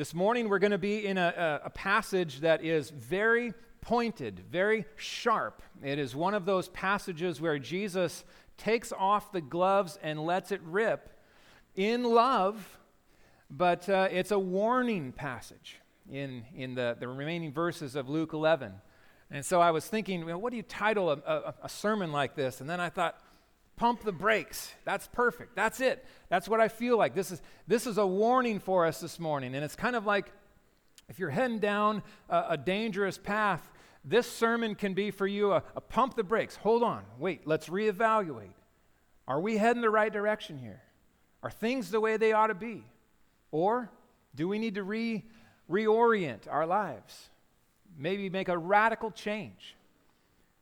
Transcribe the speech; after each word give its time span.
This 0.00 0.14
morning 0.14 0.48
we're 0.48 0.60
going 0.60 0.70
to 0.70 0.78
be 0.78 1.04
in 1.04 1.18
a, 1.18 1.60
a, 1.62 1.66
a, 1.66 1.70
passage 1.70 2.40
that 2.40 2.64
is 2.64 2.88
very 2.88 3.52
pointed, 3.82 4.42
very 4.50 4.86
sharp. 4.96 5.60
It 5.84 5.98
is 5.98 6.16
one 6.16 6.32
of 6.32 6.46
those 6.46 6.68
passages 6.68 7.38
where 7.38 7.58
Jesus 7.58 8.24
takes 8.56 8.92
off 8.92 9.30
the 9.30 9.42
gloves 9.42 9.98
and 10.02 10.18
lets 10.24 10.52
it 10.52 10.62
rip 10.64 11.10
in 11.76 12.04
love, 12.04 12.78
but 13.50 13.90
uh, 13.90 14.08
it's 14.10 14.30
a 14.30 14.38
warning 14.38 15.12
passage 15.12 15.76
in, 16.10 16.44
in 16.56 16.74
the, 16.74 16.96
the 16.98 17.06
remaining 17.06 17.52
verses 17.52 17.94
of 17.94 18.08
Luke 18.08 18.32
11. 18.32 18.72
And 19.30 19.44
so 19.44 19.60
I 19.60 19.70
was 19.70 19.84
thinking, 19.86 20.22
what 20.40 20.50
do 20.50 20.56
you 20.56 20.62
title 20.62 21.10
a, 21.10 21.54
a 21.62 21.68
sermon 21.68 22.10
like 22.10 22.34
this? 22.34 22.62
And 22.62 22.70
then 22.70 22.80
I 22.80 22.88
thought, 22.88 23.20
pump 23.80 24.02
the 24.02 24.12
brakes. 24.12 24.74
That's 24.84 25.08
perfect. 25.08 25.56
That's 25.56 25.80
it. 25.80 26.04
That's 26.28 26.46
what 26.46 26.60
I 26.60 26.68
feel 26.68 26.98
like. 26.98 27.14
This 27.14 27.30
is, 27.30 27.40
this 27.66 27.86
is 27.86 27.96
a 27.96 28.06
warning 28.06 28.60
for 28.60 28.84
us 28.84 29.00
this 29.00 29.18
morning. 29.18 29.54
And 29.54 29.64
it's 29.64 29.74
kind 29.74 29.96
of 29.96 30.04
like 30.04 30.30
if 31.08 31.18
you're 31.18 31.30
heading 31.30 31.60
down 31.60 32.02
a, 32.28 32.44
a 32.50 32.56
dangerous 32.58 33.16
path, 33.16 33.72
this 34.04 34.30
sermon 34.30 34.74
can 34.74 34.92
be 34.92 35.10
for 35.10 35.26
you 35.26 35.52
a, 35.52 35.62
a 35.74 35.80
pump 35.80 36.14
the 36.14 36.22
brakes. 36.22 36.56
Hold 36.56 36.82
on. 36.82 37.04
Wait, 37.18 37.46
let's 37.46 37.70
reevaluate. 37.70 38.52
Are 39.26 39.40
we 39.40 39.56
heading 39.56 39.80
the 39.80 39.88
right 39.88 40.12
direction 40.12 40.58
here? 40.58 40.82
Are 41.42 41.50
things 41.50 41.90
the 41.90 42.00
way 42.00 42.18
they 42.18 42.32
ought 42.32 42.48
to 42.48 42.54
be? 42.54 42.84
Or 43.50 43.90
do 44.34 44.46
we 44.46 44.58
need 44.58 44.74
to 44.74 44.82
re, 44.82 45.24
reorient 45.70 46.42
our 46.50 46.66
lives? 46.66 47.30
Maybe 47.96 48.28
make 48.28 48.50
a 48.50 48.58
radical 48.58 49.10
change. 49.10 49.74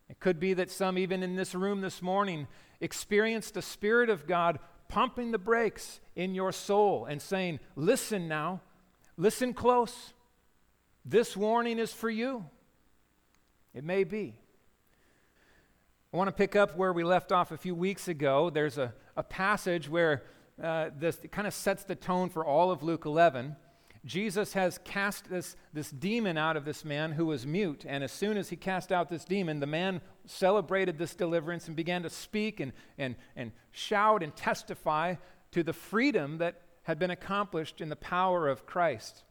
It 0.08 0.20
could 0.20 0.38
be 0.38 0.54
that 0.54 0.70
some, 0.70 0.96
even 0.96 1.24
in 1.24 1.34
this 1.34 1.52
room 1.52 1.80
this 1.80 2.00
morning, 2.00 2.46
experienced 2.80 3.54
the 3.54 3.62
Spirit 3.62 4.10
of 4.10 4.26
God 4.26 4.58
pumping 4.88 5.30
the 5.30 5.38
brakes 5.38 6.00
in 6.16 6.34
your 6.34 6.52
soul 6.52 7.04
and 7.04 7.20
saying, 7.20 7.60
Listen 7.76 8.28
now, 8.28 8.60
listen 9.16 9.54
close. 9.54 10.12
This 11.04 11.36
warning 11.36 11.78
is 11.78 11.92
for 11.92 12.10
you. 12.10 12.44
It 13.74 13.84
may 13.84 14.04
be. 14.04 14.34
I 16.12 16.16
want 16.16 16.28
to 16.28 16.32
pick 16.32 16.56
up 16.56 16.76
where 16.76 16.92
we 16.92 17.04
left 17.04 17.32
off 17.32 17.52
a 17.52 17.56
few 17.56 17.74
weeks 17.74 18.08
ago. 18.08 18.50
There's 18.50 18.78
a, 18.78 18.94
a 19.16 19.22
passage 19.22 19.88
where 19.88 20.22
uh, 20.62 20.90
this 20.98 21.18
kind 21.30 21.46
of 21.46 21.54
sets 21.54 21.84
the 21.84 21.94
tone 21.94 22.30
for 22.30 22.44
all 22.44 22.70
of 22.70 22.82
Luke 22.82 23.04
11. 23.04 23.56
Jesus 24.04 24.52
has 24.52 24.78
cast 24.84 25.28
this, 25.28 25.56
this 25.72 25.90
demon 25.90 26.38
out 26.38 26.56
of 26.56 26.64
this 26.64 26.84
man 26.84 27.12
who 27.12 27.26
was 27.26 27.46
mute. 27.46 27.84
And 27.86 28.04
as 28.04 28.12
soon 28.12 28.36
as 28.36 28.48
he 28.48 28.56
cast 28.56 28.92
out 28.92 29.08
this 29.08 29.24
demon, 29.24 29.60
the 29.60 29.66
man 29.66 30.00
celebrated 30.26 30.98
this 30.98 31.14
deliverance 31.14 31.66
and 31.66 31.76
began 31.76 32.02
to 32.02 32.10
speak 32.10 32.60
and, 32.60 32.72
and, 32.96 33.16
and 33.36 33.52
shout 33.72 34.22
and 34.22 34.34
testify 34.34 35.16
to 35.52 35.62
the 35.62 35.72
freedom 35.72 36.38
that 36.38 36.62
had 36.84 36.98
been 36.98 37.10
accomplished 37.10 37.80
in 37.80 37.88
the 37.88 37.96
power 37.96 38.48
of 38.48 38.66
Christ. 38.66 39.24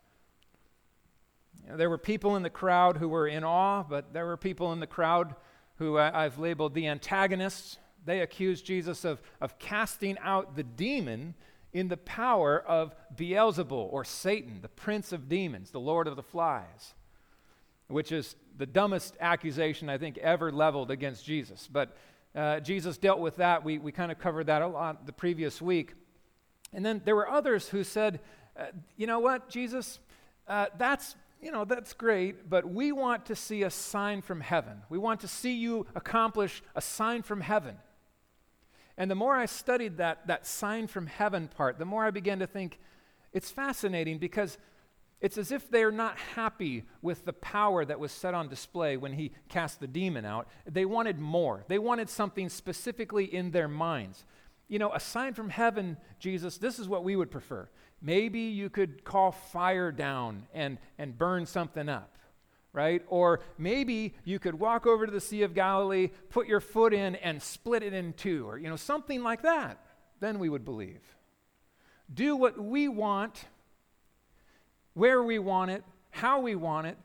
There 1.70 1.90
were 1.90 1.98
people 1.98 2.36
in 2.36 2.44
the 2.44 2.50
crowd 2.50 2.98
who 2.98 3.10
were 3.10 3.28
in 3.28 3.44
awe, 3.44 3.84
but 3.84 4.14
there 4.14 4.26
were 4.26 4.38
people 4.38 4.74
in 4.74 4.80
the 4.80 4.88
crowd 4.88 5.36
who 5.78 5.98
I, 5.98 6.26
I've 6.26 6.40
labeled 6.40 6.74
the 6.74 6.88
antagonists. 6.88 7.78
They 8.06 8.22
accused 8.22 8.66
Jesus 8.66 9.04
of, 9.06 9.22
of 9.42 9.60
casting 9.60 10.18
out 10.20 10.56
the 10.56 10.64
demon 10.64 11.36
in 11.78 11.90
the 11.90 11.98
power 11.98 12.60
of 12.60 12.96
Beelzebul 13.16 13.72
or 13.72 14.04
Satan, 14.04 14.62
the 14.64 14.68
prince 14.68 15.12
of 15.12 15.30
demons, 15.30 15.70
the 15.70 15.80
lord 15.80 16.08
of 16.08 16.16
the 16.16 16.24
flies, 16.24 16.96
which 17.88 18.12
is 18.12 18.36
the 18.58 18.66
dumbest 18.66 19.16
accusation 19.20 19.88
I 19.88 20.00
think 20.00 20.18
ever 20.18 20.52
leveled 20.52 20.90
against 20.90 21.24
Jesus. 21.24 21.70
But 21.72 21.96
uh, 22.36 22.62
Jesus 22.62 22.98
dealt 22.98 23.20
with 23.20 23.36
that. 23.36 23.64
We, 23.64 23.78
we 23.78 23.92
kind 23.92 24.12
of 24.12 24.18
covered 24.18 24.48
that 24.48 24.64
a 24.64 24.68
lot 24.68 25.06
the 25.06 25.14
previous 25.14 25.62
week. 25.62 25.94
And 26.74 26.84
then 26.84 27.00
there 27.06 27.16
were 27.16 27.30
others 27.30 27.70
who 27.70 27.84
said, 27.84 28.22
uh, 28.60 28.66
you 28.96 29.06
know 29.06 29.20
what, 29.20 29.48
Jesus, 29.48 30.00
uh, 30.48 30.66
that's, 30.80 31.16
you 31.44 31.52
know, 31.52 31.64
that's 31.64 31.94
great, 31.94 32.50
but 32.50 32.68
we 32.68 32.92
want 32.92 33.28
to 33.28 33.36
see 33.36 33.62
a 33.62 33.70
sign 33.70 34.24
from 34.24 34.42
heaven. 34.42 34.82
We 34.90 34.98
want 34.98 35.20
to 35.20 35.28
see 35.28 35.54
you 35.54 35.86
accomplish 35.94 36.64
a 36.76 36.82
sign 36.82 37.22
from 37.22 37.42
heaven. 37.42 37.78
And 38.98 39.12
the 39.12 39.16
more 39.16 39.36
I 39.36 39.46
studied 39.46 39.98
that, 39.98 40.28
that 40.28 40.48
sign 40.48 40.88
from 40.88 41.08
heaven 41.08 41.48
part, 41.48 41.78
the 41.78 41.86
more 41.86 42.06
I 42.06 42.12
began 42.12 42.40
to 42.40 42.48
think 42.48 42.80
it's 43.32 43.52
fascinating 43.52 44.18
because 44.18 44.58
it's 45.22 45.38
as 45.38 45.52
if 45.52 45.70
they're 45.70 45.92
not 45.92 46.18
happy 46.36 46.84
with 47.02 47.26
the 47.26 47.34
power 47.34 47.86
that 47.86 48.00
was 48.00 48.12
set 48.12 48.34
on 48.34 48.50
display 48.50 48.98
when 48.98 49.14
he 49.14 49.32
cast 49.50 49.80
the 49.80 49.88
demon 49.88 50.26
out. 50.26 50.48
They 50.66 50.86
wanted 50.86 51.20
more, 51.20 51.64
they 51.68 51.80
wanted 51.80 52.10
something 52.10 52.50
specifically 52.50 53.26
in 53.26 53.52
their 53.52 53.68
minds. 53.68 54.26
You 54.68 54.80
know, 54.80 54.92
a 54.92 55.00
sign 55.00 55.34
from 55.34 55.50
heaven, 55.50 55.98
Jesus, 56.20 56.58
this 56.58 56.78
is 56.78 56.90
what 56.90 57.04
we 57.04 57.16
would 57.16 57.32
prefer. 57.32 57.70
Maybe 58.02 58.42
you 58.42 58.70
could 58.70 59.04
call 59.04 59.32
fire 59.32 59.92
down 59.92 60.46
and, 60.54 60.78
and 60.98 61.18
burn 61.18 61.46
something 61.46 61.88
up 61.88 62.17
right? 62.78 63.02
Or 63.08 63.40
maybe 63.58 64.14
you 64.24 64.38
could 64.38 64.54
walk 64.54 64.86
over 64.86 65.08
to 65.08 65.12
the 65.12 65.20
Sea 65.20 65.42
of 65.42 65.56
Galilee, 65.56 66.12
put 66.30 66.46
your 66.46 66.60
foot 66.60 66.94
in, 66.94 67.16
and 67.16 67.42
split 67.42 67.82
it 67.82 67.92
in 67.92 68.14
two, 68.14 68.48
or, 68.48 68.60
you 68.60 68.70
know, 68.70 68.76
something 68.76 69.24
like 69.24 69.42
that. 69.42 69.84
Then 70.20 70.38
we 70.38 70.48
would 70.48 70.64
believe. 70.64 71.02
Do 72.14 72.36
what 72.36 72.64
we 72.64 72.88
want, 72.88 73.46
where 74.94 75.24
we 75.24 75.40
want 75.40 75.72
it, 75.72 75.84
how 76.12 76.40
we 76.40 76.54
want 76.54 76.86
it, 76.86 76.98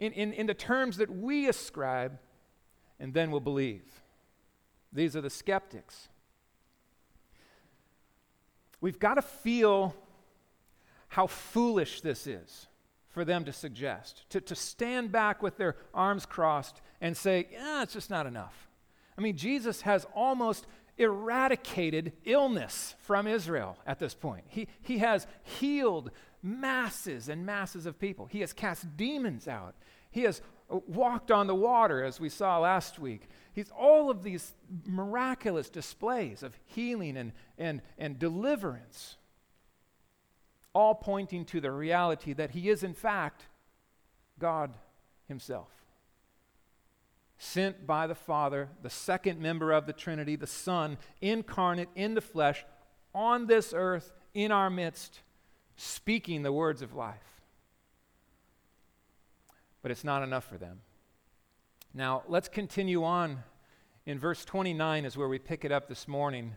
in, 0.00 0.12
in, 0.12 0.32
in 0.32 0.46
the 0.46 0.54
terms 0.54 0.96
that 0.96 1.14
we 1.14 1.48
ascribe, 1.48 2.18
and 2.98 3.12
then 3.12 3.30
we'll 3.30 3.40
believe. 3.40 3.84
These 4.90 5.14
are 5.16 5.20
the 5.20 5.28
skeptics. 5.28 6.08
We've 8.80 8.98
got 8.98 9.16
to 9.16 9.22
feel 9.22 9.94
how 11.08 11.26
foolish 11.26 12.00
this 12.00 12.26
is 12.26 12.68
for 13.14 13.24
them 13.24 13.44
to 13.44 13.52
suggest, 13.52 14.28
to, 14.28 14.40
to 14.40 14.56
stand 14.56 15.12
back 15.12 15.40
with 15.40 15.56
their 15.56 15.76
arms 15.94 16.26
crossed 16.26 16.82
and 17.00 17.16
say, 17.16 17.46
yeah, 17.52 17.82
it's 17.82 17.92
just 17.92 18.10
not 18.10 18.26
enough. 18.26 18.68
I 19.16 19.20
mean, 19.20 19.36
Jesus 19.36 19.82
has 19.82 20.04
almost 20.16 20.66
eradicated 20.98 22.12
illness 22.24 22.96
from 22.98 23.28
Israel 23.28 23.78
at 23.86 24.00
this 24.00 24.14
point. 24.14 24.44
He, 24.48 24.66
he 24.82 24.98
has 24.98 25.28
healed 25.44 26.10
masses 26.42 27.28
and 27.28 27.46
masses 27.46 27.86
of 27.86 28.00
people, 28.00 28.26
he 28.26 28.40
has 28.40 28.52
cast 28.52 28.96
demons 28.96 29.46
out, 29.46 29.76
he 30.10 30.22
has 30.22 30.42
walked 30.68 31.30
on 31.30 31.46
the 31.46 31.54
water, 31.54 32.02
as 32.02 32.18
we 32.18 32.28
saw 32.28 32.58
last 32.58 32.98
week. 32.98 33.28
He's 33.52 33.70
all 33.70 34.10
of 34.10 34.24
these 34.24 34.52
miraculous 34.84 35.70
displays 35.70 36.42
of 36.42 36.58
healing 36.64 37.16
and, 37.16 37.30
and, 37.58 37.80
and 37.96 38.18
deliverance 38.18 39.16
all 40.74 40.94
pointing 40.94 41.44
to 41.46 41.60
the 41.60 41.70
reality 41.70 42.32
that 42.34 42.50
he 42.50 42.68
is, 42.68 42.82
in 42.82 42.92
fact, 42.92 43.46
God 44.38 44.74
himself. 45.28 45.68
Sent 47.38 47.86
by 47.86 48.06
the 48.06 48.14
Father, 48.14 48.68
the 48.82 48.90
second 48.90 49.40
member 49.40 49.72
of 49.72 49.86
the 49.86 49.92
Trinity, 49.92 50.36
the 50.36 50.46
Son, 50.46 50.98
incarnate 51.20 51.88
in 51.94 52.14
the 52.14 52.20
flesh, 52.20 52.64
on 53.14 53.46
this 53.46 53.72
earth, 53.74 54.12
in 54.34 54.50
our 54.50 54.68
midst, 54.68 55.20
speaking 55.76 56.42
the 56.42 56.52
words 56.52 56.82
of 56.82 56.94
life. 56.94 57.42
But 59.82 59.90
it's 59.90 60.04
not 60.04 60.22
enough 60.22 60.44
for 60.44 60.58
them. 60.58 60.80
Now, 61.92 62.22
let's 62.26 62.48
continue 62.48 63.04
on. 63.04 63.44
In 64.06 64.18
verse 64.18 64.44
29 64.44 65.04
is 65.04 65.16
where 65.16 65.28
we 65.28 65.38
pick 65.38 65.64
it 65.64 65.72
up 65.72 65.88
this 65.88 66.08
morning. 66.08 66.56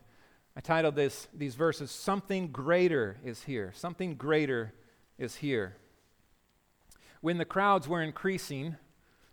I 0.57 0.59
titled 0.59 0.95
this, 0.95 1.27
these 1.35 1.53
verses, 1.53 1.91
Something 1.91 2.47
Greater 2.47 3.17
is 3.23 3.43
Here. 3.43 3.71
Something 3.75 4.15
Greater 4.15 4.73
is 5.19 5.35
Here. 5.35 5.77
When 7.21 7.37
the 7.37 7.45
crowds 7.45 7.87
were 7.87 8.01
increasing, 8.01 8.75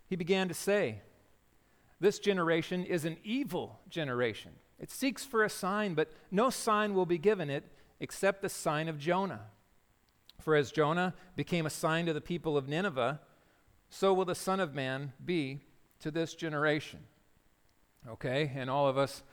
he 0.05 0.15
began 0.15 0.47
to 0.49 0.53
say, 0.53 1.01
This 1.99 2.19
generation 2.19 2.85
is 2.85 3.05
an 3.05 3.17
evil 3.23 3.79
generation. 3.89 4.51
It 4.77 4.91
seeks 4.91 5.25
for 5.25 5.43
a 5.43 5.49
sign, 5.49 5.95
but 5.95 6.11
no 6.29 6.51
sign 6.51 6.93
will 6.93 7.07
be 7.07 7.17
given 7.17 7.49
it 7.49 7.63
except 7.99 8.43
the 8.43 8.49
sign 8.49 8.87
of 8.87 8.99
Jonah. 8.99 9.47
For 10.39 10.55
as 10.55 10.71
Jonah 10.71 11.15
became 11.35 11.65
a 11.65 11.71
sign 11.71 12.05
to 12.05 12.13
the 12.13 12.21
people 12.21 12.55
of 12.55 12.67
Nineveh, 12.67 13.19
so 13.89 14.13
will 14.13 14.25
the 14.25 14.35
Son 14.35 14.59
of 14.59 14.75
Man 14.75 15.13
be 15.25 15.61
to 16.01 16.11
this 16.11 16.35
generation. 16.35 16.99
Okay, 18.07 18.51
and 18.55 18.69
all 18.69 18.87
of 18.87 18.99
us 18.99 19.23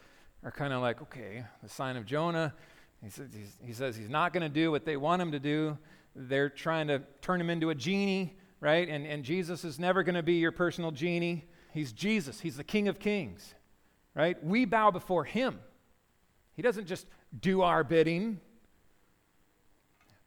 are 0.45 0.51
kind 0.51 0.73
of 0.73 0.83
like, 0.83 1.01
okay, 1.03 1.45
the 1.63 1.69
sign 1.69 1.97
of 1.97 2.05
Jonah. 2.05 2.55
He 3.03 3.73
says 3.73 3.97
he's, 3.97 4.09
not 4.09 4.33
going 4.33 4.43
to 4.43 4.49
do 4.49 4.71
what 4.71 4.85
they 4.85 4.97
want 4.97 5.21
him 5.21 5.33
to 5.33 5.41
do. 5.41 5.77
They're 6.15 6.49
trying 6.49 6.89
to 6.89 7.03
turn 7.21 7.41
him 7.41 7.51
into 7.51 7.71
a 7.71 7.75
genie, 7.75 8.37
right? 8.61 8.89
And, 8.89 9.07
and 9.07 9.25
Jesus 9.25 9.65
is 9.65 9.79
never 9.79 10.03
going 10.03 10.15
to 10.15 10.23
be 10.23 10.35
your 10.35 10.53
personal 10.53 10.91
genie. 10.91 11.47
He's 11.73 11.93
Jesus, 11.93 12.41
He's 12.41 12.57
the 12.57 12.65
King 12.65 12.89
of 12.89 12.99
Kings, 12.99 13.55
right? 14.15 14.43
We 14.45 14.67
bow 14.67 14.91
before 14.91 15.25
Him. 15.25 15.59
He 16.55 16.63
doesn't 16.63 16.87
just 16.87 17.07
do 17.39 17.63
our 17.63 17.83
bidding. 17.83 18.41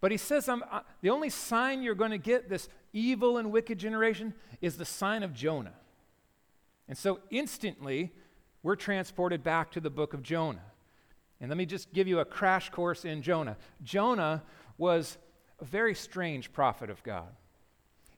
But 0.01 0.12
He 0.12 0.17
says, 0.17 0.50
I'm, 0.50 0.63
uh, 0.71 0.81
the 1.01 1.12
only 1.12 1.29
sign 1.29 1.83
you're 1.83 1.95
going 1.95 2.12
to 2.12 2.17
get 2.17 2.50
this 2.50 2.67
evil 2.94 3.38
and 3.38 3.51
wicked 3.51 3.77
generation 3.77 4.33
is 4.59 4.77
the 4.77 4.85
sign 4.85 5.21
of 5.21 5.33
Jonah. 5.33 5.73
And 6.88 6.97
so 6.97 7.19
instantly, 7.29 8.12
we're 8.65 8.75
transported 8.75 9.44
back 9.44 9.69
to 9.69 9.79
the 9.79 9.91
book 9.91 10.15
of 10.15 10.23
Jonah. 10.23 10.71
And 11.39 11.51
let 11.51 11.57
me 11.57 11.67
just 11.67 11.94
give 11.94 12.07
you 12.07 12.17
a 12.17 12.25
crash 12.25 12.71
course 12.71 13.06
in 13.06 13.21
Jonah. 13.21 13.57
Jonah 13.83 14.41
was 14.79 15.19
a 15.59 15.65
very 15.65 15.94
strange 15.94 16.51
prophet 16.51 16.89
of 16.89 17.03
God. 17.03 17.27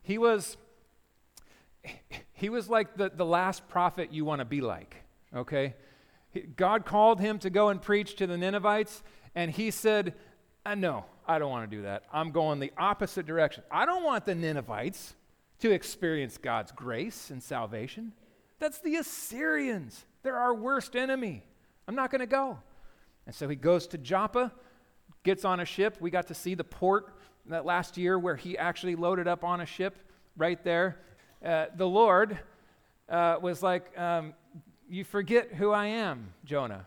He 0.01 0.17
was, 0.17 0.55
he 2.31 2.47
was 2.47 2.69
like 2.69 2.95
the, 2.95 3.11
the 3.13 3.25
last 3.25 3.67
prophet 3.67 4.13
you 4.13 4.23
want 4.23 4.39
to 4.39 4.45
be 4.45 4.61
like, 4.61 4.95
okay? 5.35 5.75
God 6.55 6.85
called 6.85 7.19
him 7.19 7.39
to 7.39 7.49
go 7.49 7.67
and 7.67 7.81
preach 7.81 8.15
to 8.15 8.25
the 8.25 8.37
Ninevites, 8.37 9.03
and 9.35 9.51
he 9.51 9.69
said, 9.69 10.13
uh, 10.65 10.75
No, 10.75 11.03
I 11.27 11.39
don't 11.39 11.51
want 11.51 11.69
to 11.69 11.75
do 11.75 11.83
that. 11.83 12.03
I'm 12.13 12.31
going 12.31 12.61
the 12.61 12.71
opposite 12.77 13.25
direction. 13.25 13.63
I 13.69 13.85
don't 13.85 14.05
want 14.05 14.25
the 14.25 14.35
Ninevites 14.35 15.13
to 15.59 15.71
experience 15.71 16.37
God's 16.37 16.71
grace 16.71 17.31
and 17.31 17.43
salvation. 17.43 18.13
That's 18.59 18.79
the 18.79 18.95
Assyrians. 18.95 20.05
They're 20.27 20.35
our 20.35 20.53
worst 20.53 20.97
enemy. 20.97 21.41
I'm 21.87 21.95
not 21.95 22.11
going 22.11 22.19
to 22.19 22.27
go. 22.27 22.59
And 23.25 23.33
so 23.33 23.47
he 23.47 23.55
goes 23.55 23.87
to 23.87 23.97
Joppa, 23.97 24.51
gets 25.23 25.45
on 25.45 25.61
a 25.61 25.65
ship. 25.65 25.95
We 26.01 26.09
got 26.09 26.27
to 26.27 26.33
see 26.33 26.53
the 26.53 26.65
port 26.65 27.13
that 27.45 27.65
last 27.65 27.97
year 27.97 28.19
where 28.19 28.35
he 28.35 28.57
actually 28.57 28.97
loaded 28.97 29.25
up 29.25 29.45
on 29.45 29.61
a 29.61 29.65
ship 29.65 29.97
right 30.35 30.61
there. 30.65 30.97
Uh, 31.41 31.67
the 31.77 31.87
Lord 31.87 32.37
uh, 33.07 33.37
was 33.41 33.63
like, 33.63 33.97
um, 33.97 34.33
You 34.89 35.05
forget 35.05 35.53
who 35.53 35.71
I 35.71 35.85
am, 35.85 36.33
Jonah. 36.43 36.85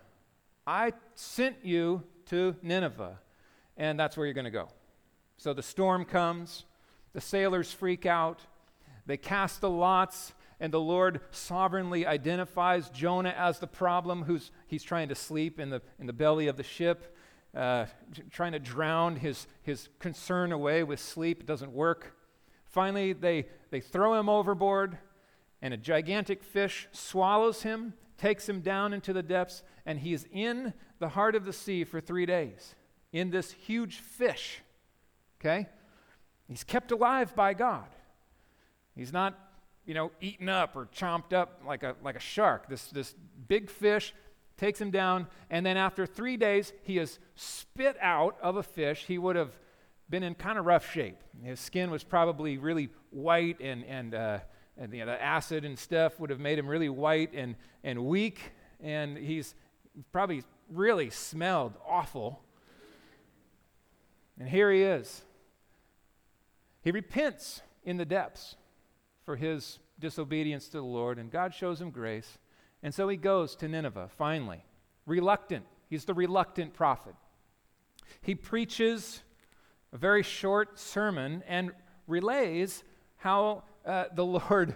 I 0.66 0.92
sent 1.14 1.64
you 1.64 2.02
to 2.26 2.54
Nineveh, 2.60 3.18
and 3.78 3.98
that's 3.98 4.18
where 4.18 4.26
you're 4.26 4.34
going 4.34 4.44
to 4.44 4.50
go. 4.50 4.68
So 5.38 5.54
the 5.54 5.62
storm 5.62 6.04
comes, 6.04 6.66
the 7.14 7.22
sailors 7.22 7.72
freak 7.72 8.04
out, 8.04 8.42
they 9.06 9.16
cast 9.16 9.62
the 9.62 9.70
lots, 9.70 10.34
and 10.60 10.72
the 10.72 10.80
Lord 10.80 11.20
sovereignly 11.30 12.06
identifies 12.06 12.90
Jonah 12.90 13.34
as 13.36 13.58
the 13.58 13.66
problem, 13.66 14.24
who's 14.24 14.50
he's 14.66 14.82
trying 14.82 15.08
to 15.08 15.14
sleep 15.14 15.58
in 15.58 15.70
the, 15.70 15.80
in 15.98 16.06
the 16.06 16.12
belly 16.12 16.46
of 16.46 16.56
the 16.56 16.62
ship, 16.62 17.16
uh, 17.56 17.86
trying 18.30 18.52
to 18.52 18.58
drown 18.58 19.16
his, 19.16 19.46
his 19.62 19.88
concern 19.98 20.52
away 20.52 20.84
with 20.84 21.00
sleep. 21.00 21.40
It 21.40 21.46
doesn't 21.46 21.72
work. 21.72 22.14
Finally, 22.66 23.14
they, 23.14 23.46
they 23.70 23.80
throw 23.80 24.14
him 24.14 24.28
overboard, 24.28 24.98
and 25.62 25.74
a 25.74 25.76
gigantic 25.76 26.44
fish 26.44 26.88
swallows 26.92 27.62
him, 27.62 27.94
takes 28.16 28.48
him 28.48 28.60
down 28.60 28.92
into 28.92 29.12
the 29.12 29.22
depths, 29.22 29.62
and 29.86 29.98
he 29.98 30.12
is 30.12 30.26
in 30.30 30.74
the 30.98 31.08
heart 31.08 31.34
of 31.34 31.44
the 31.44 31.52
sea 31.52 31.84
for 31.84 32.00
three 32.00 32.26
days 32.26 32.74
in 33.12 33.30
this 33.30 33.50
huge 33.52 33.98
fish. 33.98 34.60
Okay? 35.40 35.66
He's 36.46 36.64
kept 36.64 36.92
alive 36.92 37.34
by 37.34 37.54
God. 37.54 37.88
He's 38.94 39.12
not, 39.12 39.38
you 39.86 39.94
know, 39.94 40.10
eaten 40.20 40.48
up 40.48 40.76
or 40.76 40.86
chomped 40.86 41.32
up 41.32 41.62
like 41.66 41.82
a, 41.82 41.96
like 42.02 42.16
a 42.16 42.20
shark. 42.20 42.68
This, 42.68 42.86
this 42.86 43.14
big 43.48 43.70
fish 43.70 44.14
takes 44.56 44.80
him 44.80 44.90
down, 44.90 45.26
and 45.48 45.64
then 45.64 45.76
after 45.76 46.06
three 46.06 46.36
days, 46.36 46.72
he 46.82 46.98
is 46.98 47.18
spit 47.34 47.96
out 48.00 48.36
of 48.42 48.56
a 48.56 48.62
fish. 48.62 49.04
He 49.06 49.16
would 49.16 49.36
have 49.36 49.52
been 50.10 50.22
in 50.22 50.34
kind 50.34 50.58
of 50.58 50.66
rough 50.66 50.92
shape. 50.92 51.16
His 51.42 51.58
skin 51.58 51.90
was 51.90 52.04
probably 52.04 52.58
really 52.58 52.90
white, 53.10 53.58
and, 53.60 53.84
and, 53.84 54.14
uh, 54.14 54.38
and 54.76 54.92
you 54.92 55.00
know, 55.00 55.06
the 55.06 55.22
acid 55.22 55.64
and 55.64 55.78
stuff 55.78 56.20
would 56.20 56.30
have 56.30 56.40
made 56.40 56.58
him 56.58 56.68
really 56.68 56.88
white 56.88 57.32
and, 57.32 57.54
and 57.82 58.04
weak, 58.04 58.52
and 58.80 59.16
he's 59.16 59.54
probably 60.12 60.42
really 60.70 61.10
smelled 61.10 61.72
awful. 61.88 62.42
And 64.38 64.48
here 64.48 64.70
he 64.72 64.82
is. 64.82 65.22
He 66.82 66.90
repents 66.90 67.62
in 67.84 67.96
the 67.96 68.04
depths 68.04 68.56
for 69.24 69.36
his 69.36 69.78
disobedience 69.98 70.66
to 70.68 70.78
the 70.78 70.82
Lord, 70.82 71.18
and 71.18 71.30
God 71.30 71.54
shows 71.54 71.80
him 71.80 71.90
grace. 71.90 72.38
And 72.82 72.94
so 72.94 73.08
he 73.08 73.16
goes 73.16 73.54
to 73.56 73.68
Nineveh, 73.68 74.08
finally, 74.16 74.64
reluctant. 75.06 75.64
He's 75.88 76.04
the 76.04 76.14
reluctant 76.14 76.72
prophet. 76.72 77.14
He 78.22 78.34
preaches 78.34 79.22
a 79.92 79.98
very 79.98 80.22
short 80.22 80.78
sermon 80.78 81.42
and 81.46 81.72
relays 82.06 82.82
how 83.16 83.64
uh, 83.84 84.04
the 84.14 84.24
Lord 84.24 84.74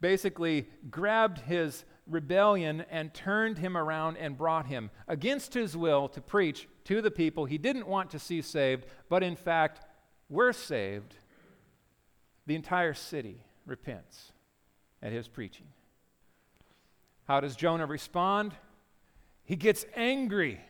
basically 0.00 0.68
grabbed 0.90 1.38
his 1.40 1.84
rebellion 2.06 2.84
and 2.90 3.12
turned 3.12 3.58
him 3.58 3.76
around 3.76 4.16
and 4.16 4.38
brought 4.38 4.66
him 4.66 4.90
against 5.08 5.54
his 5.54 5.76
will 5.76 6.08
to 6.08 6.20
preach 6.20 6.68
to 6.84 7.02
the 7.02 7.10
people 7.10 7.44
he 7.44 7.58
didn't 7.58 7.88
want 7.88 8.10
to 8.10 8.18
see 8.18 8.40
saved, 8.40 8.86
but 9.08 9.22
in 9.22 9.36
fact 9.36 9.84
were 10.28 10.52
saved. 10.52 11.16
The 12.46 12.54
entire 12.54 12.94
city 12.94 13.40
repents 13.66 14.32
at 15.02 15.12
his 15.12 15.28
preaching. 15.28 15.66
How 17.26 17.40
does 17.40 17.56
Jonah 17.56 17.86
respond? 17.86 18.54
He 19.44 19.56
gets 19.56 19.84
angry 19.94 20.60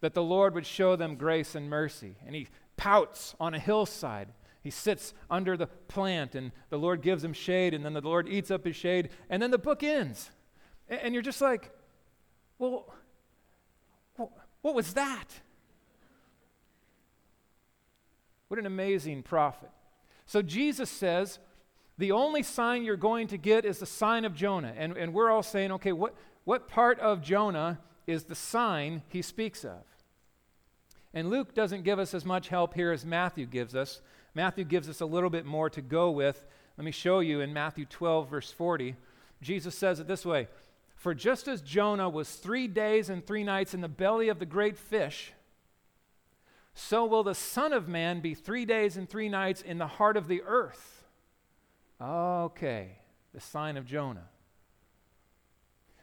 that 0.00 0.14
the 0.14 0.22
Lord 0.22 0.54
would 0.54 0.66
show 0.66 0.96
them 0.96 1.16
grace 1.16 1.54
and 1.54 1.70
mercy, 1.70 2.16
and 2.26 2.34
he 2.34 2.48
pouts 2.76 3.34
on 3.38 3.54
a 3.54 3.58
hillside. 3.58 4.28
He 4.62 4.70
sits 4.70 5.14
under 5.30 5.56
the 5.56 5.66
plant, 5.66 6.34
and 6.34 6.52
the 6.70 6.78
Lord 6.78 7.02
gives 7.02 7.22
him 7.22 7.32
shade, 7.32 7.72
and 7.72 7.84
then 7.84 7.92
the 7.92 8.00
Lord 8.00 8.28
eats 8.28 8.50
up 8.50 8.64
his 8.64 8.76
shade, 8.76 9.10
and 9.30 9.42
then 9.42 9.50
the 9.50 9.58
book 9.58 9.82
ends. 9.82 10.30
And 10.88 11.14
you're 11.14 11.22
just 11.22 11.40
like, 11.40 11.70
well, 12.58 12.92
what 14.16 14.74
was 14.74 14.94
that? 14.94 15.26
What 18.48 18.58
an 18.58 18.66
amazing 18.66 19.22
prophet. 19.22 19.70
So 20.26 20.42
Jesus 20.42 20.90
says, 20.90 21.38
the 21.98 22.12
only 22.12 22.42
sign 22.42 22.84
you're 22.84 22.96
going 22.96 23.28
to 23.28 23.38
get 23.38 23.64
is 23.64 23.78
the 23.78 23.86
sign 23.86 24.24
of 24.24 24.34
Jonah. 24.34 24.74
And, 24.76 24.96
and 24.96 25.14
we're 25.14 25.30
all 25.30 25.42
saying, 25.42 25.72
okay, 25.72 25.92
what, 25.92 26.14
what 26.44 26.68
part 26.68 27.00
of 27.00 27.22
Jonah 27.22 27.78
is 28.06 28.24
the 28.24 28.34
sign 28.34 29.02
he 29.08 29.22
speaks 29.22 29.64
of? 29.64 29.82
And 31.14 31.30
Luke 31.30 31.54
doesn't 31.54 31.84
give 31.84 31.98
us 31.98 32.12
as 32.12 32.26
much 32.26 32.48
help 32.48 32.74
here 32.74 32.92
as 32.92 33.06
Matthew 33.06 33.46
gives 33.46 33.74
us. 33.74 34.02
Matthew 34.34 34.64
gives 34.64 34.88
us 34.88 35.00
a 35.00 35.06
little 35.06 35.30
bit 35.30 35.46
more 35.46 35.70
to 35.70 35.80
go 35.80 36.10
with. 36.10 36.44
Let 36.76 36.84
me 36.84 36.90
show 36.90 37.20
you 37.20 37.40
in 37.40 37.54
Matthew 37.54 37.86
12, 37.86 38.28
verse 38.28 38.52
40. 38.52 38.96
Jesus 39.40 39.74
says 39.74 39.98
it 39.98 40.06
this 40.06 40.26
way 40.26 40.48
For 40.94 41.14
just 41.14 41.48
as 41.48 41.62
Jonah 41.62 42.10
was 42.10 42.34
three 42.34 42.68
days 42.68 43.08
and 43.08 43.26
three 43.26 43.44
nights 43.44 43.72
in 43.72 43.80
the 43.80 43.88
belly 43.88 44.28
of 44.28 44.38
the 44.38 44.44
great 44.44 44.76
fish, 44.76 45.32
so 46.74 47.06
will 47.06 47.22
the 47.22 47.34
Son 47.34 47.72
of 47.72 47.88
Man 47.88 48.20
be 48.20 48.34
three 48.34 48.66
days 48.66 48.98
and 48.98 49.08
three 49.08 49.30
nights 49.30 49.62
in 49.62 49.78
the 49.78 49.86
heart 49.86 50.18
of 50.18 50.28
the 50.28 50.42
earth. 50.42 50.95
Okay, 52.00 52.98
the 53.32 53.40
sign 53.40 53.76
of 53.76 53.86
Jonah. 53.86 54.28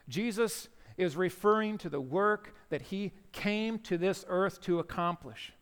Jesus 0.10 0.68
is 0.98 1.16
referring 1.16 1.78
to 1.80 1.90
the 1.90 2.02
work 2.02 2.56
that 2.70 2.84
he 2.84 3.12
came 3.32 3.80
to 3.80 3.98
this 3.98 4.26
earth 4.28 4.62
to 4.62 4.80
accomplish. 4.80 5.54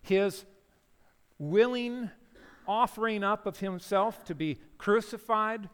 His 0.00 0.44
willing 1.38 2.10
offering 2.66 3.24
up 3.24 3.46
of 3.46 3.58
himself 3.58 4.24
to 4.24 4.34
be 4.34 4.58
crucified 4.78 5.68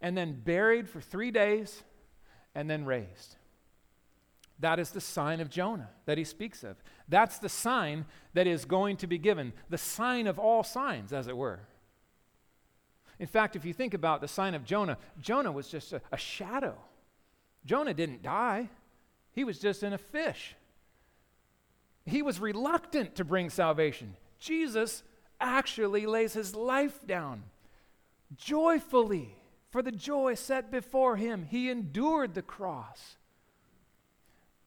and 0.00 0.16
then 0.16 0.40
buried 0.44 0.88
for 0.88 1.00
three 1.00 1.30
days 1.30 1.82
and 2.54 2.68
then 2.68 2.84
raised. 2.84 3.36
That 4.58 4.78
is 4.78 4.90
the 4.90 5.00
sign 5.00 5.40
of 5.40 5.50
Jonah 5.50 5.90
that 6.06 6.18
he 6.18 6.24
speaks 6.24 6.62
of. 6.62 6.76
That's 7.08 7.38
the 7.38 7.48
sign 7.48 8.06
that 8.34 8.46
is 8.46 8.64
going 8.64 8.96
to 8.98 9.06
be 9.06 9.18
given, 9.18 9.52
the 9.68 9.78
sign 9.78 10.26
of 10.26 10.38
all 10.38 10.62
signs, 10.62 11.12
as 11.12 11.26
it 11.26 11.36
were. 11.36 11.60
In 13.22 13.28
fact, 13.28 13.54
if 13.54 13.64
you 13.64 13.72
think 13.72 13.94
about 13.94 14.20
the 14.20 14.26
sign 14.26 14.52
of 14.52 14.64
Jonah, 14.64 14.98
Jonah 15.20 15.52
was 15.52 15.68
just 15.68 15.92
a, 15.92 16.02
a 16.10 16.16
shadow. 16.16 16.74
Jonah 17.64 17.94
didn't 17.94 18.20
die, 18.20 18.68
he 19.30 19.44
was 19.44 19.60
just 19.60 19.84
in 19.84 19.92
a 19.92 19.98
fish. 19.98 20.56
He 22.04 22.20
was 22.20 22.40
reluctant 22.40 23.14
to 23.14 23.24
bring 23.24 23.48
salvation. 23.48 24.16
Jesus 24.40 25.04
actually 25.40 26.04
lays 26.04 26.32
his 26.32 26.56
life 26.56 27.06
down 27.06 27.44
joyfully 28.36 29.36
for 29.70 29.82
the 29.82 29.92
joy 29.92 30.34
set 30.34 30.72
before 30.72 31.14
him. 31.14 31.46
He 31.48 31.70
endured 31.70 32.34
the 32.34 32.42
cross, 32.42 33.18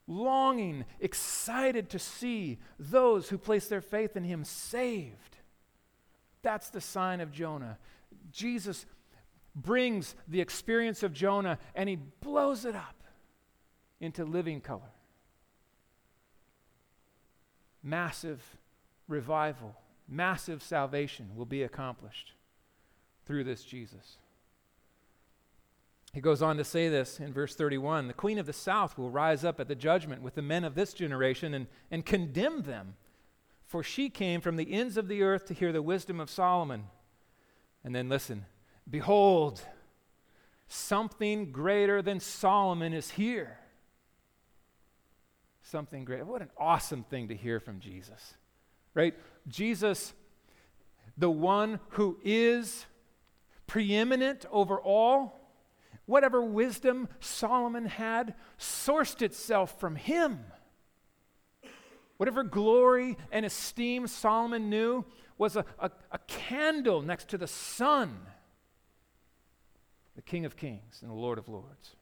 longing, 0.08 0.86
excited 1.02 1.90
to 1.90 2.00
see 2.00 2.60
those 2.80 3.28
who 3.28 3.38
place 3.38 3.68
their 3.68 3.82
faith 3.82 4.16
in 4.16 4.24
him 4.24 4.46
saved. 4.46 5.36
That's 6.42 6.70
the 6.70 6.80
sign 6.80 7.20
of 7.20 7.34
Jonah. 7.34 7.80
Jesus 8.36 8.86
brings 9.56 10.16
the 10.28 10.42
experience 10.42 11.02
of 11.02 11.14
Jonah 11.14 11.58
and 11.74 11.88
he 11.88 11.96
blows 11.96 12.66
it 12.66 12.76
up 12.76 13.04
into 14.02 14.26
living 14.26 14.60
color. 14.60 14.92
Massive 17.82 18.44
revival, 19.08 19.76
massive 20.08 20.62
salvation 20.62 21.30
will 21.36 21.46
be 21.46 21.64
accomplished 21.64 22.34
through 23.26 23.46
this 23.46 23.64
Jesus. 23.64 24.18
He 26.14 26.22
goes 26.22 26.42
on 26.42 26.58
to 26.58 26.64
say 26.64 26.90
this 26.90 27.20
in 27.20 27.34
verse 27.34 27.56
31 27.56 28.08
The 28.08 28.14
queen 28.14 28.38
of 28.38 28.46
the 28.46 28.54
south 28.54 28.98
will 28.98 29.10
rise 29.10 29.46
up 29.46 29.60
at 29.60 29.68
the 29.68 29.76
judgment 29.76 30.22
with 30.22 30.36
the 30.36 30.42
men 30.42 30.64
of 30.64 30.76
this 30.76 30.94
generation 30.94 31.54
and, 31.54 31.68
and 31.92 32.06
condemn 32.06 32.64
them, 32.64 32.96
for 33.66 33.84
she 33.84 34.10
came 34.10 34.42
from 34.42 34.56
the 34.56 34.74
ends 34.74 34.98
of 34.98 35.08
the 35.08 35.24
earth 35.24 35.46
to 35.46 35.54
hear 35.54 35.72
the 35.72 35.82
wisdom 35.82 36.20
of 36.20 36.30
Solomon. 36.30 36.86
And 37.86 37.96
then 37.96 38.10
listen 38.10 38.46
Behold, 38.90 39.62
something 40.68 41.52
greater 41.52 42.02
than 42.02 42.20
Solomon 42.20 42.94
is 42.94 43.12
here. 43.12 43.58
Something 45.64 46.06
great. 46.06 46.26
What 46.26 46.42
an 46.42 46.52
awesome 46.58 47.04
thing 47.04 47.30
to 47.30 47.36
hear 47.36 47.60
from 47.60 47.80
Jesus, 47.80 48.36
right? 48.94 49.16
Jesus, 49.48 50.14
the 51.18 51.32
one 51.32 51.80
who 51.90 52.20
is 52.24 52.86
preeminent 53.66 54.46
over 54.52 54.80
all, 54.80 55.40
whatever 56.06 56.42
wisdom 56.44 57.08
Solomon 57.20 57.86
had 57.86 58.36
sourced 58.60 59.24
itself 59.24 59.80
from 59.80 59.96
him. 59.96 60.40
Whatever 62.18 62.44
glory 62.44 63.18
and 63.32 63.46
esteem 63.46 64.06
Solomon 64.06 64.70
knew 64.70 65.04
was 65.38 65.56
a, 65.56 65.66
a, 65.80 65.92
a, 66.12 66.20
candle 66.28 67.02
next 67.02 67.28
to 67.30 67.38
the 67.38 67.48
sun, 67.48 68.20
the 70.16 70.22
King 70.22 70.46
of 70.46 70.56
Kings 70.56 71.00
and 71.02 71.12
the 71.12 71.16
Lord 71.16 71.38
of 71.38 71.50
Lords. 71.50 71.96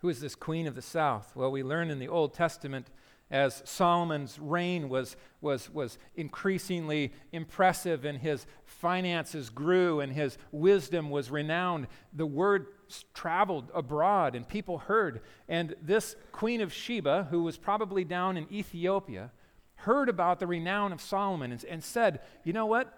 Who 0.00 0.08
is 0.08 0.20
this 0.20 0.34
Queen 0.34 0.66
of 0.66 0.76
the 0.76 0.82
South? 0.82 1.34
Well, 1.34 1.50
we 1.50 1.62
learn 1.62 1.90
in 1.90 1.98
the 1.98 2.08
Old 2.08 2.32
Testament 2.32 2.88
as 3.30 3.62
Solomon's 3.66 4.38
reign 4.38 4.88
was, 4.88 5.16
was, 5.40 5.68
was 5.70 5.98
increasingly 6.16 7.12
impressive 7.32 8.04
and 8.04 8.18
his 8.18 8.46
finances 8.64 9.50
grew 9.50 10.00
and 10.00 10.12
his 10.12 10.38
wisdom 10.50 11.10
was 11.10 11.30
renowned, 11.30 11.88
the 12.12 12.26
word 12.26 12.66
traveled 13.12 13.70
abroad 13.74 14.34
and 14.34 14.48
people 14.48 14.78
heard. 14.78 15.20
And 15.48 15.74
this 15.82 16.16
Queen 16.32 16.60
of 16.60 16.72
Sheba, 16.72 17.28
who 17.30 17.42
was 17.42 17.58
probably 17.58 18.04
down 18.04 18.36
in 18.36 18.50
Ethiopia, 18.50 19.30
heard 19.78 20.08
about 20.08 20.40
the 20.40 20.46
renown 20.46 20.92
of 20.92 21.00
Solomon 21.00 21.52
and, 21.52 21.64
and 21.64 21.82
said, 21.82 22.20
You 22.44 22.52
know 22.52 22.66
what? 22.66 22.96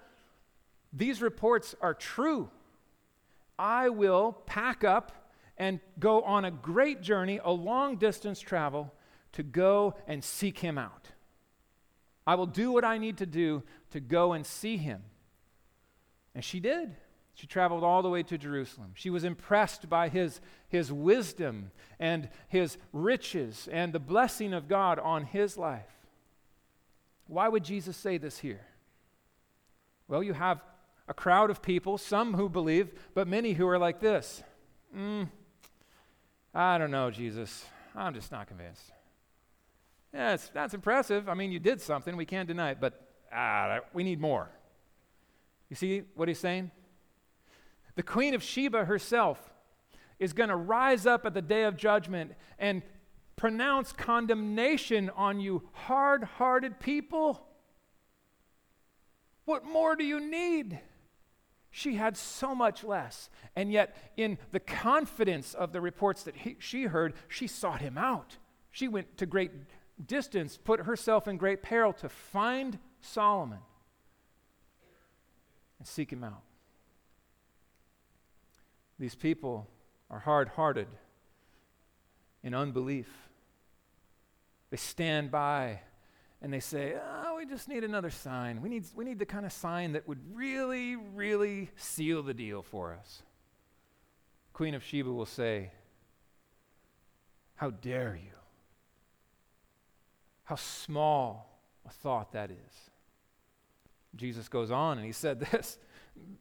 These 0.93 1.23
reports 1.23 1.75
are 1.81 1.95
true. 1.95 2.51
I 3.59 3.91
will 3.91 4.33
pack 4.47 4.85
up 4.85 5.13
and 5.59 5.81
go 5.99 6.23
on 6.23 6.45
a 6.45 6.51
great 6.51 7.03
journey, 7.03 7.39
a 7.45 7.51
long 7.51 7.97
distance 7.97 8.41
travel 8.41 8.93
to 9.33 9.43
go 9.43 9.95
and 10.07 10.25
seek 10.25 10.59
him 10.59 10.79
out. 10.79 11.09
I 12.27 12.35
will 12.35 12.47
do 12.47 12.73
what 12.73 12.85
I 12.85 12.99
need 12.99 13.19
to 13.19 13.27
do 13.27 13.63
to 13.91 14.01
go 14.01 14.33
and 14.33 14.47
see 14.47 14.77
him. 14.77 15.03
And 16.35 16.45
she 16.45 16.61
did. 16.61 16.97
She 17.35 17.47
traveled 17.47 17.85
all 17.85 18.03
the 18.03 18.09
way 18.09 18.23
to 18.25 18.39
Jerusalem. 18.39 18.93
She 18.95 19.11
was 19.11 19.25
impressed 19.25 19.89
by 19.89 20.09
his, 20.09 20.41
his 20.69 20.93
wisdom 20.93 21.71
and 21.99 22.29
his 22.49 22.77
riches 22.93 23.69
and 23.71 23.93
the 23.93 23.99
blessing 23.99 24.53
of 24.53 24.69
God 24.69 24.99
on 24.99 25.25
his 25.25 25.57
life. 25.57 26.00
Why 27.31 27.49
would 27.49 27.63
Jesus 27.63 27.97
say 27.97 28.19
this 28.19 28.39
here? 28.39 28.67
Well, 30.09 30.21
you 30.21 30.33
have 30.33 30.61
a 31.07 31.15
crowd 31.15 31.49
of 31.49 31.63
people, 31.63 31.97
some 31.97 32.35
who 32.35 32.49
believe, 32.49 32.91
but 33.15 33.29
many 33.29 33.53
who 33.53 33.69
are 33.69 33.79
like 33.79 34.01
this. 34.01 34.43
Mm, 34.97 35.29
I 36.53 36.77
don't 36.77 36.91
know, 36.91 37.09
Jesus. 37.13 37.65
I'm 37.95 38.15
just 38.15 38.33
not 38.33 38.49
convinced. 38.49 38.91
Yeah, 40.13 40.37
that's 40.53 40.75
impressive. 40.75 41.29
I 41.29 41.35
mean, 41.35 41.53
you 41.53 41.61
did 41.61 41.81
something. 41.81 42.17
We 42.17 42.27
can't 42.27 42.49
deny 42.49 42.73
it, 42.73 42.79
but 42.81 43.01
ah, 43.33 43.79
we 43.93 44.03
need 44.03 44.21
more. 44.21 44.51
You 45.69 45.77
see 45.77 46.03
what 46.17 46.27
he's 46.27 46.41
saying? 46.41 46.73
The 47.95 48.03
Queen 48.03 48.35
of 48.35 48.43
Sheba 48.43 48.87
herself 48.87 49.53
is 50.19 50.33
going 50.33 50.49
to 50.49 50.57
rise 50.57 51.07
up 51.07 51.25
at 51.25 51.35
the 51.35 51.43
day 51.43 51.63
of 51.63 51.77
judgment 51.77 52.33
and 52.59 52.83
pronounce 53.41 53.91
condemnation 53.91 55.09
on 55.17 55.41
you, 55.41 55.63
hard 55.73 56.23
hearted 56.23 56.79
people. 56.79 57.41
What 59.47 59.65
more 59.65 59.97
do 59.97 60.05
you 60.05 60.21
need? 60.21 60.79
She 61.71 61.95
had 61.95 62.19
so 62.19 62.55
much 62.55 62.85
less. 62.85 63.31
And 63.57 63.73
yet, 63.73 63.97
in 64.19 64.37
the 64.51 64.61
confidence 64.61 65.55
of 65.55 65.73
the 65.73 65.81
reports 65.81 66.25
that 66.25 66.37
he, 66.37 66.57
she 66.59 66.83
heard, 66.83 67.15
she 67.29 67.47
sought 67.47 67.81
him 67.81 67.97
out. 67.97 68.37
She 68.73 68.89
went 68.89 69.17
to 69.17 69.25
great 69.25 69.53
distance, 70.07 70.59
put 70.59 70.81
herself 70.81 71.27
in 71.27 71.39
great 71.39 71.63
peril 71.63 71.95
to 71.95 72.11
find 72.11 72.79
Solomon 73.01 73.61
and 75.79 75.89
seek 75.89 76.13
him 76.13 76.25
out. 76.25 76.43
These 78.99 79.15
people 79.15 79.67
are 80.11 80.19
hard 80.19 80.49
hearted 80.49 80.89
in 82.43 82.53
unbelief. 82.53 83.30
They 84.71 84.77
stand 84.77 85.31
by 85.31 85.81
and 86.43 86.53
they 86.53 86.61
say, 86.61 86.95
oh, 86.97 87.37
we 87.37 87.45
just 87.45 87.69
need 87.69 87.85
another 87.85 88.11
sign. 88.11 88.63
We 88.63 88.69
need, 88.69 88.85
we 88.95 89.05
need 89.05 89.19
the 89.19 89.27
kind 89.27 89.45
of 89.45 89.53
sign 89.53 89.93
that 89.93 90.09
would 90.09 90.21
really, 90.33 90.97
really 90.97 91.71
seal 91.77 92.23
the 92.23 92.33
deal 92.33 92.63
for 92.63 92.95
us. 92.95 93.23
Queen 94.53 94.75
of 94.75 94.83
Sheba 94.83 95.13
will 95.13 95.27
say, 95.27 95.71
How 97.57 97.71
dare 97.71 98.19
you? 98.23 98.33
How 100.45 100.57
small 100.57 101.61
a 101.87 101.91
thought 101.91 102.33
that 102.33 102.51
is. 102.51 102.91
Jesus 104.17 104.49
goes 104.49 104.71
on 104.71 104.99
and 104.99 105.07
he 105.07 105.13
said 105.13 105.41
this, 105.41 105.79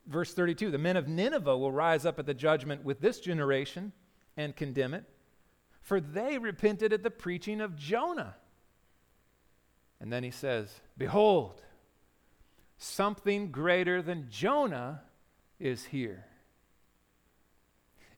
verse 0.08 0.34
32 0.34 0.72
The 0.72 0.78
men 0.78 0.98
of 0.98 1.08
Nineveh 1.08 1.58
will 1.58 1.72
rise 1.72 2.06
up 2.06 2.20
at 2.20 2.26
the 2.26 2.34
judgment 2.34 2.84
with 2.84 3.02
this 3.02 3.20
generation 3.20 3.92
and 4.38 4.56
condemn 4.56 4.94
it, 4.94 5.04
for 5.90 6.00
they 6.00 6.38
repented 6.38 6.94
at 6.94 7.02
the 7.02 7.10
preaching 7.10 7.60
of 7.60 7.76
Jonah. 7.76 8.36
And 10.00 10.14
then 10.14 10.24
he 10.24 10.30
says, 10.30 10.82
Behold, 10.96 11.64
something 12.78 13.50
greater 13.50 14.00
than 14.00 14.28
Jonah 14.30 15.02
is 15.60 15.86
here. 15.86 16.28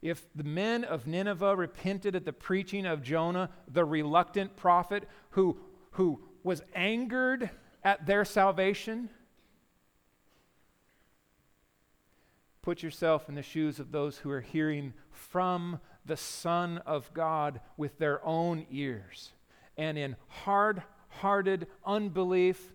If 0.02 0.22
the 0.34 0.44
men 0.44 0.84
of 0.84 1.06
Nineveh 1.06 1.56
repented 1.56 2.14
at 2.14 2.26
the 2.26 2.32
preaching 2.34 2.84
of 2.84 3.02
Jonah, 3.02 3.48
the 3.66 3.86
reluctant 3.86 4.54
prophet 4.54 5.08
who 5.30 5.58
who 5.92 6.20
was 6.42 6.60
angered 6.74 7.48
at 7.82 8.04
their 8.04 8.26
salvation? 8.26 9.08
Put 12.60 12.82
yourself 12.82 13.30
in 13.30 13.34
the 13.34 13.42
shoes 13.42 13.80
of 13.80 13.92
those 13.92 14.18
who 14.18 14.30
are 14.30 14.42
hearing 14.42 14.92
from 15.10 15.80
the 16.04 16.16
Son 16.16 16.78
of 16.78 17.12
God 17.14 17.60
with 17.76 17.98
their 17.98 18.24
own 18.24 18.66
ears 18.70 19.32
and 19.76 19.96
in 19.96 20.16
hard 20.28 20.82
hearted 21.20 21.66
unbelief, 21.84 22.72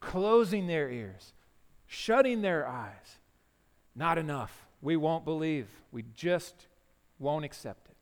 closing 0.00 0.66
their 0.66 0.90
ears, 0.90 1.32
shutting 1.86 2.42
their 2.42 2.66
eyes. 2.66 3.18
Not 3.94 4.18
enough. 4.18 4.66
We 4.82 4.96
won't 4.96 5.24
believe. 5.24 5.68
We 5.92 6.04
just 6.14 6.66
won't 7.18 7.44
accept 7.44 7.88
it. 7.88 7.96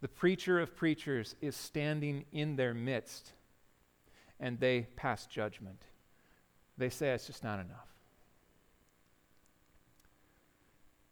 the 0.00 0.08
preacher 0.08 0.60
of 0.60 0.76
preachers 0.76 1.34
is 1.40 1.56
standing 1.56 2.24
in 2.32 2.56
their 2.56 2.74
midst 2.74 3.32
and 4.40 4.58
they 4.58 4.86
pass 4.96 5.26
judgment. 5.26 5.80
They 6.76 6.90
say 6.90 7.10
it's 7.10 7.26
just 7.26 7.44
not 7.44 7.60
enough. 7.60 7.91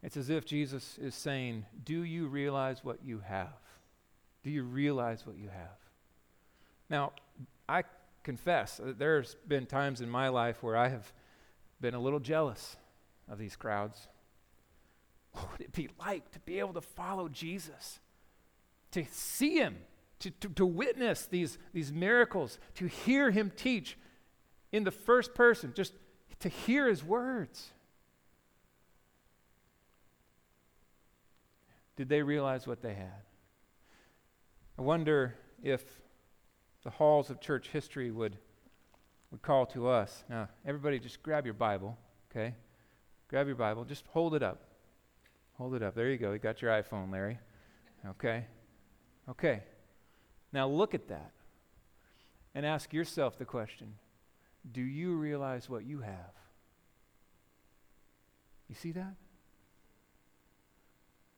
It's 0.03 0.17
as 0.17 0.31
if 0.31 0.45
Jesus 0.45 0.99
is 0.99 1.15
saying, 1.15 1.67
Do 1.85 2.03
you 2.03 2.27
realize 2.27 2.85
what 2.85 3.05
you 3.05 3.21
have? 3.21 3.55
Do 4.43 4.51
you 4.51 4.63
realize 4.63 5.27
what 5.27 5.37
you 5.37 5.49
have? 5.49 5.79
Now, 6.89 7.13
I 7.69 7.85
confess 8.23 8.79
that 8.79 8.99
there's 8.99 9.37
been 9.47 9.67
times 9.67 10.01
in 10.01 10.09
my 10.09 10.29
life 10.29 10.63
where 10.63 10.77
I 10.77 10.89
have 10.89 11.13
been 11.81 11.95
a 11.95 12.01
little 12.01 12.21
jealous 12.21 12.77
of 13.29 13.39
these 13.39 13.57
crowds. 13.57 14.09
What 15.33 15.53
would 15.53 15.61
it 15.61 15.73
be 15.73 15.89
like 15.99 16.31
to 16.33 16.41
be 16.41 16.59
able 16.59 16.73
to 16.75 16.81
follow 16.81 17.29
Jesus? 17.29 18.01
to 18.93 19.05
see 19.11 19.57
him, 19.57 19.77
to, 20.21 20.31
to, 20.31 20.49
to 20.49 20.67
witness 20.67 21.27
these, 21.27 21.59
these 21.73 21.93
miracles, 21.93 22.59
to 22.75 22.87
hear 22.87 23.31
him 23.31 23.53
teach 23.55 23.97
in 24.73 24.85
the 24.85 24.91
first 24.91 25.35
person, 25.35 25.73
just 25.75 25.93
to 26.41 26.49
hear 26.49 26.89
his 26.89 27.05
words. 27.05 27.71
Did 32.01 32.09
they 32.09 32.23
realize 32.23 32.67
what 32.67 32.81
they 32.81 32.95
had? 32.95 33.25
I 34.79 34.81
wonder 34.81 35.35
if 35.63 35.85
the 36.83 36.89
halls 36.89 37.29
of 37.29 37.43
church 37.43 37.69
history 37.69 38.11
would, 38.11 38.39
would 39.31 39.43
call 39.43 39.67
to 39.67 39.87
us. 39.87 40.25
Now, 40.31 40.49
everybody 40.65 40.99
just 40.99 41.23
grab 41.23 41.45
your 41.45 41.53
Bible, 41.53 41.99
okay? 42.31 42.55
Grab 43.29 43.49
your 43.49 43.57
Bible. 43.57 43.85
Just 43.85 44.07
hold 44.07 44.35
it 44.35 44.43
up. 44.43 44.63
Hold 45.59 45.75
it 45.75 45.83
up. 45.83 45.95
There 45.95 46.09
you 46.09 46.17
go. 46.17 46.33
You 46.33 46.39
got 46.39 46.63
your 46.63 46.71
iPhone, 46.71 47.13
Larry. 47.13 47.39
Okay? 48.09 48.47
Okay, 49.29 49.63
now 50.55 50.67
look 50.69 50.95
at 50.95 51.07
that 51.09 51.33
and 52.55 52.65
ask 52.65 52.95
yourself 52.95 53.37
the 53.37 53.45
question 53.45 53.93
Do 54.73 54.81
you 54.81 55.17
realize 55.17 55.69
what 55.69 55.85
you 55.85 56.01
have? 56.01 56.33
You 58.71 58.75
see 58.75 58.93
that? 58.93 59.17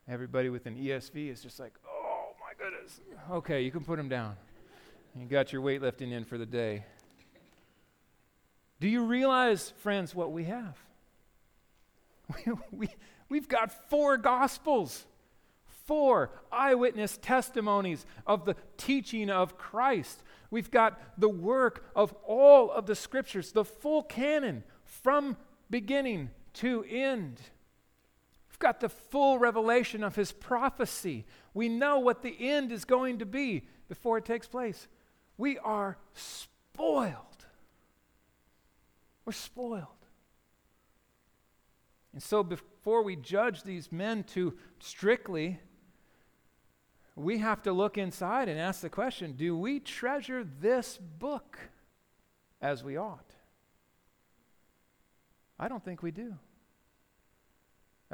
Everybody 0.07 0.49
with 0.49 0.65
an 0.65 0.75
ESV 0.75 1.31
is 1.31 1.41
just 1.41 1.59
like, 1.59 1.73
oh 1.87 2.33
my 2.39 2.53
goodness. 2.57 2.99
Okay, 3.31 3.61
you 3.61 3.71
can 3.71 3.83
put 3.83 3.97
them 3.97 4.09
down. 4.09 4.35
You 5.15 5.25
got 5.25 5.53
your 5.53 5.61
weightlifting 5.61 6.11
in 6.11 6.25
for 6.25 6.37
the 6.37 6.45
day. 6.45 6.85
Do 8.79 8.87
you 8.87 9.05
realize, 9.05 9.73
friends, 9.77 10.13
what 10.13 10.31
we 10.31 10.45
have? 10.45 10.77
We, 12.45 12.53
we, 12.71 12.89
we've 13.29 13.47
got 13.49 13.89
four 13.89 14.17
gospels 14.17 15.05
four 15.85 16.31
eyewitness 16.51 17.17
testimonies 17.21 18.05
of 18.25 18.45
the 18.45 18.55
teaching 18.77 19.29
of 19.29 19.57
Christ. 19.57 20.23
We've 20.49 20.71
got 20.71 20.99
the 21.17 21.29
work 21.29 21.85
of 21.95 22.13
all 22.25 22.71
of 22.71 22.85
the 22.85 22.95
scriptures, 22.95 23.51
the 23.51 23.65
full 23.65 24.03
canon 24.03 24.63
from 24.85 25.37
beginning 25.69 26.29
to 26.55 26.83
end. 26.87 27.39
We've 28.53 28.59
got 28.59 28.81
the 28.81 28.89
full 28.89 29.39
revelation 29.39 30.03
of 30.03 30.15
his 30.15 30.31
prophecy. 30.31 31.25
We 31.55 31.69
know 31.69 31.97
what 31.97 32.21
the 32.21 32.35
end 32.39 32.71
is 32.71 32.85
going 32.85 33.17
to 33.17 33.25
be 33.25 33.67
before 33.89 34.19
it 34.19 34.25
takes 34.25 34.45
place. 34.45 34.87
We 35.39 35.57
are 35.57 35.97
spoiled. 36.13 37.47
We're 39.25 39.33
spoiled. 39.33 39.87
And 42.13 42.21
so 42.21 42.43
before 42.43 43.01
we 43.01 43.15
judge 43.15 43.63
these 43.63 43.91
men 43.91 44.23
too 44.23 44.55
strictly, 44.77 45.59
we 47.15 47.39
have 47.39 47.63
to 47.63 47.73
look 47.73 47.97
inside 47.97 48.49
and 48.49 48.59
ask 48.59 48.81
the 48.81 48.89
question 48.89 49.33
do 49.33 49.57
we 49.57 49.79
treasure 49.79 50.43
this 50.43 50.99
book 50.99 51.57
as 52.61 52.83
we 52.83 52.97
ought? 52.97 53.33
I 55.59 55.67
don't 55.67 55.83
think 55.83 56.03
we 56.03 56.11
do. 56.11 56.35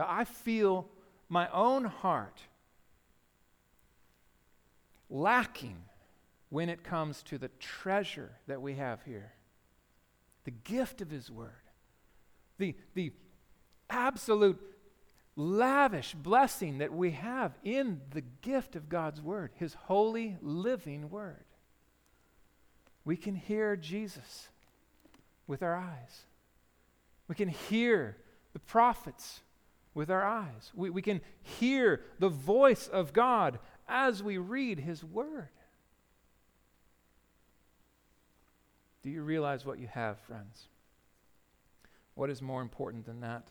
I 0.07 0.23
feel 0.23 0.87
my 1.27 1.49
own 1.49 1.85
heart 1.85 2.41
lacking 5.09 5.77
when 6.49 6.69
it 6.69 6.83
comes 6.83 7.23
to 7.23 7.37
the 7.37 7.49
treasure 7.59 8.31
that 8.47 8.61
we 8.61 8.75
have 8.75 9.03
here 9.03 9.33
the 10.45 10.51
gift 10.51 11.01
of 11.01 11.11
His 11.11 11.29
Word, 11.29 11.51
the, 12.57 12.75
the 12.95 13.11
absolute 13.89 14.59
lavish 15.35 16.15
blessing 16.15 16.79
that 16.79 16.91
we 16.91 17.11
have 17.11 17.57
in 17.63 18.01
the 18.11 18.23
gift 18.41 18.75
of 18.75 18.89
God's 18.89 19.21
Word, 19.21 19.51
His 19.55 19.73
holy, 19.73 20.37
living 20.41 21.09
Word. 21.09 21.45
We 23.05 23.15
can 23.15 23.35
hear 23.35 23.75
Jesus 23.75 24.49
with 25.45 25.61
our 25.61 25.75
eyes. 25.75 26.25
We 27.27 27.35
can 27.35 27.49
hear 27.49 28.17
the 28.53 28.59
prophets 28.59 29.41
with 29.99 30.09
our 30.09 30.23
eyes. 30.23 30.71
We, 30.73 30.89
we 30.89 31.01
can 31.01 31.19
hear 31.41 32.01
the 32.19 32.29
voice 32.29 32.87
of 32.87 33.11
God 33.11 33.59
as 33.85 34.23
we 34.23 34.37
read 34.37 34.79
His 34.79 35.03
Word. 35.03 35.49
Do 39.03 39.09
you 39.09 39.23
realize 39.23 39.65
what 39.65 39.77
you 39.77 39.87
have, 39.87 40.17
friends? 40.21 40.69
What 42.15 42.29
is 42.29 42.41
more 42.41 42.61
important 42.61 43.05
than 43.05 43.19
that? 43.19 43.49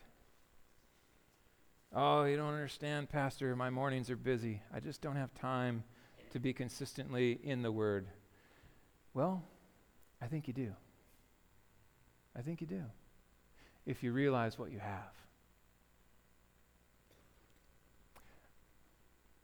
Oh, 1.95 2.25
you 2.25 2.39
don't 2.39 2.55
understand, 2.55 3.11
Pastor. 3.11 3.55
My 3.55 3.69
mornings 3.69 4.09
are 4.09 4.17
busy. 4.17 4.63
I 4.73 4.81
just 4.81 5.03
don't 5.03 5.17
have 5.17 5.35
time 5.35 5.85
to 6.33 6.39
be 6.39 6.55
consistently 6.55 7.39
in 7.45 7.61
the 7.61 7.73
Word. 7.73 8.07
Well, 9.13 9.45
I 10.23 10.29
think 10.29 10.49
you 10.49 10.55
do. 10.55 10.73
I 12.35 12.41
think 12.41 12.63
you 12.63 12.67
do. 12.67 12.85
If 13.85 14.03
you 14.03 14.13
realize 14.13 14.59
what 14.59 14.73
you 14.73 14.79
have. 14.79 15.13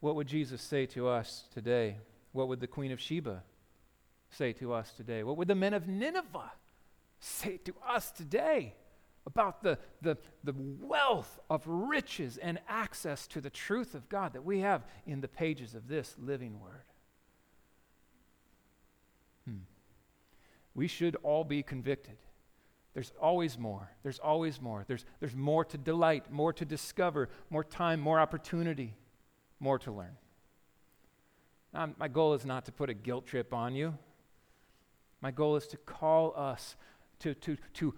What 0.05 0.17
would 0.17 0.27
Jesus 0.27 0.61
say 0.61 0.85
to 0.89 1.09
us 1.09 1.45
today? 1.55 1.97
What 2.33 2.49
would 2.49 2.61
the 2.61 2.67
Queen 2.67 2.93
of 2.93 3.01
Sheba 3.01 3.43
say 4.29 4.53
to 4.53 4.75
us 4.75 4.93
today? 4.93 5.23
What 5.23 5.39
would 5.39 5.49
the 5.49 5.55
men 5.55 5.73
of 5.73 5.89
Nineveh 5.89 6.53
say 7.21 7.57
to 7.65 7.75
us 7.89 8.11
today? 8.11 8.75
about 9.27 9.63
the, 9.63 9.79
the, 10.03 10.19
the 10.45 10.53
wealth 10.55 11.41
of 11.49 11.63
riches 11.67 12.37
and 12.37 12.61
access 12.69 13.27
to 13.27 13.41
the 13.41 13.49
truth 13.49 13.95
of 13.95 14.07
God 14.11 14.35
that 14.35 14.45
we 14.45 14.61
have 14.61 14.85
in 15.07 15.23
the 15.23 15.29
pages 15.29 15.75
of 15.75 15.89
this 15.89 16.15
living 16.19 16.61
word. 16.61 16.85
Hmm. 19.49 19.63
We 20.75 20.89
should 20.89 21.17
all 21.23 21.43
be 21.43 21.63
convicted. 21.63 22.19
There's 22.93 23.15
always 23.19 23.57
more. 23.57 23.91
There's 24.03 24.19
always 24.19 24.61
more. 24.61 24.85
There's, 24.87 25.07
there's 25.21 25.35
more 25.35 25.65
to 25.65 25.79
delight, 25.79 26.31
more 26.31 26.53
to 26.53 26.67
discover, 26.67 27.31
more 27.49 27.65
time, 27.65 28.01
more 28.01 28.21
opportunity, 28.21 28.95
more 29.65 29.79
to 29.79 29.91
learn. 29.91 30.17
Now, 31.73 31.89
my 31.99 32.07
goal 32.07 32.35
is 32.35 32.45
not 32.45 32.67
to 32.67 32.73
put 32.73 32.91
a 32.91 32.95
guilt 32.95 33.27
trip 33.27 33.55
on 33.55 33.75
you. 33.75 33.95
My 35.23 35.31
goal 35.31 35.57
is 35.57 35.67
to 35.69 35.79
call 35.79 36.35
us 36.37 36.77
to, 37.21 37.35
to, 37.35 37.57
to 37.75 37.95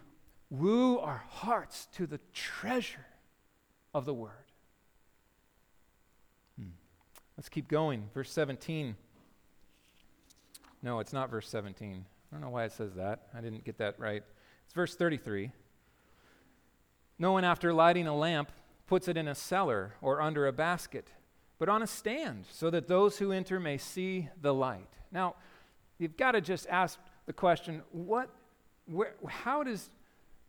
woo 0.49 0.99
our 1.01 1.25
hearts 1.29 1.89
to 1.97 2.07
the 2.07 2.21
treasure 2.33 3.05
of 3.93 4.07
the 4.07 4.15
Word. 4.15 4.31
Hmm. 6.57 6.69
Let's 7.37 7.49
keep 7.49 7.67
going. 7.67 8.05
Verse 8.15 8.31
17. 8.31 8.95
No, 10.83 11.01
it's 11.01 11.13
not 11.13 11.31
verse 11.31 11.49
17. 11.49 12.05
I 12.31 12.35
don't 12.35 12.41
know 12.41 12.51
why 12.51 12.65
it 12.65 12.73
says 12.73 12.95
that. 12.95 13.27
I 13.37 13.41
didn't 13.41 13.65
get 13.65 13.79
that 13.79 13.99
right. 13.99 14.23
It's 14.65 14.75
verse 14.75 14.95
33. 14.95 15.51
No 17.19 17.33
one, 17.33 17.45
after 17.45 17.73
lighting 17.73 18.07
a 18.07 18.17
lamp, 18.17 18.53
puts 18.87 19.09
it 19.09 19.17
in 19.17 19.27
a 19.27 19.35
cellar 19.35 19.95
or 20.01 20.23
under 20.23 20.47
a 20.47 20.53
basket, 20.53 21.11
but 21.59 21.69
on 21.69 21.83
a 21.83 21.87
stand, 21.87 22.45
so 22.51 22.71
that 22.71 22.89
those 22.89 23.19
who 23.19 23.33
enter 23.33 23.59
may 23.59 23.79
see 23.79 24.29
the 24.41 24.53
light. 24.53 24.89
Now, 25.11 25.37
you've 25.99 26.17
got 26.17 26.33
to 26.33 26.41
just 26.41 26.67
ask 26.69 26.99
the 27.27 27.33
question 27.33 27.83
what, 27.93 28.31
where, 28.87 29.15
how 29.27 29.63
does 29.63 29.91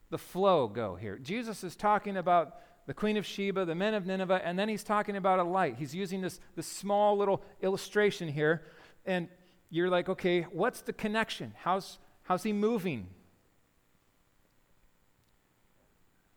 the 0.10 0.18
flow 0.18 0.68
go 0.68 0.96
here. 0.96 1.18
Jesus 1.18 1.64
is 1.64 1.76
talking 1.76 2.18
about 2.18 2.56
the 2.86 2.94
Queen 2.94 3.18
of 3.18 3.26
Sheba, 3.26 3.66
the 3.66 3.76
men 3.76 3.94
of 3.94 4.06
Nineveh, 4.06 4.42
and 4.44 4.58
then 4.58 4.70
he's 4.70 4.84
talking 4.84 5.18
about 5.18 5.40
a 5.40 5.44
light. 5.44 5.76
He's 5.78 5.94
using 5.94 6.22
this, 6.22 6.40
this 6.56 6.68
small 6.68 7.18
little 7.18 7.44
illustration 7.62 8.30
here. 8.30 8.64
And 9.06 9.28
you're 9.70 9.90
like, 9.90 10.08
okay, 10.08 10.44
what's 10.52 10.82
the 10.82 10.94
connection? 10.94 11.54
How's, 11.58 12.00
how's 12.24 12.44
he 12.44 12.54
moving? 12.54 13.08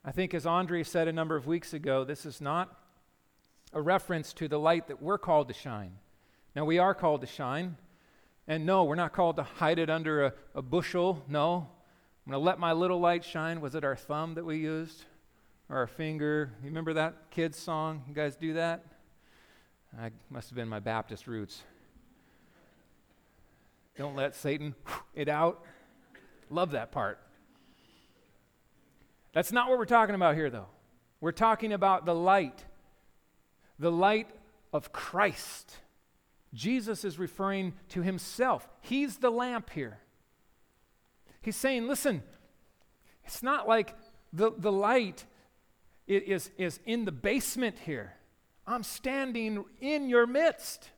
I 0.05 0.11
think, 0.11 0.35
as 0.35 0.47
Andre 0.47 0.83
said 0.83 1.07
a 1.07 1.13
number 1.13 1.37
of 1.37 1.47
weeks 1.47 1.73
ago, 1.73 2.03
this 2.03 2.27
is 2.27 2.41
not 2.41 2.77
a 3.73 3.81
reference 3.81 4.33
to 4.35 4.49
the 4.49 4.59
light 4.59 4.89
that 4.89 5.03
we're 5.03 5.19
called 5.19 5.49
to 5.49 5.55
shine. 5.55 5.93
Now, 6.55 6.65
we 6.65 6.79
are 6.79 6.95
called 6.95 7.21
to 7.21 7.27
shine. 7.27 7.77
And 8.49 8.67
no, 8.67 8.85
we're 8.85 8.97
not 8.97 9.13
called 9.13 9.37
to 9.37 9.45
hide 9.45 9.79
it 9.79 9.89
under 9.89 10.25
a, 10.25 10.33
a 10.57 10.63
bushel. 10.63 11.23
No, 11.29 11.69
I'm 12.27 12.33
going 12.33 12.41
to 12.41 12.45
let 12.45 12.59
my 12.59 12.73
little 12.73 12.99
light 12.99 13.25
shine. 13.25 13.61
Was 13.61 13.75
it 13.75 13.85
our 13.85 13.95
thumb 13.95 14.35
that 14.35 14.45
we 14.45 14.57
used? 14.57 15.05
Or 15.69 15.77
our 15.77 15.87
finger? 15.87 16.53
You 16.61 16.69
remember 16.69 16.95
that 16.95 17.31
kids' 17.31 17.59
song? 17.59 18.03
You 18.09 18.15
guys 18.15 18.35
do 18.35 18.55
that? 18.55 18.85
I 19.99 20.11
must 20.31 20.49
have 20.49 20.57
been 20.57 20.69
my 20.69 20.81
Baptist 20.81 21.27
roots. 21.27 21.63
Don't 23.97 24.17
let 24.17 24.35
Satan 24.35 24.75
it 25.15 25.29
out. 25.29 25.65
Love 26.49 26.73
that 26.73 26.91
part. 26.91 27.21
That's 29.33 29.53
not 29.53 29.69
what 29.69 29.79
we're 29.79 29.85
talking 29.85 30.15
about 30.15 30.35
here, 30.35 30.51
though. 30.51 30.67
We're 31.21 31.33
talking 31.33 31.73
about 31.73 32.05
the 32.05 32.15
light, 32.15 32.65
the 33.81 33.91
light 33.91 34.29
of 34.73 34.93
Christ. 34.93 35.79
Jesus 36.55 37.05
is 37.05 37.19
referring 37.19 37.73
to 37.89 38.03
himself. 38.03 38.69
He's 38.81 39.17
the 39.17 39.31
lamp 39.31 39.71
here. 39.71 39.99
He's 41.41 41.57
saying, 41.57 41.89
listen, 41.89 42.23
it's 43.25 43.43
not 43.43 43.67
like 43.67 43.97
the, 44.33 44.53
the 44.57 44.71
light 44.71 45.25
is, 46.07 46.51
is 46.59 46.79
in 46.85 47.05
the 47.05 47.13
basement 47.13 47.79
here. 47.85 48.15
I'm 48.67 48.83
standing 48.83 49.65
in 49.81 50.09
your 50.09 50.27
midst. 50.27 50.91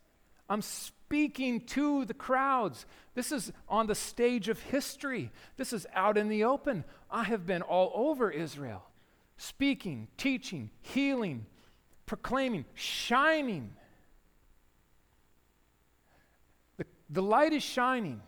I'm 0.49 0.62
speaking 0.62 1.61
to 1.66 2.05
the 2.05 2.14
crowds. 2.14 2.85
This 3.14 3.31
is 3.31 3.53
on 3.68 3.87
the 3.87 3.95
stage 3.95 4.49
of 4.49 4.61
history. 4.61 5.31
This 5.57 5.73
is 5.73 5.87
out 5.95 6.18
in 6.18 6.29
the 6.29 6.45
open. 6.45 6.85
I 7.11 7.25
have 7.25 7.47
been 7.47 7.62
all 7.62 7.92
over 7.95 8.31
Israel, 8.31 8.83
speaking, 9.37 10.09
teaching, 10.16 10.71
healing, 10.81 11.47
proclaiming, 12.12 12.66
shining. 12.75 13.72
The, 16.77 16.85
the 17.09 17.22
light 17.22 17.55
is 17.55 17.62
shining. 17.62 18.20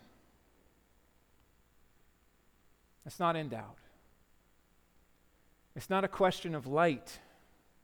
It's 3.05 3.19
not 3.19 3.35
in 3.35 3.49
doubt. 3.49 3.77
It's 5.75 5.87
not 5.87 6.03
a 6.03 6.07
question 6.07 6.55
of 6.55 6.65
light, 6.65 7.19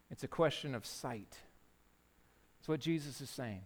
it's 0.09 0.23
a 0.23 0.27
question 0.27 0.73
of 0.73 0.87
sight. 0.87 1.37
That's 2.57 2.67
what 2.67 2.79
Jesus 2.79 3.21
is 3.21 3.29
saying. 3.29 3.61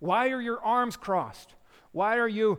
Why 0.00 0.32
are 0.32 0.40
your 0.40 0.60
arms 0.60 0.98
crossed? 0.98 1.54
Why 1.92 2.18
are 2.18 2.28
you, 2.28 2.58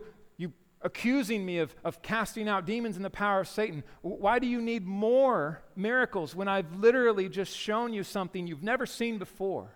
accusing 0.84 1.44
me 1.44 1.58
of, 1.58 1.74
of 1.82 2.02
casting 2.02 2.48
out 2.48 2.66
demons 2.66 2.96
in 2.96 3.02
the 3.02 3.10
power 3.10 3.40
of 3.40 3.48
Satan? 3.48 3.82
Why 4.02 4.38
do 4.38 4.46
you 4.46 4.60
need 4.60 4.86
more 4.86 5.62
miracles 5.74 6.36
when 6.36 6.46
I've 6.46 6.76
literally 6.76 7.28
just 7.28 7.56
shown 7.56 7.92
you 7.92 8.04
something 8.04 8.46
you've 8.46 8.62
never 8.62 8.86
seen 8.86 9.18
before? 9.18 9.70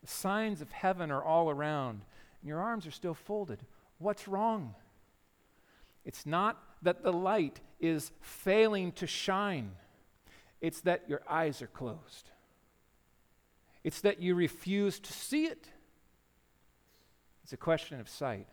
The 0.00 0.06
signs 0.06 0.62
of 0.62 0.70
heaven 0.72 1.10
are 1.10 1.22
all 1.22 1.50
around, 1.50 2.02
and 2.40 2.48
your 2.48 2.60
arms 2.60 2.86
are 2.86 2.92
still 2.92 3.14
folded. 3.14 3.58
What's 3.98 4.26
wrong? 4.28 4.74
It's 6.04 6.24
not 6.24 6.62
that 6.82 7.02
the 7.02 7.12
light 7.12 7.60
is 7.80 8.12
failing 8.20 8.92
to 8.92 9.06
shine, 9.06 9.72
it's 10.60 10.80
that 10.82 11.04
your 11.08 11.20
eyes 11.28 11.60
are 11.60 11.66
closed. 11.66 12.30
it's 13.82 14.02
that 14.02 14.20
you 14.20 14.34
refuse 14.34 14.98
to 15.00 15.12
see 15.12 15.46
it. 15.46 15.68
It's 17.42 17.52
a 17.52 17.56
question 17.56 18.00
of 18.00 18.08
sight. 18.08 18.46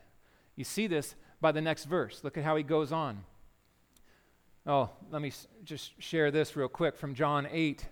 You 0.56 0.64
see 0.64 0.88
this 0.88 1.16
by 1.40 1.52
the 1.52 1.62
next 1.62 1.86
verse. 1.86 2.24
Look 2.24 2.38
at 2.38 2.44
how 2.44 2.56
he 2.56 2.64
goes 2.64 2.92
on. 2.92 3.24
Oh, 4.66 4.90
let 5.12 5.22
me 5.22 5.32
just 5.64 5.92
share 6.02 6.30
this 6.30 6.56
real 6.56 6.68
quick 6.68 6.98
from 6.98 7.14
John 7.14 7.48
8. 7.50 7.86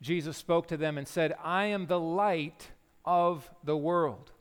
Jesus 0.00 0.36
spoke 0.36 0.68
to 0.68 0.76
them 0.76 0.98
and 0.98 1.06
said, 1.06 1.34
I 1.42 1.66
am 1.66 1.86
the 1.86 2.00
light 2.00 2.70
of 3.04 3.48
the 3.62 3.76
world. 3.76 4.32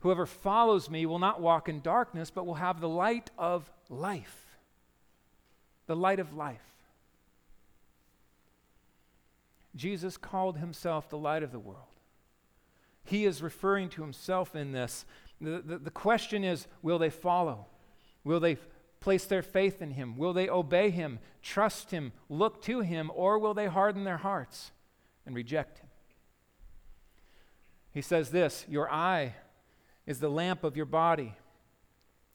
Whoever 0.00 0.26
follows 0.26 0.90
me 0.90 1.06
will 1.06 1.18
not 1.18 1.40
walk 1.40 1.68
in 1.68 1.80
darkness, 1.80 2.30
but 2.30 2.46
will 2.46 2.54
have 2.54 2.80
the 2.80 2.88
light 2.88 3.30
of 3.38 3.70
life. 3.88 4.58
The 5.86 5.96
light 5.96 6.20
of 6.20 6.34
life. 6.34 6.60
Jesus 9.74 10.16
called 10.16 10.58
himself 10.58 11.08
the 11.08 11.18
light 11.18 11.42
of 11.42 11.52
the 11.52 11.58
world. 11.58 11.93
He 13.04 13.24
is 13.24 13.42
referring 13.42 13.90
to 13.90 14.02
himself 14.02 14.56
in 14.56 14.72
this. 14.72 15.04
The, 15.40 15.62
the, 15.64 15.78
the, 15.78 15.90
question 15.90 16.42
is 16.42 16.66
will 16.82 16.98
they 16.98 17.10
follow? 17.10 17.66
Will 18.24 18.40
they 18.40 18.56
place 19.00 19.26
their 19.26 19.42
faith 19.42 19.82
in 19.82 19.90
him? 19.90 20.16
Will 20.16 20.32
they 20.32 20.48
obey 20.48 20.90
him, 20.90 21.18
trust 21.42 21.90
him, 21.90 22.12
look 22.30 22.62
to 22.62 22.80
him, 22.80 23.10
or 23.14 23.38
will 23.38 23.52
they 23.52 23.66
harden 23.66 24.04
their 24.04 24.16
hearts 24.16 24.72
and 25.26 25.36
reject 25.36 25.80
him? 25.80 25.88
He 27.92 28.00
says 28.00 28.30
this 28.30 28.64
Your 28.68 28.90
eye 28.90 29.34
is 30.06 30.20
the 30.20 30.30
lamp 30.30 30.64
of 30.64 30.76
your 30.76 30.86
body. 30.86 31.34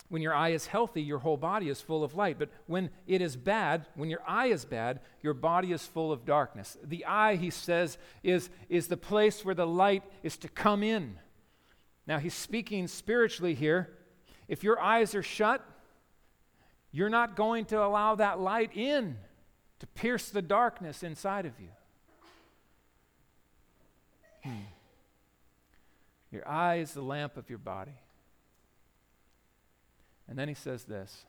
When 0.10 0.24
your 0.24 0.34
eye 0.34 0.50
is 0.50 0.66
healthy, 0.66 1.04
your 1.04 1.20
whole 1.20 1.38
body 1.38 1.70
is 1.70 1.82
full 1.82 2.04
of 2.04 2.16
light. 2.16 2.40
But 2.40 2.50
when 2.66 2.90
it 3.06 3.22
is 3.22 3.36
bad, 3.36 3.86
when 3.96 4.10
your 4.10 4.22
eye 4.28 4.48
is 4.48 4.66
bad, 4.66 5.02
your 5.22 5.36
body 5.36 5.72
is 5.72 5.86
full 5.86 6.12
of 6.12 6.26
darkness. 6.26 6.78
The 6.84 7.06
eye, 7.06 7.36
he 7.36 7.52
says, 7.52 8.00
is, 8.24 8.50
is 8.70 8.88
the 8.88 8.98
place 8.98 9.46
where 9.46 9.56
the 9.56 9.68
light 9.68 10.04
is 10.24 10.36
to 10.38 10.50
come 10.50 10.82
in. 10.82 11.18
Now, 12.08 12.18
he's 12.18 12.34
speaking 12.34 12.88
spiritually 12.88 13.54
here. 13.54 13.92
If 14.48 14.64
your 14.64 14.80
eyes 14.80 15.14
are 15.14 15.22
shut, 15.22 15.64
you're 16.92 17.10
not 17.10 17.36
going 17.36 17.66
to 17.66 17.84
allow 17.84 18.16
that 18.16 18.40
light 18.40 18.76
in 18.76 19.16
to 19.78 19.88
pierce 19.88 20.30
the 20.30 20.42
darkness 20.42 21.04
inside 21.04 21.46
of 21.46 21.54
you. 21.60 21.70
Hmm. 24.44 24.64
Your 26.32 26.48
eye 26.48 26.78
is 26.78 26.94
the 26.94 27.02
lamp 27.04 27.38
of 27.38 27.48
your 27.48 27.60
body. 27.60 27.94
And 30.30 30.38
then 30.38 30.48
he 30.48 30.54
says 30.54 30.84
this. 30.84 31.26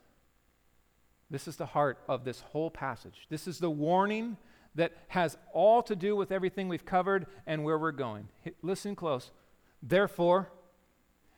This 1.29 1.47
is 1.47 1.55
the 1.55 1.65
heart 1.65 1.97
of 2.07 2.23
this 2.23 2.41
whole 2.41 2.69
passage. 2.69 3.25
This 3.29 3.47
is 3.47 3.57
the 3.57 3.69
warning 3.69 4.37
that 4.75 4.93
has 5.09 5.37
all 5.53 5.81
to 5.83 5.95
do 5.95 6.15
with 6.15 6.31
everything 6.31 6.67
we've 6.67 6.85
covered 6.85 7.25
and 7.47 7.63
where 7.63 7.79
we're 7.79 7.91
going. 7.91 8.27
Listen 8.61 8.95
close. 8.95 9.31
Therefore, 9.81 10.51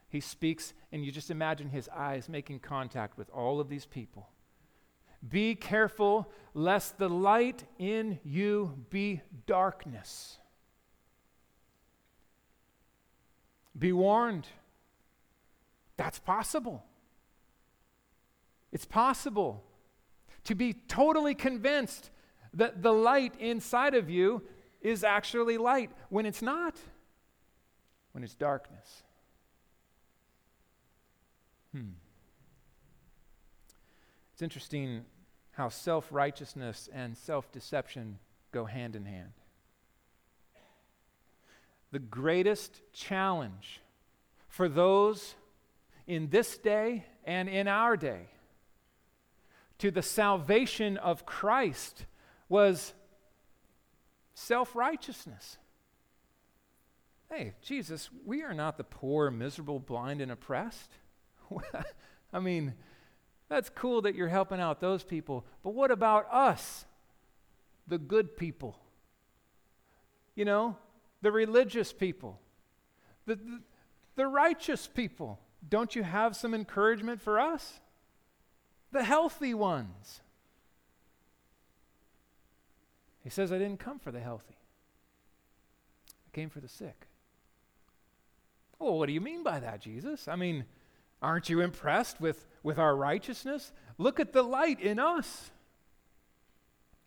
he 0.10 0.20
speaks, 0.20 0.74
and 0.92 1.06
you 1.06 1.12
just 1.12 1.32
imagine 1.32 1.70
his 1.70 1.90
eyes 1.90 2.28
making 2.28 2.60
contact 2.60 3.18
with 3.18 3.30
all 3.30 3.60
of 3.60 3.70
these 3.70 3.86
people. 3.86 4.30
Be 5.28 5.56
careful 5.56 6.30
lest 6.54 6.98
the 6.98 7.10
light 7.10 7.64
in 7.80 8.20
you 8.24 8.86
be 8.90 9.22
darkness. 9.48 10.38
Be 13.78 13.94
warned. 13.94 14.48
That's 15.98 16.20
possible. 16.20 16.84
It's 18.74 18.86
possible 18.86 19.64
to 20.46 20.56
be 20.56 20.74
totally 20.74 21.36
convinced 21.36 22.10
that 22.56 22.82
the 22.82 22.92
light 22.92 23.36
inside 23.40 23.94
of 23.94 24.10
you 24.10 24.42
is 24.82 25.04
actually 25.04 25.60
light 25.60 25.92
when 26.10 26.26
it's 26.26 26.42
not, 26.42 26.76
when 28.14 28.24
it's 28.24 28.34
darkness. 28.34 29.04
Hmm. 31.72 31.92
It's 34.34 34.42
interesting 34.42 35.06
how 35.52 35.70
self 35.70 36.08
righteousness 36.12 36.90
and 36.92 37.16
self 37.16 37.52
deception 37.52 38.18
go 38.52 38.66
hand 38.66 38.96
in 38.96 39.06
hand. 39.06 39.34
The 41.92 42.00
greatest 42.00 42.82
challenge 42.92 43.82
for 44.48 44.68
those 44.68 45.36
in 46.08 46.30
this 46.30 46.58
day 46.58 47.06
and 47.24 47.48
in 47.48 47.68
our 47.68 47.96
day 47.96 48.30
to 49.84 49.92
the 49.92 50.02
salvation 50.02 50.96
of 50.96 51.26
Christ 51.26 52.06
was 52.48 52.94
self 54.34 54.78
righteousness. 54.78 55.58
Hey, 57.30 57.56
Jesus, 57.62 58.10
we 58.26 58.44
are 58.44 58.54
not 58.54 58.78
the 58.78 58.86
poor, 58.86 59.30
miserable, 59.30 59.80
blind, 59.80 60.22
and 60.22 60.32
oppressed. 60.32 60.90
I 62.34 62.40
mean, 62.40 62.76
that's 63.50 63.70
cool 63.70 64.04
that 64.04 64.16
you're 64.16 64.30
helping 64.30 64.62
out 64.62 64.80
those 64.80 65.04
people, 65.04 65.46
but 65.64 65.74
what 65.74 65.92
about 65.92 66.32
us, 66.32 66.86
the 67.86 67.98
good 67.98 68.38
people? 68.38 68.80
You 70.34 70.46
know, 70.46 70.78
the 71.22 71.32
religious 71.34 71.92
people, 71.92 72.40
the, 73.26 73.36
the, 73.36 73.60
the 74.16 74.28
righteous 74.28 74.88
people. 74.88 75.42
Don't 75.68 75.94
you 75.94 76.04
have 76.04 76.38
some 76.38 76.54
encouragement 76.54 77.22
for 77.22 77.38
us? 77.38 77.82
The 78.94 79.04
healthy 79.04 79.54
ones. 79.54 80.22
He 83.24 83.30
says, 83.30 83.52
I 83.52 83.58
didn't 83.58 83.80
come 83.80 84.00
for 84.00 84.12
the 84.12 84.20
healthy, 84.20 84.56
I 86.08 86.30
came 86.36 86.50
for 86.50 86.62
the 86.62 86.70
sick. 86.70 87.08
Well, 88.80 88.98
what 88.98 89.08
do 89.08 89.14
you 89.14 89.22
mean 89.22 89.44
by 89.44 89.60
that, 89.60 89.82
Jesus? 89.82 90.28
I 90.28 90.36
mean, 90.36 90.66
aren't 91.22 91.50
you 91.50 91.62
impressed 91.62 92.20
with, 92.20 92.46
with 92.64 92.78
our 92.78 92.96
righteousness? 92.96 93.72
Look 93.98 94.20
at 94.20 94.34
the 94.34 94.44
light 94.44 94.82
in 94.82 95.00
us. 95.00 95.52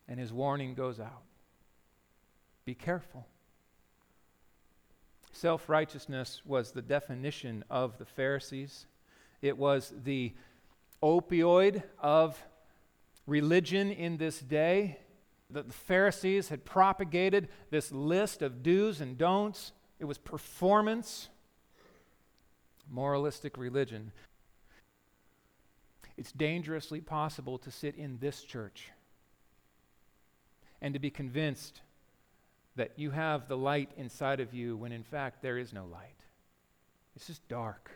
And 0.09 0.18
his 0.18 0.33
warning 0.33 0.75
goes 0.75 1.01
out 1.01 1.22
Be 2.64 2.75
careful. 2.75 3.27
Self 5.33 5.68
righteousness 5.68 6.40
was 6.46 6.72
the 6.72 6.81
definition 6.81 7.62
of 7.68 7.99
the 7.99 8.07
Pharisees. 8.07 8.87
It 9.42 9.59
was 9.59 9.92
the 10.03 10.33
opioid 11.02 11.82
of 11.98 12.40
religion 13.26 13.90
in 13.90 14.16
this 14.16 14.40
day. 14.40 14.98
That 15.50 15.68
the 15.68 15.74
Pharisees 15.74 16.48
had 16.48 16.64
propagated 16.64 17.48
this 17.70 17.92
list 17.92 18.42
of 18.42 18.62
do's 18.62 19.00
and 19.00 19.16
don'ts. 19.16 19.72
It 20.00 20.04
was 20.04 20.18
performance, 20.18 21.28
moralistic 22.90 23.56
religion. 23.56 24.12
It's 26.16 26.32
dangerously 26.32 27.00
possible 27.00 27.59
to 27.59 27.70
sit 27.70 27.94
in 27.94 28.18
this 28.18 28.42
church 28.42 28.90
and 30.80 30.94
to 30.94 31.00
be 31.00 31.11
convinced 31.11 31.80
that 32.76 32.92
you 32.96 33.11
have 33.11 33.48
the 33.48 33.56
light 33.56 33.90
inside 33.96 34.40
of 34.40 34.52
you 34.52 34.76
when 34.76 34.92
in 34.92 35.02
fact 35.02 35.42
there 35.42 35.59
is 35.59 35.72
no 35.72 35.85
light. 35.85 36.20
It's 37.14 37.26
just 37.26 37.46
dark. 37.48 37.90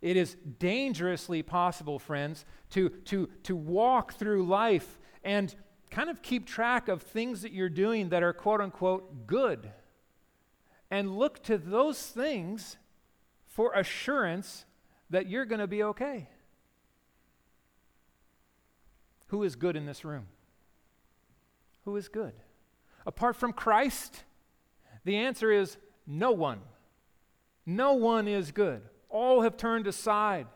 It 0.00 0.16
is 0.16 0.36
dangerously 0.58 1.42
possible, 1.42 1.98
friends, 1.98 2.44
to, 2.70 2.88
to, 3.06 3.28
to 3.44 3.56
walk 3.56 4.14
through 4.14 4.46
life 4.46 4.98
and 5.24 5.54
kind 5.90 6.08
of 6.08 6.22
keep 6.22 6.46
track 6.46 6.88
of 6.88 7.02
things 7.02 7.42
that 7.42 7.52
you're 7.52 7.68
doing 7.68 8.10
that 8.10 8.22
are 8.22 8.32
quote 8.32 8.60
unquote 8.60 9.26
good 9.26 9.70
and 10.90 11.18
look 11.18 11.42
to 11.44 11.58
those 11.58 12.00
things 12.00 12.76
for 13.46 13.72
assurance 13.74 14.64
that 15.10 15.28
you're 15.28 15.44
going 15.44 15.60
to 15.60 15.66
be 15.66 15.82
okay. 15.82 16.28
Who 19.28 19.42
is 19.42 19.56
good 19.56 19.76
in 19.76 19.84
this 19.84 20.04
room? 20.04 20.26
Who 21.84 21.96
is 21.96 22.08
good? 22.08 22.32
Apart 23.06 23.36
from 23.36 23.52
Christ, 23.52 24.24
the 25.04 25.16
answer 25.16 25.50
is 25.50 25.76
no 26.06 26.32
one. 26.32 26.60
No 27.66 27.94
one 27.94 28.28
is 28.28 28.52
good. 28.52 28.82
All 29.08 29.42
have 29.42 29.56
turned 29.56 29.86
aside. 29.86 30.46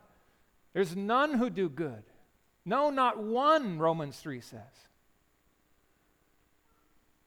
There's 0.73 0.97
none 0.97 1.35
who 1.35 1.51
do 1.51 1.69
good. 1.69 2.03
No, 2.65 2.91
not 2.91 3.23
one, 3.23 3.79
Romans 3.79 4.19
3 4.19 4.41
says. 4.41 4.61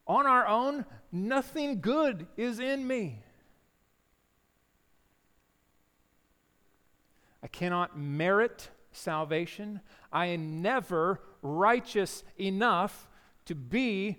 On 0.07 0.25
our 0.27 0.47
own, 0.47 0.85
nothing 1.11 1.81
good 1.81 2.27
is 2.37 2.59
in 2.59 2.87
me. 2.87 3.23
I 7.43 7.47
cannot 7.47 7.97
merit 7.97 8.69
salvation. 8.91 9.81
I 10.11 10.27
am 10.27 10.61
never 10.61 11.21
righteous 11.41 12.23
enough 12.39 13.07
to 13.45 13.55
be 13.55 14.17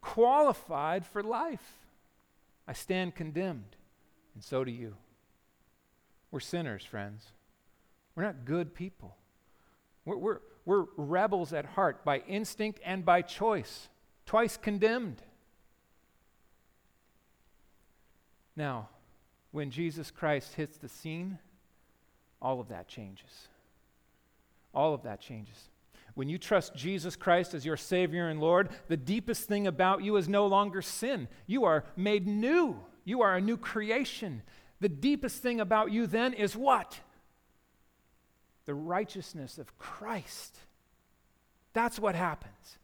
qualified 0.00 1.04
for 1.04 1.22
life. 1.22 1.76
I 2.66 2.72
stand 2.72 3.14
condemned, 3.14 3.76
and 4.34 4.42
so 4.42 4.64
do 4.64 4.70
you. 4.70 4.96
We're 6.30 6.40
sinners, 6.40 6.84
friends. 6.84 7.24
We're 8.14 8.22
not 8.22 8.44
good 8.44 8.74
people. 8.74 9.16
We're, 10.04 10.16
we're, 10.16 10.38
we're 10.64 10.84
rebels 10.96 11.52
at 11.52 11.64
heart 11.64 12.04
by 12.04 12.18
instinct 12.20 12.80
and 12.84 13.04
by 13.04 13.22
choice, 13.22 13.88
twice 14.26 14.56
condemned. 14.56 15.22
Now, 18.56 18.88
when 19.52 19.70
Jesus 19.70 20.10
Christ 20.10 20.54
hits 20.54 20.76
the 20.76 20.88
scene, 20.88 21.38
all 22.40 22.60
of 22.60 22.68
that 22.68 22.88
changes. 22.88 23.48
All 24.74 24.94
of 24.94 25.02
that 25.02 25.20
changes. 25.20 25.68
When 26.14 26.28
you 26.28 26.38
trust 26.38 26.74
Jesus 26.74 27.16
Christ 27.16 27.54
as 27.54 27.64
your 27.64 27.76
Savior 27.76 28.28
and 28.28 28.40
Lord, 28.40 28.68
the 28.88 28.96
deepest 28.96 29.44
thing 29.48 29.66
about 29.66 30.02
you 30.02 30.16
is 30.16 30.28
no 30.28 30.46
longer 30.46 30.82
sin. 30.82 31.28
You 31.46 31.64
are 31.64 31.84
made 31.96 32.26
new, 32.26 32.76
you 33.04 33.22
are 33.22 33.34
a 33.36 33.40
new 33.40 33.56
creation. 33.56 34.42
The 34.80 34.88
deepest 34.88 35.42
thing 35.42 35.60
about 35.60 35.92
you 35.92 36.06
then 36.06 36.32
is 36.32 36.56
what? 36.56 37.00
The 38.64 38.74
righteousness 38.74 39.58
of 39.58 39.76
Christ. 39.78 40.58
That's 41.72 41.98
what 41.98 42.14
happens. 42.14 42.78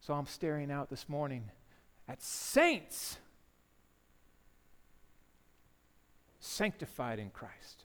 So 0.00 0.14
I'm 0.14 0.26
staring 0.26 0.70
out 0.70 0.90
this 0.90 1.08
morning 1.08 1.44
at 2.08 2.22
saints 2.22 3.18
sanctified 6.40 7.20
in 7.20 7.30
Christ. 7.30 7.84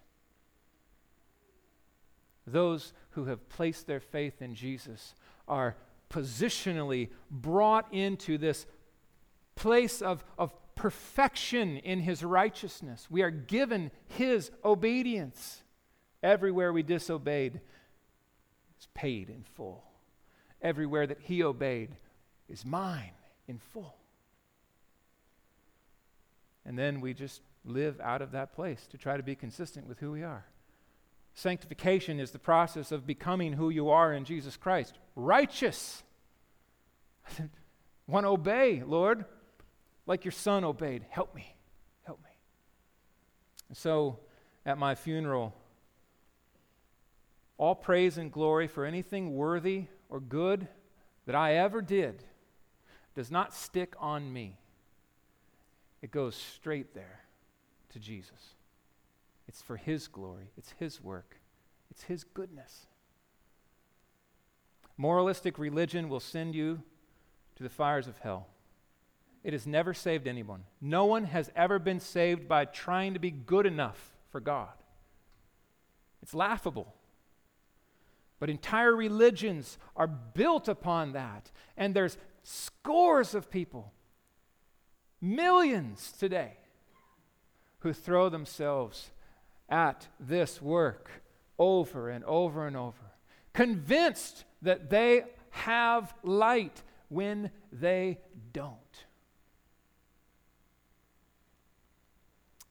Those 2.47 2.93
who 3.11 3.25
have 3.25 3.47
placed 3.49 3.87
their 3.87 3.99
faith 3.99 4.41
in 4.41 4.55
Jesus 4.55 5.13
are 5.47 5.75
positionally 6.09 7.09
brought 7.29 7.93
into 7.93 8.37
this 8.37 8.65
place 9.55 10.01
of, 10.01 10.23
of 10.37 10.53
perfection 10.77 11.77
in 11.77 11.99
his 11.99 12.23
righteousness. 12.23 13.07
We 13.09 13.21
are 13.23 13.31
given 13.31 13.91
his 14.05 14.51
obedience. 14.63 15.63
Everywhere 16.23 16.71
we 16.71 16.83
disobeyed 16.83 17.59
is 18.79 18.87
paid 18.93 19.29
in 19.29 19.43
full. 19.55 19.83
Everywhere 20.61 21.07
that 21.07 21.19
he 21.21 21.43
obeyed 21.43 21.97
is 22.47 22.65
mine 22.65 23.11
in 23.47 23.59
full. 23.59 23.95
And 26.65 26.77
then 26.77 27.01
we 27.01 27.13
just 27.13 27.41
live 27.65 27.99
out 28.01 28.21
of 28.21 28.31
that 28.31 28.53
place 28.53 28.87
to 28.91 28.97
try 28.97 29.17
to 29.17 29.23
be 29.23 29.35
consistent 29.35 29.87
with 29.87 29.99
who 29.99 30.11
we 30.11 30.23
are. 30.23 30.45
Sanctification 31.33 32.19
is 32.19 32.31
the 32.31 32.39
process 32.39 32.91
of 32.91 33.05
becoming 33.05 33.53
who 33.53 33.69
you 33.69 33.89
are 33.89 34.13
in 34.13 34.25
Jesus 34.25 34.57
Christ. 34.57 34.97
Righteous. 35.15 36.03
Want 38.07 38.25
to 38.25 38.29
obey, 38.29 38.81
Lord, 38.85 39.25
like 40.07 40.25
your 40.25 40.31
son 40.31 40.63
obeyed. 40.63 41.05
Help 41.09 41.35
me. 41.35 41.55
Help 42.03 42.19
me. 42.23 42.31
And 43.67 43.77
so, 43.77 44.19
at 44.65 44.77
my 44.77 44.95
funeral, 44.95 45.53
all 47.57 47.75
praise 47.75 48.17
and 48.17 48.31
glory 48.31 48.67
for 48.67 48.85
anything 48.85 49.35
worthy 49.35 49.85
or 50.09 50.19
good 50.19 50.67
that 51.25 51.35
I 51.35 51.55
ever 51.55 51.81
did 51.81 52.23
does 53.15 53.29
not 53.29 53.53
stick 53.53 53.93
on 53.99 54.31
me. 54.31 54.57
It 56.01 56.11
goes 56.11 56.35
straight 56.35 56.93
there 56.93 57.21
to 57.89 57.99
Jesus. 57.99 58.53
It's 59.47 59.61
for 59.61 59.77
His 59.77 60.07
glory, 60.07 60.51
it's 60.57 60.73
His 60.77 61.03
work, 61.03 61.37
it's 61.89 62.03
His 62.03 62.23
goodness. 62.23 62.85
Moralistic 64.97 65.59
religion 65.59 66.09
will 66.09 66.19
send 66.19 66.55
you 66.55 66.81
to 67.55 67.63
the 67.63 67.69
fires 67.69 68.07
of 68.07 68.17
hell. 68.19 68.47
It 69.43 69.53
has 69.53 69.65
never 69.65 69.93
saved 69.93 70.27
anyone. 70.27 70.63
No 70.81 71.05
one 71.05 71.25
has 71.25 71.49
ever 71.55 71.79
been 71.79 71.99
saved 71.99 72.47
by 72.47 72.65
trying 72.65 73.13
to 73.13 73.19
be 73.19 73.31
good 73.31 73.65
enough 73.65 74.11
for 74.29 74.39
God. 74.39 74.73
It's 76.21 76.33
laughable. 76.33 76.93
But 78.39 78.49
entire 78.49 78.95
religions 78.95 79.77
are 79.95 80.07
built 80.07 80.67
upon 80.67 81.13
that. 81.13 81.51
And 81.75 81.93
there's 81.93 82.17
scores 82.43 83.33
of 83.33 83.49
people, 83.49 83.93
millions 85.21 86.13
today, 86.19 86.57
who 87.79 87.93
throw 87.93 88.29
themselves 88.29 89.11
at 89.69 90.07
this 90.19 90.61
work 90.61 91.09
over 91.59 92.09
and 92.09 92.23
over 92.25 92.67
and 92.67 92.77
over, 92.77 93.13
convinced 93.53 94.45
that 94.61 94.89
they 94.89 95.23
have 95.51 96.13
light 96.23 96.83
when 97.09 97.49
they 97.71 98.19
don't. 98.53 99.05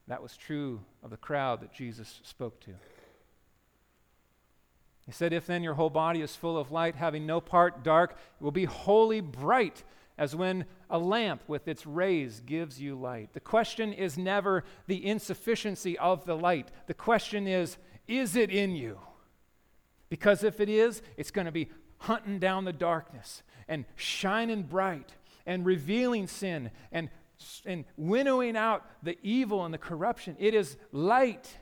That 0.09 0.23
was 0.23 0.37
true 0.37 0.81
of 1.03 1.11
the 1.11 1.17
crowd 1.17 1.61
that 1.61 1.73
Jesus 1.73 2.21
spoke 2.23 2.61
to. 2.61 2.73
He 5.07 5.13
said, 5.13 5.33
If 5.33 5.47
then 5.47 5.63
your 5.63 5.75
whole 5.75 5.91
body 5.91 6.21
is 6.21 6.37
full 6.37 6.59
of 6.59 6.73
light, 6.73 6.97
having 6.97 7.27
no 7.27 7.41
part 7.41 7.83
dark, 7.83 8.13
it 8.13 8.45
will 8.45 8.51
be 8.51 8.65
wholly 8.65 9.21
bright, 9.21 9.85
as 10.19 10.35
when 10.35 10.65
a 10.91 10.99
lamp 10.99 11.43
with 11.47 11.69
its 11.69 11.87
rays 11.87 12.41
gives 12.41 12.81
you 12.81 12.95
light. 12.97 13.33
The 13.33 13.41
question 13.41 13.93
is 13.93 14.17
never 14.19 14.65
the 14.87 15.05
insufficiency 15.05 15.99
of 15.99 16.25
the 16.25 16.37
light. 16.37 16.71
The 16.87 16.95
question 16.95 17.47
is, 17.47 17.77
is 18.09 18.35
it 18.37 18.51
in 18.51 18.75
you? 18.75 18.99
Because 20.09 20.45
if 20.45 20.61
it 20.61 20.69
is, 20.69 21.03
it's 21.17 21.31
going 21.31 21.47
to 21.47 21.53
be 21.53 21.69
hunting 21.99 22.39
down 22.39 22.65
the 22.65 22.73
darkness 22.73 23.43
and 23.69 23.85
shining 23.97 24.63
bright 24.63 25.13
and 25.45 25.67
revealing 25.67 26.27
sin 26.27 26.71
and, 26.93 27.11
and 27.65 27.85
winnowing 27.97 28.57
out 28.57 28.85
the 29.03 29.19
evil 29.23 29.65
and 29.65 29.73
the 29.73 29.79
corruption. 29.79 30.37
It 30.39 30.55
is 30.55 30.77
light, 30.93 31.59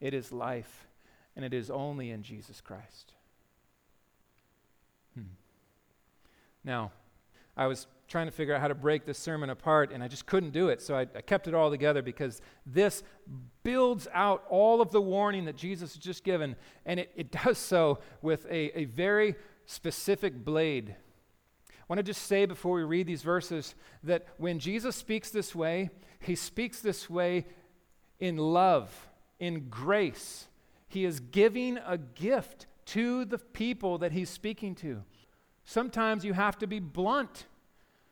it 0.00 0.14
is 0.14 0.32
life 0.32 0.86
and 1.36 1.44
it 1.44 1.52
is 1.52 1.70
only 1.70 2.10
in 2.10 2.22
Jesus 2.22 2.60
Christ. 2.62 3.12
Hmm. 5.14 5.26
Now, 6.64 6.90
I 7.56 7.66
was 7.66 7.86
trying 8.08 8.26
to 8.26 8.32
figure 8.32 8.54
out 8.54 8.60
how 8.60 8.68
to 8.68 8.74
break 8.74 9.04
this 9.04 9.18
sermon 9.18 9.50
apart, 9.50 9.92
and 9.92 10.02
I 10.02 10.08
just 10.08 10.26
couldn't 10.26 10.50
do 10.50 10.68
it. 10.68 10.80
So 10.80 10.94
I, 10.94 11.02
I, 11.02 11.20
kept 11.20 11.48
it 11.48 11.54
all 11.54 11.70
together 11.70 12.02
because 12.02 12.40
this 12.64 13.02
builds 13.64 14.06
out 14.14 14.44
all 14.48 14.80
of 14.80 14.92
the 14.92 15.00
warning 15.00 15.44
that 15.46 15.56
Jesus 15.56 15.94
has 15.94 16.02
just 16.02 16.24
given, 16.24 16.56
and 16.86 17.00
it, 17.00 17.12
it 17.16 17.30
does 17.30 17.58
so 17.58 17.98
with 18.22 18.46
a, 18.46 18.78
a 18.78 18.84
very 18.86 19.34
specific 19.66 20.44
blade. 20.44 20.94
I 21.88 21.92
want 21.92 21.98
to 22.00 22.02
just 22.02 22.26
say 22.26 22.46
before 22.46 22.74
we 22.74 22.82
read 22.82 23.06
these 23.06 23.22
verses 23.22 23.76
that 24.02 24.26
when 24.38 24.58
Jesus 24.58 24.96
speaks 24.96 25.30
this 25.30 25.54
way, 25.54 25.90
he 26.18 26.34
speaks 26.34 26.80
this 26.80 27.08
way 27.08 27.46
in 28.18 28.36
love, 28.36 29.08
in 29.38 29.68
grace, 29.68 30.48
he 30.88 31.04
is 31.04 31.20
giving 31.20 31.78
a 31.86 31.96
gift 31.96 32.66
to 32.86 33.24
the 33.24 33.38
people 33.38 33.98
that 33.98 34.10
he's 34.10 34.30
speaking 34.30 34.74
to. 34.76 35.04
Sometimes 35.64 36.24
you 36.24 36.32
have 36.32 36.58
to 36.58 36.66
be 36.66 36.80
blunt. 36.80 37.46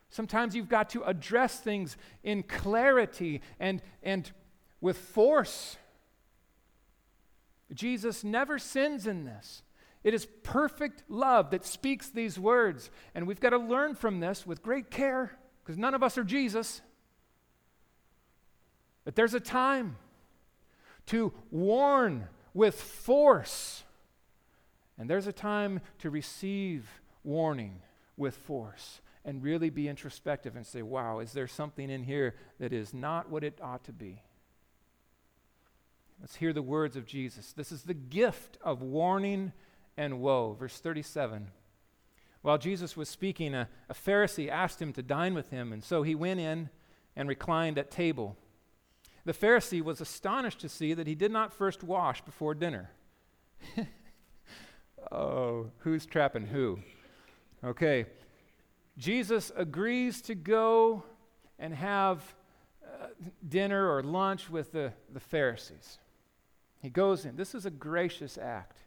Sometimes 0.08 0.54
you've 0.54 0.68
got 0.68 0.90
to 0.90 1.02
address 1.02 1.58
things 1.58 1.96
in 2.22 2.44
clarity 2.44 3.40
and, 3.58 3.82
and 4.04 4.30
with 4.80 4.98
force. 4.98 5.78
Jesus 7.72 8.22
never 8.22 8.58
sins 8.58 9.06
in 9.06 9.24
this. 9.24 9.62
It 10.04 10.12
is 10.12 10.26
perfect 10.42 11.02
love 11.08 11.50
that 11.50 11.64
speaks 11.64 12.10
these 12.10 12.38
words. 12.38 12.90
And 13.14 13.26
we've 13.26 13.40
got 13.40 13.50
to 13.50 13.58
learn 13.58 13.94
from 13.94 14.20
this 14.20 14.46
with 14.46 14.62
great 14.62 14.90
care 14.90 15.36
because 15.62 15.78
none 15.78 15.94
of 15.94 16.02
us 16.02 16.18
are 16.18 16.24
Jesus. 16.24 16.82
But 19.04 19.16
there's 19.16 19.34
a 19.34 19.40
time 19.40 19.96
to 21.06 21.32
warn 21.50 22.28
with 22.52 22.80
force. 22.80 23.82
And 24.98 25.08
there's 25.08 25.26
a 25.26 25.32
time 25.32 25.80
to 26.00 26.10
receive 26.10 26.86
warning 27.24 27.80
with 28.16 28.36
force 28.36 29.00
and 29.24 29.42
really 29.42 29.70
be 29.70 29.88
introspective 29.88 30.54
and 30.54 30.66
say, 30.66 30.82
wow, 30.82 31.18
is 31.18 31.32
there 31.32 31.48
something 31.48 31.88
in 31.88 32.04
here 32.04 32.34
that 32.60 32.74
is 32.74 32.92
not 32.92 33.30
what 33.30 33.42
it 33.42 33.58
ought 33.62 33.84
to 33.84 33.92
be? 33.92 34.22
Let's 36.20 36.36
hear 36.36 36.52
the 36.52 36.62
words 36.62 36.96
of 36.96 37.06
Jesus. 37.06 37.52
This 37.52 37.72
is 37.72 37.82
the 37.82 37.94
gift 37.94 38.58
of 38.62 38.82
warning 38.82 39.52
and 39.96 40.20
woe. 40.20 40.56
Verse 40.58 40.78
37. 40.78 41.48
While 42.42 42.58
Jesus 42.58 42.96
was 42.96 43.08
speaking, 43.08 43.54
a, 43.54 43.68
a 43.88 43.94
Pharisee 43.94 44.50
asked 44.50 44.80
him 44.80 44.92
to 44.92 45.02
dine 45.02 45.34
with 45.34 45.50
him, 45.50 45.72
and 45.72 45.82
so 45.82 46.02
he 46.02 46.14
went 46.14 46.40
in 46.40 46.68
and 47.16 47.28
reclined 47.28 47.78
at 47.78 47.90
table. 47.90 48.36
The 49.24 49.32
Pharisee 49.32 49.82
was 49.82 50.00
astonished 50.00 50.60
to 50.60 50.68
see 50.68 50.92
that 50.92 51.06
he 51.06 51.14
did 51.14 51.32
not 51.32 51.54
first 51.54 51.82
wash 51.82 52.20
before 52.20 52.54
dinner. 52.54 52.90
oh, 55.12 55.70
who's 55.78 56.04
trapping 56.04 56.46
who? 56.46 56.80
Okay. 57.64 58.04
Jesus 58.98 59.50
agrees 59.56 60.20
to 60.22 60.34
go 60.34 61.02
and 61.58 61.74
have 61.74 62.22
uh, 62.84 63.06
dinner 63.48 63.90
or 63.90 64.02
lunch 64.02 64.50
with 64.50 64.72
the, 64.72 64.92
the 65.12 65.20
Pharisees. 65.20 65.98
He 66.82 66.90
goes 66.90 67.24
in. 67.24 67.36
This 67.36 67.54
is 67.54 67.64
a 67.64 67.70
gracious 67.70 68.36
act. 68.36 68.83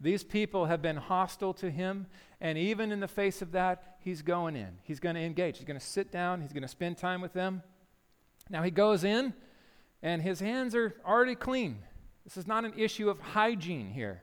These 0.00 0.24
people 0.24 0.66
have 0.66 0.82
been 0.82 0.96
hostile 0.96 1.54
to 1.54 1.70
him, 1.70 2.06
and 2.40 2.58
even 2.58 2.92
in 2.92 3.00
the 3.00 3.08
face 3.08 3.40
of 3.42 3.52
that, 3.52 3.96
he's 4.00 4.22
going 4.22 4.56
in. 4.56 4.78
He's 4.82 5.00
going 5.00 5.14
to 5.14 5.20
engage. 5.20 5.58
He's 5.58 5.66
going 5.66 5.78
to 5.78 5.84
sit 5.84 6.10
down, 6.10 6.40
he's 6.40 6.52
going 6.52 6.62
to 6.62 6.68
spend 6.68 6.98
time 6.98 7.20
with 7.20 7.32
them. 7.32 7.62
Now 8.50 8.62
he 8.62 8.70
goes 8.70 9.04
in 9.04 9.32
and 10.02 10.20
his 10.20 10.40
hands 10.40 10.74
are 10.74 10.94
already 11.04 11.34
clean. 11.34 11.78
This 12.24 12.36
is 12.36 12.46
not 12.46 12.64
an 12.64 12.74
issue 12.76 13.08
of 13.08 13.20
hygiene 13.20 13.90
here. 13.90 14.22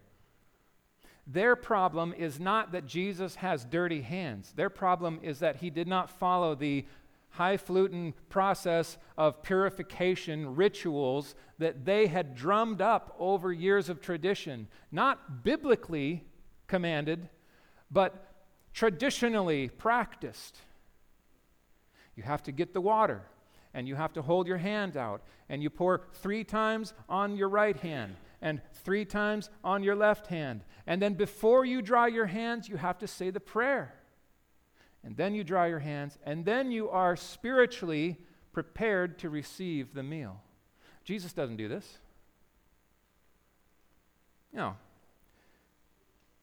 Their 1.25 1.55
problem 1.55 2.13
is 2.17 2.39
not 2.39 2.71
that 2.71 2.85
Jesus 2.85 3.35
has 3.35 3.65
dirty 3.65 4.01
hands. 4.01 4.53
Their 4.55 4.69
problem 4.69 5.19
is 5.23 5.39
that 5.39 5.57
he 5.57 5.69
did 5.69 5.87
not 5.87 6.09
follow 6.09 6.55
the 6.55 6.85
highfalutin 7.31 8.13
process 8.29 8.97
of 9.17 9.41
purification 9.41 10.55
rituals 10.55 11.35
that 11.59 11.85
they 11.85 12.07
had 12.07 12.35
drummed 12.35 12.81
up 12.81 13.15
over 13.19 13.51
years 13.51 13.89
of 13.89 14.01
tradition, 14.01 14.67
not 14.91 15.43
biblically 15.43 16.23
commanded, 16.67 17.29
but 17.89 18.33
traditionally 18.73 19.69
practiced. 19.69 20.57
You 22.15 22.23
have 22.23 22.43
to 22.43 22.51
get 22.51 22.73
the 22.73 22.81
water, 22.81 23.21
and 23.73 23.87
you 23.87 23.95
have 23.95 24.13
to 24.13 24.21
hold 24.21 24.47
your 24.47 24.57
hand 24.57 24.97
out, 24.97 25.21
and 25.49 25.63
you 25.63 25.69
pour 25.69 26.07
three 26.13 26.43
times 26.43 26.93
on 27.07 27.37
your 27.37 27.49
right 27.49 27.77
hand 27.77 28.15
and 28.41 28.61
three 28.73 29.05
times 29.05 29.49
on 29.63 29.83
your 29.83 29.95
left 29.95 30.27
hand. 30.27 30.61
And 30.87 31.01
then 31.01 31.13
before 31.13 31.63
you 31.63 31.81
dry 31.81 32.07
your 32.07 32.25
hands, 32.25 32.67
you 32.67 32.77
have 32.77 32.97
to 32.99 33.07
say 33.07 33.29
the 33.29 33.39
prayer. 33.39 33.93
And 35.03 35.17
then 35.17 35.33
you 35.33 35.43
dry 35.43 35.67
your 35.67 35.79
hands, 35.79 36.17
and 36.23 36.45
then 36.45 36.71
you 36.71 36.89
are 36.89 37.15
spiritually 37.15 38.19
prepared 38.53 39.17
to 39.19 39.29
receive 39.29 39.93
the 39.93 40.03
meal. 40.03 40.41
Jesus 41.03 41.33
doesn't 41.33 41.57
do 41.57 41.67
this. 41.67 41.97
No. 44.53 44.75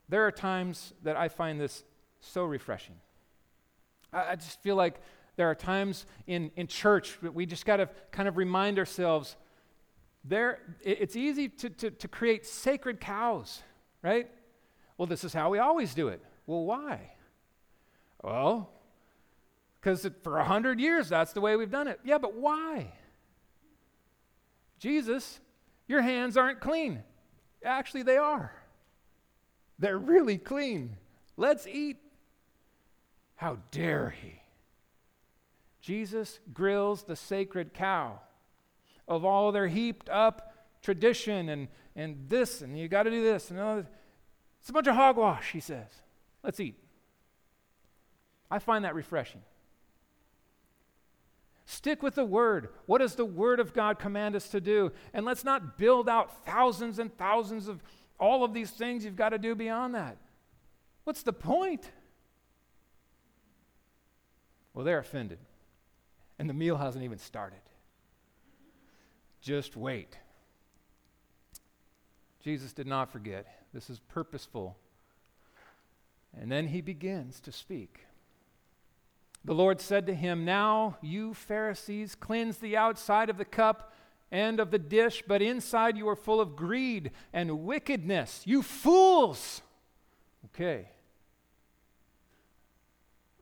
There 0.09 0.27
are 0.27 0.33
times 0.33 0.95
that 1.03 1.17
I 1.17 1.29
find 1.29 1.61
this 1.61 1.85
so 2.21 2.45
refreshing. 2.45 2.97
I, 4.13 4.31
I 4.33 4.37
just 4.37 4.61
feel 4.63 4.75
like 4.75 5.01
there 5.37 5.49
are 5.49 5.55
times 5.55 6.07
in, 6.27 6.51
in 6.57 6.67
church 6.67 7.19
that 7.23 7.35
we 7.35 7.47
just 7.47 7.65
got 7.65 7.77
to 7.77 7.89
kind 8.11 8.29
of 8.29 8.37
remind 8.37 8.79
ourselves 8.79 9.37
there, 10.25 10.59
it, 10.83 10.99
it's 11.01 11.17
easy 11.17 11.49
to, 11.49 11.71
to, 11.71 11.91
to 11.91 12.09
create 12.09 12.45
sacred 12.45 13.01
cows, 13.01 13.63
right? 14.03 14.29
Well, 14.97 15.07
this 15.07 15.23
is 15.23 15.33
how 15.33 15.51
we 15.51 15.59
always 15.59 15.95
do 15.95 16.09
it. 16.09 16.23
Well, 16.47 16.65
why? 16.65 17.13
Well, 18.23 18.71
because 19.81 20.09
for 20.23 20.39
a 20.39 20.45
hundred 20.45 20.81
years 20.81 21.09
that's 21.09 21.33
the 21.33 21.41
way 21.41 21.57
we've 21.57 21.71
done 21.71 21.89
it. 21.89 22.01
Yeah, 22.05 22.19
but 22.19 22.35
why? 22.35 22.93
Jesus, 24.79 25.41
your 25.87 26.03
hands 26.03 26.37
aren't 26.37 26.61
clean. 26.61 27.03
Actually, 27.65 28.03
they 28.03 28.17
are. 28.17 28.53
They're 29.79 29.99
really 29.99 30.39
clean. 30.39 30.97
Let's 31.37 31.67
eat. 31.67 31.99
How 33.37 33.59
dare 33.71 34.11
he? 34.11 34.43
Jesus 35.81 36.41
grills 36.53 37.05
the 37.05 37.17
sacred 37.17 37.73
cow 37.73 38.21
of 39.07 39.25
all 39.25 39.53
their 39.53 39.69
heaped 39.69 40.09
up 40.09 40.55
tradition 40.83 41.49
and, 41.49 41.69
and 41.97 42.29
this, 42.29 42.61
and 42.61 42.79
you 42.79 42.89
got 42.89 43.05
to 43.05 43.11
do 43.11 43.23
this. 43.23 43.51
And 43.51 43.87
It's 44.61 44.69
a 44.69 44.73
bunch 44.73 44.87
of 44.87 44.97
hogwash, 44.97 45.53
he 45.53 45.61
says. 45.61 45.89
Let's 46.43 46.61
eat. 46.61 46.77
I 48.51 48.59
find 48.59 48.85
that 48.85 48.95
refreshing. 48.95 49.43
Stick 51.67 52.03
with 52.03 52.15
the 52.15 52.25
Word. 52.25 52.71
What 52.87 52.99
does 52.99 53.15
the 53.15 53.27
Word 53.27 53.61
of 53.61 53.75
God 53.75 53.99
command 53.99 54.35
us 54.35 54.49
to 54.49 54.61
do? 54.61 54.91
And 55.13 55.27
let's 55.27 55.45
not 55.45 55.77
build 55.77 56.09
out 56.09 56.47
thousands 56.47 56.99
and 56.99 57.15
thousands 57.19 57.69
of 57.69 57.83
all 58.19 58.43
of 58.43 58.55
these 58.55 58.71
things 58.71 59.05
you've 59.05 59.17
got 59.17 59.31
to 59.31 59.39
do 59.39 59.55
beyond 59.55 59.95
that. 59.95 60.17
What's 61.05 61.23
the 61.23 61.33
point? 61.33 61.91
Well, 64.73 64.85
they're 64.85 64.99
offended. 64.99 65.39
And 66.39 66.49
the 66.49 66.55
meal 66.55 66.77
hasn't 66.77 67.05
even 67.05 67.19
started. 67.19 67.61
Just 69.43 69.77
wait. 69.77 70.17
Jesus 72.43 72.73
did 72.73 72.87
not 72.87 73.13
forget. 73.13 73.47
This 73.75 73.91
is 73.91 73.99
purposeful. 73.99 74.77
And 76.41 76.51
then 76.51 76.69
he 76.69 76.81
begins 76.81 77.41
to 77.41 77.53
speak. 77.53 78.07
The 79.45 79.55
Lord 79.55 79.81
said 79.81 80.07
to 80.07 80.15
him, 80.15 80.45
Now 80.45 80.99
you 81.01 81.35
Pharisees 81.35 82.15
cleanse 82.15 82.59
the 82.59 82.77
outside 82.77 83.31
of 83.31 83.39
the 83.39 83.45
cup 83.45 83.93
and 84.31 84.61
of 84.61 84.71
the 84.71 84.79
dish, 84.79 85.23
but 85.27 85.41
inside 85.41 85.97
you 85.97 86.09
are 86.09 86.17
full 86.17 86.41
of 86.41 86.57
greed 86.57 87.13
and 87.33 87.65
wickedness. 87.65 88.43
You 88.45 88.63
fools! 88.63 89.63
Okay. 90.47 90.89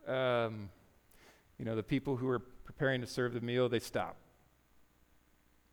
Um, 0.07 0.71
you 1.59 1.65
know, 1.65 1.75
the 1.75 1.83
people 1.83 2.17
who 2.17 2.29
are 2.29 2.39
preparing 2.39 3.01
to 3.01 3.07
serve 3.07 3.35
the 3.35 3.41
meal, 3.41 3.69
they 3.69 3.81
stop. 3.81 4.17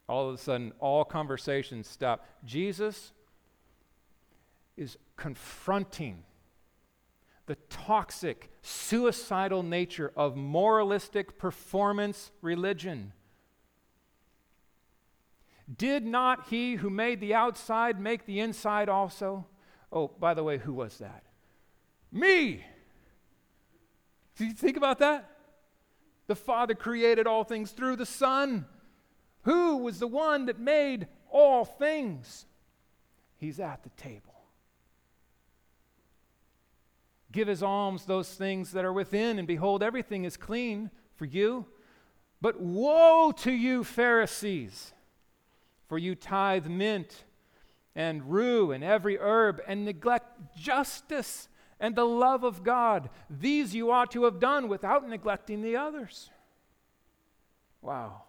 All 0.10 0.30
of 0.30 0.36
a 0.36 0.38
sudden, 0.38 0.74
all 0.80 1.06
conversations 1.06 1.88
stop. 1.88 2.26
Jesus 2.44 3.12
is 4.76 4.98
confronting 5.16 6.24
the 7.46 7.56
toxic, 7.70 8.52
suicidal 8.62 9.64
nature 9.64 10.12
of 10.16 10.36
moralistic 10.36 11.38
performance 11.38 12.32
religion. 12.42 13.14
Did 15.78 16.06
not 16.06 16.48
he 16.50 16.76
who 16.76 16.90
made 16.90 17.20
the 17.20 17.34
outside 17.34 18.00
make 18.00 18.26
the 18.26 18.40
inside 18.40 18.90
also? 18.90 19.46
Oh, 19.92 20.08
by 20.08 20.34
the 20.34 20.44
way, 20.44 20.58
who 20.58 20.74
was 20.74 20.98
that? 20.98 21.24
Me! 22.12 22.64
Did 24.38 24.48
you 24.48 24.54
think 24.54 24.78
about 24.78 25.00
that? 25.00 25.30
The 26.28 26.36
Father 26.36 26.74
created 26.74 27.28
all 27.28 27.44
things 27.44 27.72
through 27.72 27.98
the 27.98 28.06
Son. 28.06 28.66
Who 29.44 29.78
was 29.78 30.00
the 30.00 30.08
one 30.08 30.46
that 30.46 30.60
made 30.60 31.08
all 31.30 31.66
things? 31.66 32.46
He's 33.38 33.60
at 33.60 33.84
the 33.84 33.90
table. 33.90 34.33
Give 37.34 37.50
as 37.50 37.62
alms 37.62 38.06
those 38.06 38.34
things 38.34 38.72
that 38.72 38.86
are 38.86 38.94
within, 38.94 39.40
and 39.40 39.48
behold, 39.48 39.84
everything 39.84 40.24
is 40.24 40.38
clean 40.38 40.92
for 41.16 41.26
you. 41.26 41.66
But 42.40 42.62
woe 42.62 43.34
to 43.38 43.52
you, 43.52 43.84
Pharisees, 43.84 44.94
for 45.88 45.98
you 45.98 46.16
tithe 46.16 46.68
mint 46.68 47.26
and 47.96 48.32
rue 48.32 48.72
and 48.72 48.84
every 48.84 49.18
herb, 49.18 49.62
and 49.68 49.84
neglect 49.84 50.56
justice 50.56 51.50
and 51.80 51.96
the 51.96 52.06
love 52.06 52.44
of 52.44 52.64
God. 52.64 53.10
These 53.30 53.76
you 53.76 53.92
ought 53.92 54.12
to 54.12 54.24
have 54.24 54.40
done 54.40 54.68
without 54.68 55.08
neglecting 55.08 55.62
the 55.62 55.76
others. 55.76 56.30
Wow. 57.82 58.24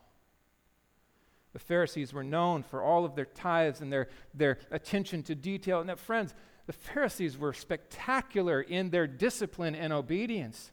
The 1.54 1.60
Pharisees 1.60 2.12
were 2.12 2.24
known 2.24 2.64
for 2.64 2.82
all 2.82 3.04
of 3.04 3.14
their 3.14 3.24
tithes 3.24 3.80
and 3.80 3.90
their, 3.90 4.08
their 4.34 4.58
attention 4.70 5.22
to 5.22 5.34
detail. 5.34 5.80
And 5.80 5.88
that, 5.88 6.00
friends, 6.00 6.34
the 6.66 6.72
Pharisees 6.72 7.38
were 7.38 7.52
spectacular 7.52 8.60
in 8.60 8.90
their 8.90 9.06
discipline 9.06 9.76
and 9.76 9.92
obedience. 9.92 10.72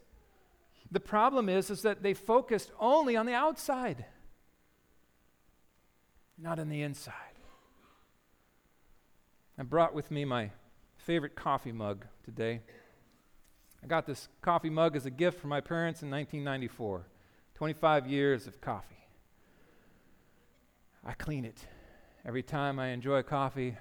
The 0.90 1.00
problem 1.00 1.50
is, 1.50 1.70
is 1.70 1.84
that 1.84 2.02
they 2.02 2.16
focused 2.16 2.72
only 2.80 3.16
on 3.16 3.28
the 3.28 3.34
outside, 3.34 4.06
not 6.38 6.60
on 6.60 6.68
the 6.68 6.82
inside. 6.82 7.14
I 9.58 9.64
brought 9.64 9.94
with 9.94 10.10
me 10.10 10.26
my 10.26 10.50
favorite 10.98 11.36
coffee 11.36 11.72
mug 11.72 12.06
today. 12.26 12.62
I 13.84 13.88
got 13.88 14.08
this 14.08 14.28
coffee 14.42 14.72
mug 14.72 14.96
as 14.96 15.06
a 15.06 15.12
gift 15.12 15.40
from 15.40 15.52
my 15.52 15.62
parents 15.62 16.02
in 16.02 16.10
1994. 16.10 17.06
25 17.54 18.08
years 18.08 18.48
of 18.48 18.60
coffee. 18.60 19.01
I 21.06 21.14
clean 21.14 21.46
it. 21.46 21.66
Every 22.26 22.44
time 22.44 22.80
I 22.80 22.90
enjoy 22.90 23.24
coffee, 23.24 23.78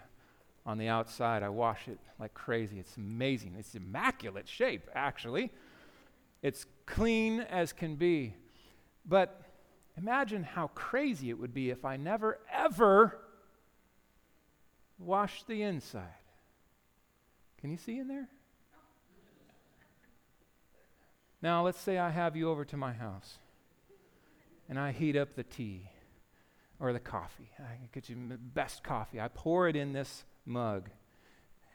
on 0.67 0.79
the 0.79 0.89
outside. 0.89 1.43
I 1.43 1.49
wash 1.49 1.89
it 1.89 1.99
like 2.19 2.35
crazy. 2.35 2.79
It's 2.79 2.97
amazing. 2.97 3.57
It's 3.59 3.75
immaculate 3.75 4.49
shape, 4.49 4.89
actually. 4.95 5.51
It's 6.43 6.67
clean 6.87 7.41
as 7.41 7.73
can 7.73 7.97
be. 7.97 8.35
But 9.07 9.43
imagine 9.97 10.45
how 10.45 10.69
crazy 10.69 11.31
it 11.31 11.39
would 11.39 11.55
be 11.55 11.71
if 11.71 11.85
I 11.85 11.97
never, 11.97 12.39
ever 12.53 13.19
washed 14.99 15.47
the 15.47 15.63
inside. 15.63 16.05
Can 17.61 17.71
you 17.71 17.77
see 17.77 17.99
in 17.99 18.09
there? 18.09 18.29
Now, 21.43 21.65
let's 21.65 21.81
say 21.81 21.99
I 21.99 22.11
have 22.11 22.37
you 22.37 22.51
over 22.51 22.67
to 22.67 22.77
my 22.77 22.93
house 22.93 23.39
and 24.69 24.79
I 24.79 24.93
heat 24.93 25.17
up 25.17 25.35
the 25.35 25.43
tea 25.43 25.89
or 26.81 26.93
the 26.93 27.01
coffee. 27.01 27.51
I 27.59 27.77
get 27.93 28.09
you 28.09 28.17
the 28.29 28.39
best 28.39 28.83
coffee. 28.83 29.21
I 29.21 29.29
pour 29.29 29.69
it 29.69 29.77
in 29.77 29.93
this 29.93 30.25
mug. 30.47 30.89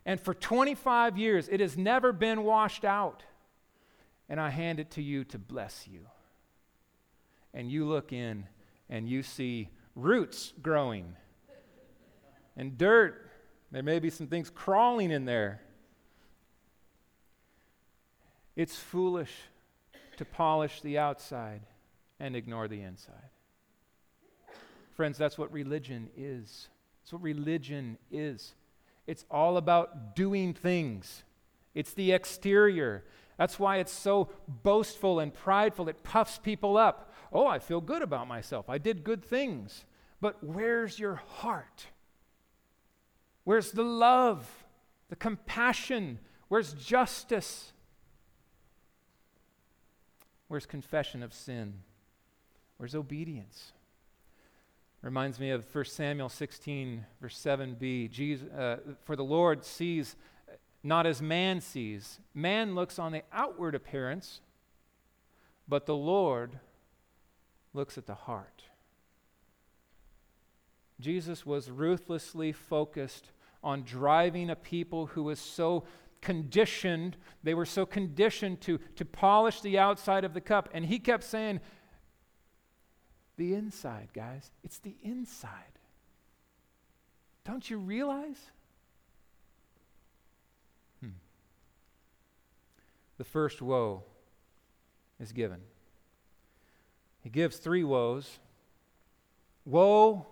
And 0.06 0.20
for 0.20 0.34
25 0.34 1.18
years, 1.18 1.48
it 1.48 1.60
has 1.60 1.78
never 1.78 2.12
been 2.12 2.44
washed 2.44 2.84
out. 2.84 3.24
And 4.28 4.40
I 4.40 4.50
hand 4.50 4.80
it 4.80 4.92
to 4.92 5.02
you 5.02 5.24
to 5.26 5.38
bless 5.38 5.88
you. 5.88 6.02
And 7.54 7.72
you 7.72 7.86
look 7.86 8.12
in 8.12 8.48
and 8.90 9.08
you 9.08 9.24
see 9.24 9.70
roots 9.96 10.54
growing 10.62 11.16
and 12.58 12.78
dirt. 12.78 13.30
There 13.72 13.84
may 13.84 14.00
be 14.00 14.10
some 14.10 14.28
things 14.28 14.50
crawling 14.50 15.12
in 15.12 15.26
there. 15.26 15.62
It's 18.56 18.76
foolish 18.76 19.32
to 20.18 20.26
polish 20.26 20.82
the 20.82 20.98
outside 20.98 21.62
and 22.20 22.36
ignore 22.36 22.68
the 22.68 22.82
inside. 22.82 23.35
Friends, 24.96 25.18
that's 25.18 25.38
what 25.38 25.52
religion 25.54 26.10
is. 26.18 26.70
That's 27.04 27.14
what 27.14 27.22
religion 27.22 27.98
is. 28.12 28.56
It's 29.06 29.26
all 29.30 29.58
about 29.58 30.16
doing 30.16 30.54
things 30.54 31.24
it's 31.76 31.94
the 31.94 32.14
exterior. 32.14 33.04
That's 33.38 33.60
why 33.60 33.78
it's 33.78 33.92
so 33.92 34.30
boastful 34.48 35.20
and 35.20 35.34
prideful. 35.34 35.90
It 35.90 36.04
puffs 36.04 36.40
people 36.40 36.78
up. 36.78 37.12
Oh, 37.34 37.46
I 37.46 37.60
feel 37.60 37.82
good 37.82 38.02
about 38.02 38.30
myself. 38.30 38.70
I 38.70 38.78
did 38.78 39.04
good 39.04 39.24
things. 39.24 39.84
But 40.22 40.42
where's 40.42 40.98
your 40.98 41.16
heart? 41.16 41.88
Where's 43.44 43.72
the 43.72 43.84
love, 43.84 44.50
the 45.10 45.18
compassion? 45.18 46.20
Where's 46.48 46.74
justice? 46.74 47.74
Where's 50.48 50.66
confession 50.66 51.22
of 51.22 51.34
sin? 51.34 51.82
Where's 52.78 52.96
obedience? 52.96 53.74
Reminds 55.06 55.40
me 55.40 55.52
of 55.52 55.64
1 55.72 55.86
Samuel 55.86 56.30
16, 56.30 57.06
verse 57.22 57.38
7b. 57.38 58.10
Jesus, 58.10 58.50
uh, 58.50 58.78
For 59.04 59.16
the 59.16 59.24
Lord 59.24 59.64
sees 59.64 60.16
not 60.82 61.06
as 61.06 61.22
man 61.22 61.62
sees. 61.62 62.20
Man 62.34 62.74
looks 62.74 62.98
on 62.98 63.12
the 63.12 63.22
outward 63.32 63.76
appearance, 63.76 64.42
but 65.68 65.86
the 65.86 65.96
Lord 65.96 66.58
looks 67.72 68.00
at 68.00 68.08
the 68.08 68.16
heart. 68.16 68.64
Jesus 71.00 71.46
was 71.46 71.70
ruthlessly 71.70 72.52
focused 72.52 73.30
on 73.64 73.84
driving 73.84 74.50
a 74.50 74.56
people 74.56 75.06
who 75.06 75.22
was 75.22 75.40
so 75.40 75.84
conditioned, 76.22 77.16
they 77.44 77.54
were 77.54 77.68
so 77.68 77.86
conditioned 77.86 78.60
to, 78.62 78.80
to 78.96 79.06
polish 79.06 79.62
the 79.62 79.78
outside 79.78 80.24
of 80.24 80.34
the 80.34 80.42
cup. 80.42 80.68
And 80.74 80.84
he 80.84 80.98
kept 80.98 81.24
saying, 81.24 81.60
The 83.38 83.54
inside, 83.54 84.10
guys, 84.14 84.50
it's 84.64 84.78
the 84.80 84.96
inside. 85.04 85.52
Don't 87.44 87.70
you 87.70 87.78
realize? 87.78 88.38
Hmm. 91.02 91.10
the 93.18 93.24
first 93.24 93.62
woe 93.62 94.04
is 95.20 95.32
given. 95.32 95.60
He 97.22 97.30
gives 97.30 97.58
three 97.58 97.84
woes 97.84 98.40
woe, 99.66 100.28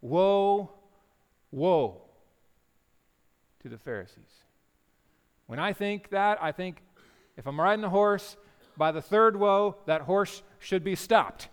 woe, 0.00 0.70
woe 1.50 2.02
to 3.60 3.68
the 3.68 3.78
Pharisees. 3.78 4.44
When 5.46 5.58
I 5.58 5.72
think 5.72 6.10
that, 6.10 6.38
I 6.40 6.52
think 6.52 6.82
if 7.36 7.46
I'm 7.46 7.60
riding 7.60 7.84
a 7.84 7.90
horse, 7.90 8.36
by 8.76 8.92
the 8.92 9.02
third 9.02 9.36
woe, 9.36 9.76
that 9.86 10.02
horse 10.02 10.42
should 10.60 10.84
be 10.84 10.94
stopped. 10.94 11.48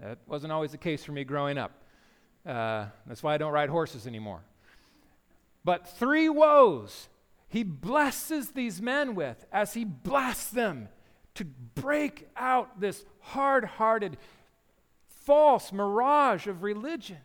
That 0.00 0.18
wasn't 0.26 0.52
always 0.52 0.72
the 0.72 0.78
case 0.78 1.04
for 1.04 1.12
me 1.12 1.24
growing 1.24 1.58
up. 1.58 1.72
Uh, 2.46 2.86
that's 3.06 3.22
why 3.22 3.34
I 3.34 3.38
don't 3.38 3.52
ride 3.52 3.68
horses 3.68 4.06
anymore. 4.06 4.42
But 5.64 5.88
three 5.88 6.28
woes 6.28 7.08
he 7.48 7.62
blesses 7.62 8.50
these 8.50 8.80
men 8.80 9.14
with 9.14 9.46
as 9.50 9.74
he 9.74 9.84
blasts 9.84 10.50
them 10.50 10.88
to 11.34 11.44
break 11.44 12.28
out 12.36 12.80
this 12.80 13.04
hard 13.20 13.64
hearted, 13.64 14.18
false 15.08 15.72
mirage 15.72 16.46
of 16.46 16.62
religion. 16.62 17.18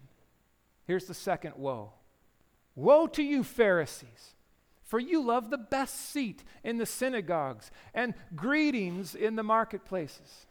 Here's 0.86 1.05
the 1.05 1.13
second 1.13 1.55
woe 1.57 1.93
Woe 2.76 3.07
to 3.07 3.24
you, 3.24 3.43
Pharisees! 3.43 4.36
For 4.84 4.99
you 4.99 5.24
love 5.24 5.49
the 5.49 5.57
best 5.57 6.11
seat 6.11 6.43
in 6.63 6.78
the 6.78 6.86
synagogues 6.86 7.71
and 7.93 8.13
greetings 8.36 9.15
in 9.15 9.36
the 9.36 9.43
marketplaces. 9.43 10.45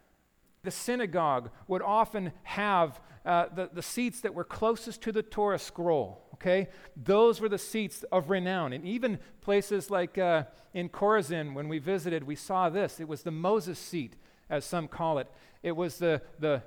The 0.63 0.71
synagogue 0.71 1.51
would 1.67 1.83
often 1.83 2.33
have 2.45 3.01
uh, 3.25 3.47
the, 3.55 3.71
the 3.73 3.83
seats 3.83 4.21
that 4.21 4.35
were 4.35 4.45
closest 4.45 5.03
to 5.03 5.13
the 5.13 5.23
Torah 5.23 5.59
scroll 5.59 6.23
okay? 6.43 6.69
Those 6.97 7.41
were 7.41 7.49
the 7.49 7.59
seats 7.59 8.05
of 8.11 8.31
renown. 8.31 8.73
And 8.73 8.85
even 8.85 9.19
places 9.41 9.91
like 9.91 10.19
uh, 10.19 10.45
in 10.75 10.89
Chorazin, 10.89 11.55
when 11.55 11.69
we 11.69 11.79
visited, 11.79 12.25
we 12.25 12.37
saw 12.37 12.69
this. 12.69 13.01
It 13.01 13.09
was 13.09 13.23
the 13.23 13.31
Moses 13.31 13.79
seat, 13.79 14.17
as 14.51 14.65
some 14.65 14.89
call 14.89 15.19
it. 15.19 15.29
It 15.63 15.73
was 15.73 15.99
the, 15.99 16.21
the, 16.41 16.63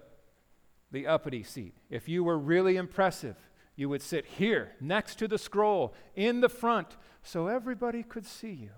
the 0.91 1.08
uppity 1.08 1.43
seat. 1.43 1.74
If 1.89 2.08
you 2.08 2.24
were 2.24 2.38
really 2.38 2.78
impressive, 2.78 3.36
you 3.76 3.89
would 3.89 4.02
sit 4.02 4.26
here 4.26 4.72
next 4.80 5.20
to 5.20 5.28
the 5.28 5.38
scroll 5.38 5.93
in 6.16 6.39
the 6.39 6.50
front 6.50 6.96
so 7.22 7.48
everybody 7.48 8.04
could 8.04 8.26
see 8.26 8.54
you. 8.54 8.70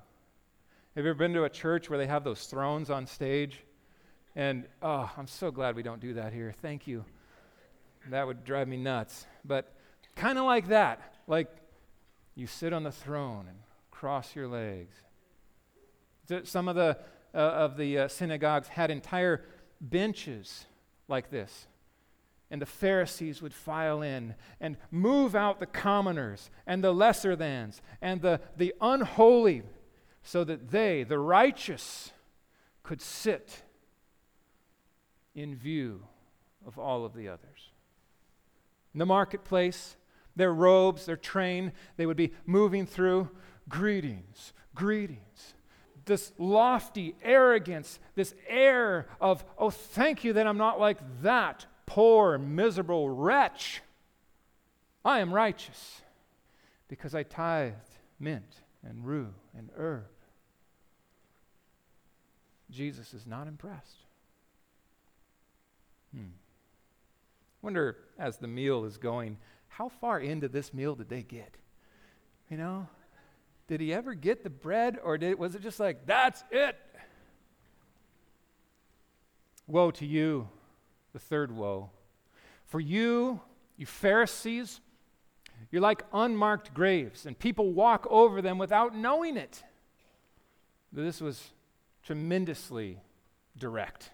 Have 0.95 1.05
you 1.05 1.11
ever 1.11 1.19
been 1.19 1.33
to 1.33 1.43
a 1.43 1.49
church 1.49 1.89
where 1.89 1.99
they 1.99 2.07
have 2.07 2.23
those 2.23 2.47
thrones 2.47 2.89
on 2.89 3.05
stage? 3.05 3.59
And 4.37 4.63
oh, 4.81 5.11
I'm 5.17 5.27
so 5.27 5.51
glad 5.51 5.75
we 5.75 5.83
don't 5.83 5.99
do 5.99 6.13
that 6.13 6.31
here. 6.31 6.53
Thank 6.61 6.87
you. 6.87 7.03
That 8.09 8.25
would 8.25 8.45
drive 8.45 8.69
me 8.69 8.77
nuts. 8.77 9.25
But 9.43 9.73
Kind 10.17 10.39
of 10.39 10.45
like 10.45 10.69
that. 10.69 11.13
Like 11.27 11.47
you 12.35 12.47
sit 12.47 12.73
on 12.73 12.83
the 12.83 12.91
throne 12.91 13.45
and 13.47 13.57
cross 13.91 14.35
your 14.35 14.47
legs. 14.47 14.95
Some 16.43 16.67
of 16.67 16.75
the, 16.75 16.97
uh, 17.33 17.37
of 17.37 17.77
the 17.77 17.99
uh, 17.99 18.07
synagogues 18.07 18.67
had 18.67 18.91
entire 18.91 19.45
benches 19.79 20.65
like 21.07 21.29
this. 21.29 21.67
And 22.49 22.61
the 22.61 22.65
Pharisees 22.65 23.41
would 23.41 23.53
file 23.53 24.01
in 24.01 24.35
and 24.59 24.77
move 24.89 25.35
out 25.35 25.59
the 25.59 25.65
commoners 25.65 26.49
and 26.65 26.83
the 26.83 26.93
lesser 26.93 27.35
thans 27.35 27.81
and 28.01 28.21
the, 28.21 28.41
the 28.57 28.73
unholy 28.81 29.63
so 30.23 30.43
that 30.43 30.71
they, 30.71 31.03
the 31.03 31.19
righteous, 31.19 32.11
could 32.83 33.01
sit 33.01 33.63
in 35.37 35.55
view 35.55 36.01
of 36.65 36.79
all 36.79 37.05
of 37.05 37.13
the 37.13 37.29
others. 37.29 37.69
In 38.93 38.97
the 38.97 39.05
marketplace, 39.05 39.95
their 40.35 40.51
robes, 40.51 41.05
their 41.05 41.15
train, 41.15 41.71
they 41.95 42.07
would 42.07 42.17
be 42.17 42.33
moving 42.45 42.87
through. 42.87 43.29
Greetings, 43.69 44.51
greetings. 44.73 45.53
This 46.05 46.33
lofty 46.39 47.15
arrogance, 47.21 47.99
this 48.15 48.33
air 48.47 49.07
of, 49.21 49.45
oh, 49.59 49.69
thank 49.69 50.23
you 50.23 50.33
that 50.33 50.47
I'm 50.47 50.57
not 50.57 50.79
like 50.79 50.97
that 51.21 51.67
poor, 51.85 52.39
miserable 52.39 53.09
wretch. 53.09 53.81
I 55.05 55.19
am 55.19 55.31
righteous 55.31 56.01
because 56.87 57.13
I 57.13 57.21
tithed 57.21 57.99
mint 58.19 58.61
and 58.83 59.05
rue 59.05 59.35
and 59.55 59.69
herb. 59.77 60.07
Jesus 62.71 63.13
is 63.13 63.27
not 63.27 63.47
impressed. 63.47 64.06
Hmm. 66.15 66.31
Wonder 67.61 67.97
as 68.17 68.37
the 68.37 68.47
meal 68.47 68.85
is 68.85 68.97
going, 68.97 69.37
how 69.67 69.89
far 69.89 70.19
into 70.19 70.47
this 70.47 70.73
meal 70.73 70.95
did 70.95 71.09
they 71.09 71.23
get? 71.23 71.55
You 72.49 72.57
know? 72.57 72.87
Did 73.67 73.81
he 73.81 73.93
ever 73.93 74.13
get 74.13 74.43
the 74.43 74.49
bread 74.49 74.97
or 75.03 75.17
did, 75.17 75.37
was 75.37 75.55
it 75.55 75.61
just 75.61 75.79
like, 75.79 76.05
that's 76.05 76.43
it? 76.51 76.77
Woe 79.67 79.91
to 79.91 80.05
you, 80.05 80.47
the 81.11 81.19
third 81.19 81.51
woe. 81.51 81.89
For 82.65 82.79
you, 82.79 83.41
you 83.75 83.85
Pharisees, 83.85 84.79
you're 85.71 85.81
like 85.81 86.03
unmarked 86.13 86.73
graves, 86.73 87.25
and 87.25 87.37
people 87.37 87.73
walk 87.73 88.07
over 88.09 88.41
them 88.41 88.57
without 88.57 88.95
knowing 88.95 89.35
it. 89.35 89.63
This 90.93 91.19
was 91.19 91.51
tremendously 92.03 93.01
direct. 93.57 94.11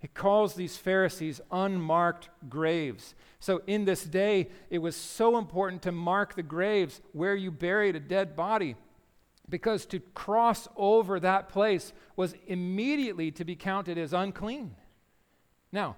He 0.00 0.08
calls 0.08 0.54
these 0.54 0.76
Pharisees 0.76 1.40
unmarked 1.50 2.28
graves. 2.48 3.14
So, 3.40 3.62
in 3.66 3.84
this 3.84 4.04
day, 4.04 4.48
it 4.70 4.78
was 4.78 4.94
so 4.94 5.36
important 5.36 5.82
to 5.82 5.92
mark 5.92 6.34
the 6.34 6.42
graves 6.42 7.00
where 7.12 7.34
you 7.34 7.50
buried 7.50 7.96
a 7.96 8.00
dead 8.00 8.36
body 8.36 8.76
because 9.48 9.86
to 9.86 10.00
cross 10.14 10.68
over 10.76 11.18
that 11.20 11.48
place 11.48 11.92
was 12.16 12.34
immediately 12.46 13.30
to 13.32 13.44
be 13.44 13.56
counted 13.56 13.98
as 13.98 14.12
unclean. 14.12 14.76
Now, 15.72 15.96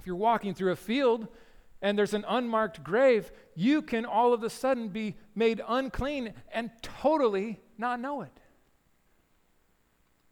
if 0.00 0.06
you're 0.06 0.16
walking 0.16 0.54
through 0.54 0.72
a 0.72 0.76
field 0.76 1.28
and 1.80 1.98
there's 1.98 2.14
an 2.14 2.24
unmarked 2.26 2.82
grave, 2.82 3.30
you 3.54 3.82
can 3.82 4.04
all 4.04 4.32
of 4.32 4.42
a 4.42 4.50
sudden 4.50 4.88
be 4.88 5.16
made 5.34 5.60
unclean 5.68 6.32
and 6.52 6.70
totally 6.82 7.60
not 7.78 8.00
know 8.00 8.22
it. 8.22 8.32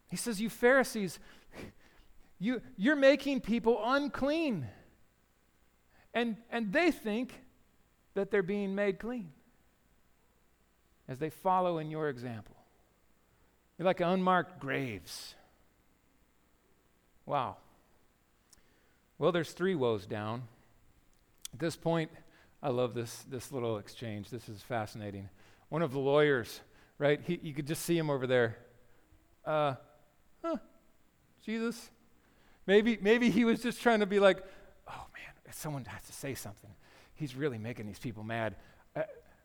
He 0.09 0.17
says, 0.17 0.41
You 0.41 0.49
Pharisees, 0.49 1.19
you, 2.41 2.59
you're 2.75 2.95
making 2.95 3.39
people 3.41 3.79
unclean. 3.83 4.67
And, 6.13 6.37
and 6.49 6.73
they 6.73 6.91
think 6.91 7.39
that 8.15 8.31
they're 8.31 8.41
being 8.41 8.73
made 8.73 8.99
clean 8.99 9.31
as 11.07 11.19
they 11.19 11.29
follow 11.29 11.77
in 11.77 11.91
your 11.91 12.09
example. 12.09 12.55
You're 13.77 13.85
like 13.85 14.01
unmarked 14.01 14.59
graves. 14.59 15.35
Wow. 17.27 17.57
Well, 19.19 19.31
there's 19.31 19.51
three 19.51 19.75
woes 19.75 20.07
down. 20.07 20.41
At 21.53 21.59
this 21.59 21.75
point, 21.75 22.09
I 22.63 22.69
love 22.69 22.95
this, 22.95 23.23
this 23.29 23.51
little 23.51 23.77
exchange. 23.77 24.31
This 24.31 24.49
is 24.49 24.63
fascinating. 24.63 25.29
One 25.69 25.83
of 25.83 25.91
the 25.91 25.99
lawyers, 25.99 26.61
right? 26.97 27.21
He, 27.23 27.39
you 27.43 27.53
could 27.53 27.67
just 27.67 27.85
see 27.85 27.97
him 27.97 28.09
over 28.09 28.25
there. 28.25 28.57
Uh, 29.45 29.75
huh, 30.43 30.57
Jesus, 31.45 31.91
Maybe, 32.67 32.97
maybe 33.01 33.29
he 33.29 33.45
was 33.45 33.61
just 33.61 33.81
trying 33.81 33.99
to 34.01 34.05
be 34.05 34.19
like, 34.19 34.43
oh 34.87 35.05
man, 35.13 35.33
someone 35.51 35.85
has 35.85 36.03
to 36.05 36.13
say 36.13 36.33
something. 36.33 36.71
He's 37.15 37.35
really 37.35 37.57
making 37.57 37.87
these 37.87 37.99
people 37.99 38.23
mad. 38.23 38.55
Uh, 38.95 39.03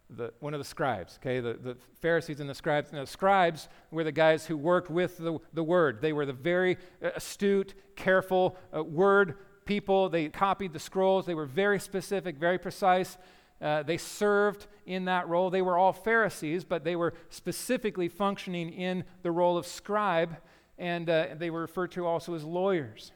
the, 0.08 0.32
one 0.40 0.54
of 0.54 0.60
the 0.60 0.64
scribes, 0.64 1.18
okay, 1.20 1.40
the, 1.40 1.54
the 1.54 1.76
Pharisees 2.00 2.38
and 2.40 2.48
the 2.48 2.54
scribes. 2.54 2.92
Now, 2.92 3.00
the 3.00 3.06
scribes 3.06 3.68
were 3.90 4.04
the 4.04 4.12
guys 4.12 4.46
who 4.46 4.56
worked 4.56 4.88
with 4.90 5.18
the, 5.18 5.38
the 5.52 5.64
word. 5.64 6.00
They 6.00 6.12
were 6.12 6.26
the 6.26 6.32
very 6.32 6.78
uh, 7.02 7.10
astute, 7.16 7.74
careful 7.96 8.56
uh, 8.74 8.84
word 8.84 9.38
people. 9.64 10.08
They 10.08 10.28
copied 10.28 10.72
the 10.72 10.78
scrolls. 10.78 11.26
They 11.26 11.34
were 11.34 11.46
very 11.46 11.80
specific, 11.80 12.36
very 12.36 12.58
precise. 12.58 13.18
Uh, 13.60 13.82
they 13.82 13.96
served 13.96 14.66
in 14.84 15.06
that 15.06 15.28
role. 15.28 15.50
They 15.50 15.62
were 15.62 15.76
all 15.76 15.92
Pharisees, 15.92 16.62
but 16.64 16.84
they 16.84 16.94
were 16.94 17.14
specifically 17.30 18.08
functioning 18.08 18.72
in 18.72 19.04
the 19.22 19.32
role 19.32 19.56
of 19.56 19.66
scribe, 19.66 20.36
and 20.78 21.08
uh, 21.08 21.28
they 21.36 21.50
were 21.50 21.62
referred 21.62 21.92
to 21.92 22.06
also 22.06 22.34
as 22.34 22.44
lawyers. 22.44 23.12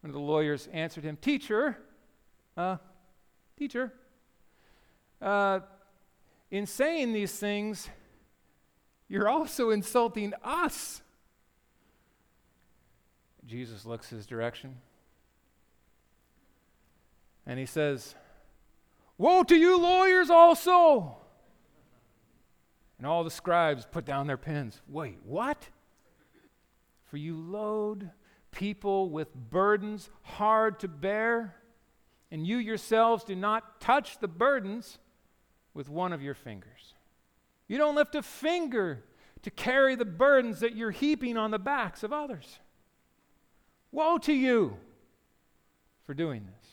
One 0.00 0.10
of 0.10 0.14
the 0.14 0.20
lawyers 0.20 0.68
answered 0.72 1.04
him, 1.04 1.16
Teacher, 1.16 1.78
uh, 2.56 2.76
teacher, 3.58 3.92
uh, 5.20 5.60
in 6.50 6.66
saying 6.66 7.12
these 7.12 7.32
things, 7.32 7.88
you're 9.08 9.28
also 9.28 9.70
insulting 9.70 10.32
us. 10.42 11.02
Jesus 13.46 13.84
looks 13.84 14.08
his 14.08 14.26
direction 14.26 14.76
and 17.46 17.58
he 17.58 17.66
says, 17.66 18.14
Woe 19.18 19.42
to 19.44 19.54
you, 19.54 19.78
lawyers, 19.78 20.30
also! 20.30 21.16
And 22.98 23.06
all 23.06 23.22
the 23.22 23.30
scribes 23.30 23.86
put 23.90 24.04
down 24.04 24.26
their 24.26 24.36
pens. 24.36 24.80
Wait, 24.88 25.18
what? 25.24 25.68
For 27.14 27.18
you 27.18 27.36
load 27.36 28.10
people 28.50 29.08
with 29.08 29.32
burdens 29.36 30.10
hard 30.22 30.80
to 30.80 30.88
bear, 30.88 31.54
and 32.32 32.44
you 32.44 32.56
yourselves 32.56 33.22
do 33.22 33.36
not 33.36 33.80
touch 33.80 34.18
the 34.18 34.26
burdens 34.26 34.98
with 35.74 35.88
one 35.88 36.12
of 36.12 36.22
your 36.22 36.34
fingers. 36.34 36.94
You 37.68 37.78
don't 37.78 37.94
lift 37.94 38.16
a 38.16 38.22
finger 38.24 39.04
to 39.42 39.50
carry 39.52 39.94
the 39.94 40.04
burdens 40.04 40.58
that 40.58 40.74
you're 40.74 40.90
heaping 40.90 41.36
on 41.36 41.52
the 41.52 41.58
backs 41.60 42.02
of 42.02 42.12
others. 42.12 42.58
Woe 43.92 44.18
to 44.18 44.32
you 44.32 44.76
for 46.02 46.14
doing 46.14 46.44
this. 46.46 46.64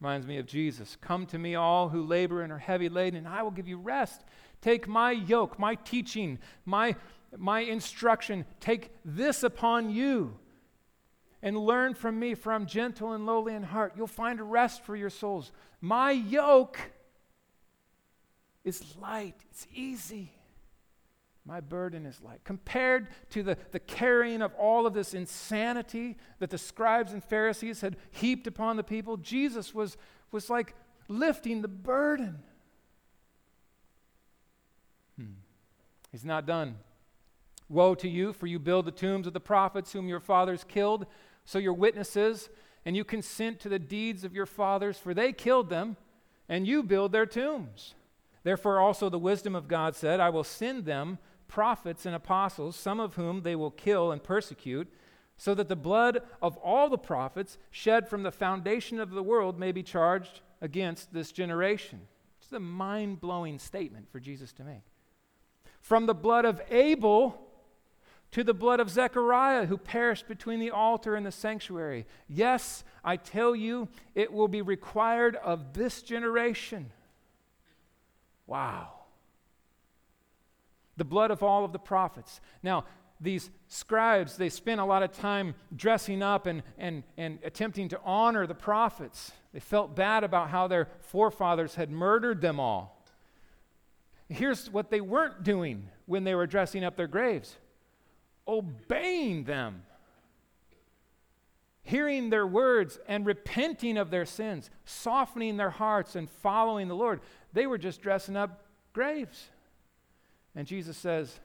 Reminds 0.00 0.26
me 0.26 0.36
of 0.36 0.44
Jesus. 0.44 0.98
Come 1.00 1.24
to 1.28 1.38
me, 1.38 1.54
all 1.54 1.88
who 1.88 2.04
labor 2.04 2.42
and 2.42 2.52
are 2.52 2.58
heavy 2.58 2.90
laden, 2.90 3.16
and 3.16 3.26
I 3.26 3.42
will 3.42 3.52
give 3.52 3.68
you 3.68 3.78
rest. 3.78 4.20
Take 4.60 4.86
my 4.86 5.12
yoke, 5.12 5.58
my 5.58 5.76
teaching, 5.76 6.40
my, 6.66 6.96
my 7.38 7.60
instruction. 7.60 8.44
Take 8.60 8.90
this 9.04 9.42
upon 9.42 9.90
you 9.90 10.38
and 11.42 11.58
learn 11.58 11.94
from 11.94 12.18
me, 12.18 12.34
for 12.34 12.52
I'm 12.52 12.66
gentle 12.66 13.12
and 13.12 13.26
lowly 13.26 13.54
in 13.54 13.62
heart. 13.62 13.92
You'll 13.96 14.06
find 14.06 14.40
rest 14.50 14.82
for 14.82 14.96
your 14.96 15.10
souls. 15.10 15.52
My 15.80 16.10
yoke 16.10 16.78
is 18.64 18.82
light, 19.00 19.36
it's 19.50 19.66
easy. 19.74 20.32
My 21.46 21.60
burden 21.60 22.06
is 22.06 22.22
light. 22.22 22.40
Compared 22.44 23.08
to 23.30 23.42
the, 23.42 23.58
the 23.70 23.78
carrying 23.78 24.40
of 24.40 24.54
all 24.54 24.86
of 24.86 24.94
this 24.94 25.12
insanity 25.12 26.16
that 26.38 26.48
the 26.48 26.56
scribes 26.56 27.12
and 27.12 27.22
Pharisees 27.22 27.82
had 27.82 27.98
heaped 28.10 28.46
upon 28.46 28.76
the 28.78 28.82
people, 28.82 29.18
Jesus 29.18 29.74
was, 29.74 29.98
was 30.32 30.48
like 30.48 30.74
lifting 31.06 31.60
the 31.60 31.68
burden. 31.68 32.38
Hmm. 35.18 35.34
He's 36.10 36.24
not 36.24 36.46
done. 36.46 36.76
Woe 37.68 37.94
to 37.94 38.08
you, 38.08 38.32
for 38.32 38.46
you 38.46 38.58
build 38.58 38.84
the 38.86 38.92
tombs 38.92 39.26
of 39.26 39.32
the 39.32 39.40
prophets 39.40 39.92
whom 39.92 40.08
your 40.08 40.20
fathers 40.20 40.64
killed. 40.64 41.06
So 41.44 41.58
your 41.58 41.72
witnesses, 41.72 42.48
and 42.84 42.96
you 42.96 43.04
consent 43.04 43.60
to 43.60 43.68
the 43.68 43.78
deeds 43.78 44.24
of 44.24 44.34
your 44.34 44.46
fathers, 44.46 44.98
for 44.98 45.14
they 45.14 45.32
killed 45.32 45.70
them, 45.70 45.96
and 46.48 46.66
you 46.66 46.82
build 46.82 47.12
their 47.12 47.26
tombs. 47.26 47.94
Therefore, 48.42 48.78
also 48.78 49.08
the 49.08 49.18
wisdom 49.18 49.54
of 49.54 49.68
God 49.68 49.96
said, 49.96 50.20
I 50.20 50.28
will 50.28 50.44
send 50.44 50.84
them 50.84 51.18
prophets 51.48 52.04
and 52.04 52.14
apostles, 52.14 52.76
some 52.76 53.00
of 53.00 53.14
whom 53.14 53.42
they 53.42 53.56
will 53.56 53.70
kill 53.70 54.12
and 54.12 54.22
persecute, 54.22 54.92
so 55.36 55.54
that 55.54 55.68
the 55.68 55.76
blood 55.76 56.20
of 56.42 56.56
all 56.58 56.88
the 56.88 56.98
prophets 56.98 57.58
shed 57.70 58.08
from 58.08 58.22
the 58.22 58.30
foundation 58.30 59.00
of 59.00 59.10
the 59.10 59.22
world 59.22 59.58
may 59.58 59.72
be 59.72 59.82
charged 59.82 60.40
against 60.60 61.12
this 61.12 61.32
generation. 61.32 62.02
It's 62.40 62.52
a 62.52 62.60
mind 62.60 63.20
blowing 63.20 63.58
statement 63.58 64.10
for 64.10 64.20
Jesus 64.20 64.52
to 64.54 64.64
make. 64.64 64.84
From 65.80 66.06
the 66.06 66.14
blood 66.14 66.44
of 66.44 66.60
Abel 66.70 67.43
to 68.34 68.44
the 68.44 68.54
blood 68.54 68.80
of 68.80 68.90
Zechariah, 68.90 69.66
who 69.66 69.78
perished 69.78 70.28
between 70.28 70.60
the 70.60 70.70
altar 70.70 71.16
and 71.16 71.24
the 71.24 71.32
sanctuary. 71.32 72.06
Yes, 72.28 72.84
I 73.02 73.16
tell 73.16 73.56
you, 73.56 73.88
it 74.14 74.32
will 74.32 74.48
be 74.48 74.62
required 74.62 75.36
of 75.36 75.72
this 75.72 76.02
generation. 76.02 76.92
Wow 78.46 79.04
the 80.96 81.04
blood 81.04 81.30
of 81.30 81.42
all 81.42 81.64
of 81.64 81.72
the 81.72 81.78
prophets. 81.78 82.40
Now, 82.62 82.84
these 83.20 83.50
scribes, 83.68 84.36
they 84.36 84.48
spent 84.48 84.80
a 84.80 84.84
lot 84.84 85.02
of 85.02 85.12
time 85.12 85.54
dressing 85.74 86.22
up 86.22 86.46
and, 86.46 86.62
and, 86.78 87.04
and 87.16 87.38
attempting 87.44 87.88
to 87.88 88.00
honor 88.04 88.46
the 88.46 88.54
prophets. 88.54 89.32
They 89.52 89.60
felt 89.60 89.96
bad 89.96 90.24
about 90.24 90.50
how 90.50 90.66
their 90.66 90.88
forefathers 91.00 91.74
had 91.76 91.90
murdered 91.90 92.40
them 92.40 92.60
all. 92.60 93.02
Here's 94.28 94.70
what 94.70 94.90
they 94.90 95.00
weren't 95.00 95.42
doing 95.42 95.88
when 96.06 96.24
they 96.24 96.34
were 96.34 96.46
dressing 96.46 96.84
up 96.84 96.96
their 96.96 97.06
graves 97.06 97.56
obeying 98.46 99.44
them, 99.44 99.82
hearing 101.82 102.30
their 102.30 102.46
words 102.46 102.98
and 103.06 103.26
repenting 103.26 103.96
of 103.96 104.10
their 104.10 104.24
sins, 104.24 104.70
softening 104.84 105.56
their 105.56 105.70
hearts 105.70 106.16
and 106.16 106.28
following 106.28 106.88
the 106.88 106.96
Lord. 106.96 107.20
They 107.52 107.66
were 107.66 107.78
just 107.78 108.02
dressing 108.02 108.36
up 108.36 108.64
graves. 108.92 109.50
And 110.54 110.66
Jesus 110.66 110.96
says, 110.96 111.40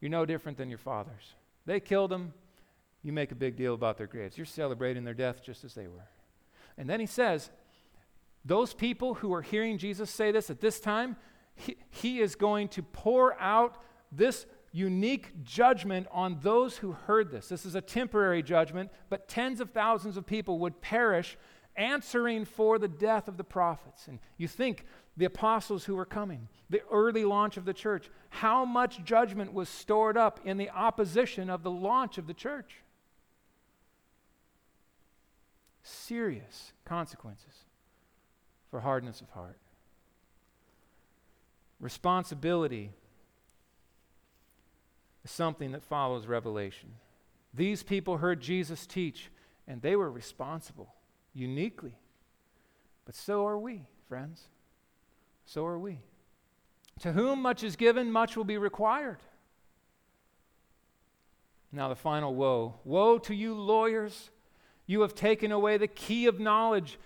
You're 0.00 0.10
no 0.10 0.24
different 0.24 0.58
than 0.58 0.68
your 0.68 0.78
fathers. 0.78 1.34
They 1.66 1.80
killed 1.80 2.10
them. 2.10 2.32
You 3.02 3.12
make 3.12 3.32
a 3.32 3.36
big 3.36 3.56
deal 3.56 3.74
about 3.74 3.98
their 3.98 4.06
graves. 4.06 4.38
You're 4.38 4.46
celebrating 4.46 5.04
their 5.04 5.14
death 5.14 5.42
just 5.44 5.64
as 5.64 5.74
they 5.74 5.86
were. 5.86 6.08
And 6.78 6.88
then 6.88 7.00
he 7.00 7.06
says, 7.06 7.50
Those 8.44 8.72
people 8.72 9.14
who 9.14 9.32
are 9.34 9.42
hearing 9.42 9.76
Jesus 9.78 10.10
say 10.10 10.32
this 10.32 10.50
at 10.50 10.60
this 10.60 10.80
time, 10.80 11.16
he, 11.54 11.76
he 11.90 12.20
is 12.20 12.34
going 12.34 12.68
to 12.68 12.82
pour 12.82 13.38
out 13.40 13.76
this 14.10 14.46
unique 14.74 15.44
judgment 15.44 16.08
on 16.10 16.36
those 16.42 16.78
who 16.78 16.92
heard 16.92 17.30
this. 17.30 17.48
This 17.48 17.64
is 17.64 17.76
a 17.76 17.80
temporary 17.80 18.42
judgment, 18.42 18.90
but 19.08 19.28
tens 19.28 19.60
of 19.60 19.70
thousands 19.70 20.16
of 20.16 20.26
people 20.26 20.58
would 20.58 20.80
perish 20.80 21.38
answering 21.76 22.44
for 22.44 22.76
the 22.76 22.88
death 22.88 23.28
of 23.28 23.36
the 23.36 23.44
prophets. 23.44 24.08
And 24.08 24.18
you 24.36 24.48
think 24.48 24.84
the 25.16 25.26
apostles 25.26 25.84
who 25.84 25.94
were 25.94 26.04
coming, 26.04 26.48
the 26.68 26.82
early 26.90 27.24
launch 27.24 27.56
of 27.56 27.64
the 27.64 27.72
church, 27.72 28.10
how 28.30 28.64
much 28.64 29.04
judgment 29.04 29.52
was 29.52 29.68
stored 29.68 30.16
up 30.16 30.40
in 30.44 30.56
the 30.56 30.70
opposition 30.70 31.48
of 31.48 31.62
the 31.62 31.70
launch 31.70 32.18
of 32.18 32.26
the 32.26 32.34
church? 32.34 32.74
Serious 35.84 36.72
consequences 36.84 37.64
for 38.72 38.80
hardness 38.80 39.20
of 39.20 39.30
heart. 39.30 39.58
Responsibility 41.78 42.90
something 45.30 45.72
that 45.72 45.82
follows 45.82 46.26
revelation. 46.26 46.90
These 47.52 47.82
people 47.82 48.18
heard 48.18 48.40
Jesus 48.40 48.86
teach, 48.86 49.30
and 49.66 49.80
they 49.80 49.96
were 49.96 50.10
responsible 50.10 50.94
uniquely. 51.32 51.96
But 53.04 53.14
so 53.14 53.46
are 53.46 53.58
we, 53.58 53.82
friends. 54.08 54.48
So 55.46 55.64
are 55.66 55.78
we. 55.78 56.00
To 57.00 57.12
whom 57.12 57.42
much 57.42 57.62
is 57.64 57.76
given, 57.76 58.10
much 58.10 58.36
will 58.36 58.44
be 58.44 58.58
required. 58.58 59.18
Now, 61.72 61.88
the 61.88 61.96
final 61.96 62.34
woe 62.34 62.76
Woe 62.84 63.18
to 63.18 63.34
you, 63.34 63.54
lawyers! 63.54 64.30
You 64.86 65.00
have 65.00 65.14
taken 65.14 65.50
away 65.50 65.78
the 65.78 65.88
key 65.88 66.26
of 66.26 66.38
knowledge. 66.38 66.98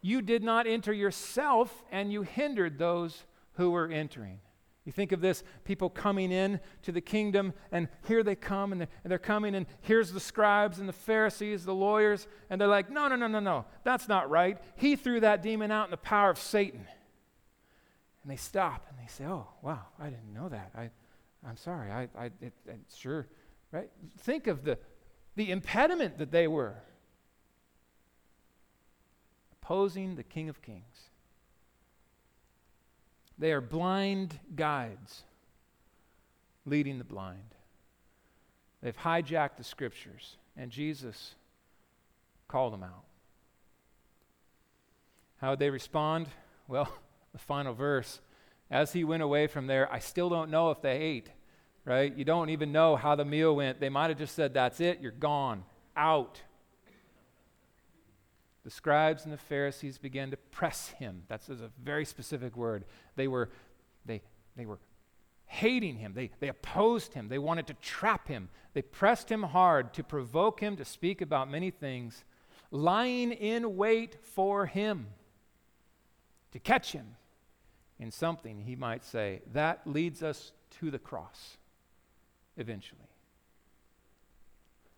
You 0.00 0.22
did 0.22 0.42
not 0.42 0.66
enter 0.66 0.92
yourself, 0.92 1.84
and 1.90 2.12
you 2.12 2.22
hindered 2.22 2.78
those 2.78 3.24
who 3.54 3.70
were 3.70 3.88
entering. 3.88 4.38
You 4.86 4.92
think 4.92 5.10
of 5.10 5.20
this 5.20 5.42
people 5.64 5.90
coming 5.90 6.30
in 6.30 6.60
to 6.82 6.92
the 6.92 7.00
kingdom, 7.00 7.52
and 7.72 7.88
here 8.06 8.22
they 8.22 8.36
come, 8.36 8.72
and 8.72 8.86
they're 9.04 9.18
coming, 9.18 9.56
and 9.56 9.66
here's 9.80 10.12
the 10.12 10.20
scribes 10.20 10.78
and 10.78 10.88
the 10.88 10.92
Pharisees, 10.92 11.64
the 11.64 11.74
lawyers, 11.74 12.28
and 12.48 12.60
they're 12.60 12.68
like, 12.68 12.88
no, 12.88 13.08
no, 13.08 13.16
no, 13.16 13.26
no, 13.26 13.40
no, 13.40 13.64
that's 13.82 14.06
not 14.06 14.30
right. 14.30 14.58
He 14.76 14.94
threw 14.94 15.18
that 15.20 15.42
demon 15.42 15.72
out 15.72 15.86
in 15.86 15.90
the 15.90 15.96
power 15.96 16.30
of 16.30 16.38
Satan. 16.38 16.86
And 18.22 18.30
they 18.30 18.36
stop 18.36 18.86
and 18.88 18.96
they 18.96 19.10
say, 19.10 19.24
oh, 19.24 19.48
wow, 19.60 19.82
I 20.00 20.04
didn't 20.04 20.32
know 20.32 20.48
that. 20.48 20.70
I, 20.76 20.90
I'm 21.44 21.56
sorry. 21.56 21.90
I, 21.90 22.08
I, 22.16 22.26
it, 22.40 22.52
sure, 22.96 23.26
right? 23.72 23.90
Think 24.18 24.46
of 24.46 24.62
the, 24.64 24.78
the 25.34 25.50
impediment 25.50 26.18
that 26.18 26.30
they 26.30 26.46
were 26.46 26.76
opposing 29.60 30.14
the 30.14 30.22
King 30.22 30.48
of 30.48 30.62
Kings. 30.62 31.05
They 33.38 33.52
are 33.52 33.60
blind 33.60 34.38
guides 34.54 35.22
leading 36.64 36.98
the 36.98 37.04
blind. 37.04 37.54
They've 38.82 38.96
hijacked 38.96 39.56
the 39.56 39.64
scriptures, 39.64 40.36
and 40.56 40.70
Jesus 40.70 41.34
called 42.48 42.72
them 42.72 42.82
out. 42.82 43.04
How 45.38 45.50
would 45.50 45.58
they 45.58 45.70
respond? 45.70 46.28
Well, 46.68 46.88
The 47.36 47.42
final 47.42 47.74
verse 47.74 48.22
As 48.70 48.94
he 48.94 49.04
went 49.04 49.22
away 49.22 49.46
from 49.46 49.66
there, 49.66 49.92
I 49.92 49.98
still 49.98 50.30
don't 50.30 50.50
know 50.50 50.70
if 50.70 50.80
they 50.80 50.96
ate, 50.96 51.28
right? 51.84 52.16
You 52.16 52.24
don't 52.24 52.48
even 52.48 52.72
know 52.72 52.96
how 52.96 53.14
the 53.14 53.26
meal 53.26 53.54
went. 53.54 53.78
They 53.78 53.90
might 53.90 54.08
have 54.08 54.18
just 54.18 54.34
said, 54.34 54.54
That's 54.54 54.80
it, 54.80 55.00
you're 55.02 55.12
gone, 55.12 55.62
out. 55.94 56.40
The 58.66 58.72
scribes 58.72 59.22
and 59.22 59.32
the 59.32 59.38
Pharisees 59.38 59.96
began 59.96 60.32
to 60.32 60.36
press 60.36 60.88
him. 60.88 61.22
That's 61.28 61.48
a 61.48 61.70
very 61.80 62.04
specific 62.04 62.56
word. 62.56 62.84
They 63.14 63.28
were, 63.28 63.48
they, 64.04 64.22
they 64.56 64.66
were 64.66 64.80
hating 65.44 65.98
him. 65.98 66.14
They, 66.14 66.32
they 66.40 66.48
opposed 66.48 67.14
him. 67.14 67.28
They 67.28 67.38
wanted 67.38 67.68
to 67.68 67.74
trap 67.74 68.26
him. 68.26 68.48
They 68.74 68.82
pressed 68.82 69.30
him 69.30 69.44
hard 69.44 69.94
to 69.94 70.02
provoke 70.02 70.58
him 70.58 70.74
to 70.78 70.84
speak 70.84 71.20
about 71.20 71.48
many 71.48 71.70
things, 71.70 72.24
lying 72.72 73.30
in 73.30 73.76
wait 73.76 74.16
for 74.20 74.66
him 74.66 75.06
to 76.50 76.58
catch 76.58 76.90
him 76.90 77.14
in 78.00 78.10
something 78.10 78.62
he 78.62 78.74
might 78.74 79.04
say. 79.04 79.42
That 79.52 79.86
leads 79.86 80.24
us 80.24 80.50
to 80.80 80.90
the 80.90 80.98
cross 80.98 81.56
eventually. 82.56 83.06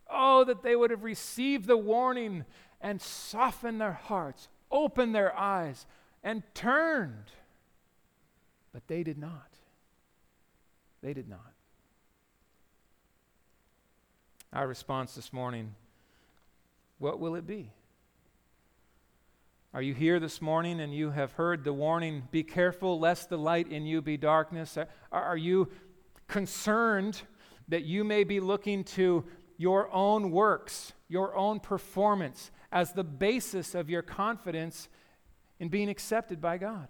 Oh, 0.09 0.45
that 0.45 0.63
they 0.63 0.75
would 0.75 0.91
have 0.91 1.05
received 1.05 1.67
the 1.67 1.77
warning 1.77 2.47
and 2.81 3.01
softened 3.01 3.81
their 3.81 3.93
hearts, 3.93 4.49
opened 4.71 5.15
their 5.15 5.37
eyes, 5.37 5.87
and 6.23 6.43
turned. 6.55 7.31
But 8.73 8.87
they 8.87 9.03
did 9.03 9.19
not. 9.19 9.49
They 11.03 11.13
did 11.13 11.29
not. 11.29 11.53
Our 14.53 14.67
response 14.67 15.15
this 15.15 15.33
morning 15.33 15.75
what 16.99 17.21
will 17.21 17.37
it 17.37 17.47
be? 17.47 17.71
Are 19.73 19.83
you 19.83 19.95
here 19.95 20.19
this 20.19 20.43
morning 20.43 20.81
and 20.81 20.93
you 20.93 21.11
have 21.11 21.33
heard 21.33 21.63
the 21.63 21.73
warning, 21.73 22.25
be 22.31 22.43
careful 22.43 22.99
lest 22.99 23.29
the 23.29 23.39
light 23.39 23.71
in 23.71 23.87
you 23.87 24.03
be 24.03 24.17
darkness? 24.17 24.77
Are 25.13 25.37
you 25.37 25.69
concerned 26.27 27.23
that 27.69 27.85
you 27.85 28.03
may 28.03 28.25
be 28.25 28.41
looking 28.41 28.83
to 28.83 29.25
your 29.57 29.93
own 29.93 30.31
works, 30.31 30.93
your 31.09 31.35
own 31.37 31.61
performance, 31.61 32.51
as 32.71 32.93
the 32.93 33.05
basis 33.05 33.75
of 33.75 33.89
your 33.89 34.03
confidence 34.03 34.89
in 35.59 35.69
being 35.69 35.89
accepted 35.89 36.41
by 36.41 36.59
God? 36.59 36.89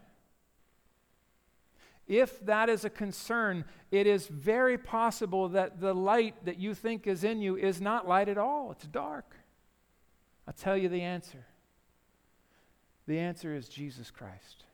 If 2.07 2.45
that 2.47 2.71
is 2.71 2.85
a 2.85 2.91
concern, 2.91 3.65
it 3.91 4.07
is 4.07 4.27
very 4.27 4.79
possible 4.79 5.51
that 5.51 5.81
the 5.81 5.95
light 5.95 6.47
that 6.47 6.59
you 6.59 6.75
think 6.75 7.07
is 7.07 7.23
in 7.23 7.43
you 7.43 7.57
is 7.57 7.81
not 7.81 8.09
light 8.09 8.29
at 8.29 8.39
all, 8.39 8.73
it's 8.73 8.87
dark. 8.87 9.37
I'll 10.47 10.55
tell 10.55 10.77
you 10.77 10.89
the 10.89 11.03
answer. 11.03 11.45
The 13.07 13.19
answer 13.19 13.55
is 13.55 13.69
Jesus 13.69 14.11
Christ. 14.11 14.65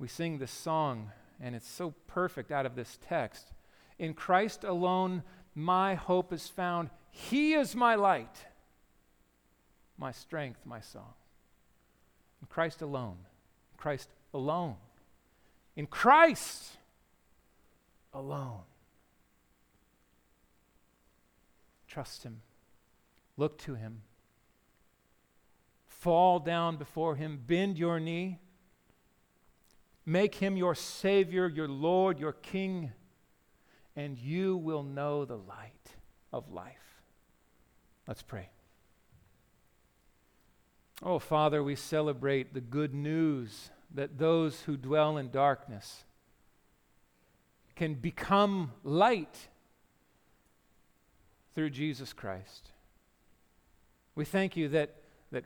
We 0.00 0.08
sing 0.08 0.38
this 0.38 0.50
song, 0.50 1.12
and 1.40 1.54
it's 1.54 1.68
so 1.68 1.94
perfect 2.08 2.50
out 2.50 2.66
of 2.66 2.74
this 2.74 2.98
text. 3.06 3.52
In 3.98 4.14
Christ 4.14 4.64
alone, 4.64 5.22
my 5.54 5.94
hope 5.94 6.32
is 6.32 6.48
found. 6.48 6.90
He 7.10 7.54
is 7.54 7.74
my 7.76 7.94
light, 7.94 8.46
my 9.98 10.12
strength, 10.12 10.60
my 10.64 10.80
song. 10.80 11.14
In 12.40 12.48
Christ 12.48 12.82
alone. 12.82 13.18
Christ 13.76 14.08
alone 14.32 14.76
in 15.80 15.86
Christ 15.86 16.76
alone. 18.12 18.60
Trust 21.88 22.22
Him, 22.22 22.42
look 23.38 23.58
to 23.62 23.74
Him, 23.74 24.02
fall 25.88 26.38
down 26.38 26.76
before 26.76 27.16
Him, 27.16 27.40
bend 27.46 27.78
your 27.78 27.98
knee, 27.98 28.40
make 30.04 30.34
Him 30.34 30.56
your 30.56 30.74
Savior, 30.74 31.48
your 31.48 31.66
Lord, 31.66 32.20
your 32.20 32.34
King, 32.34 32.92
and 33.96 34.18
you 34.18 34.58
will 34.58 34.82
know 34.82 35.24
the 35.24 35.38
light 35.38 35.94
of 36.32 36.52
life. 36.52 36.89
Let's 38.10 38.22
pray. 38.22 38.48
Oh, 41.00 41.20
Father, 41.20 41.62
we 41.62 41.76
celebrate 41.76 42.52
the 42.52 42.60
good 42.60 42.92
news 42.92 43.70
that 43.94 44.18
those 44.18 44.62
who 44.62 44.76
dwell 44.76 45.16
in 45.16 45.30
darkness 45.30 46.02
can 47.76 47.94
become 47.94 48.72
light 48.82 49.50
through 51.54 51.70
Jesus 51.70 52.12
Christ. 52.12 52.70
We 54.16 54.24
thank 54.24 54.56
you 54.56 54.66
that, 54.70 54.96
that 55.30 55.44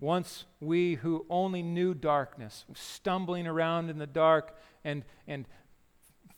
once 0.00 0.44
we 0.60 0.96
who 0.96 1.24
only 1.30 1.62
knew 1.62 1.94
darkness, 1.94 2.64
stumbling 2.74 3.46
around 3.46 3.90
in 3.90 3.98
the 3.98 4.08
dark 4.08 4.58
and, 4.82 5.04
and 5.28 5.46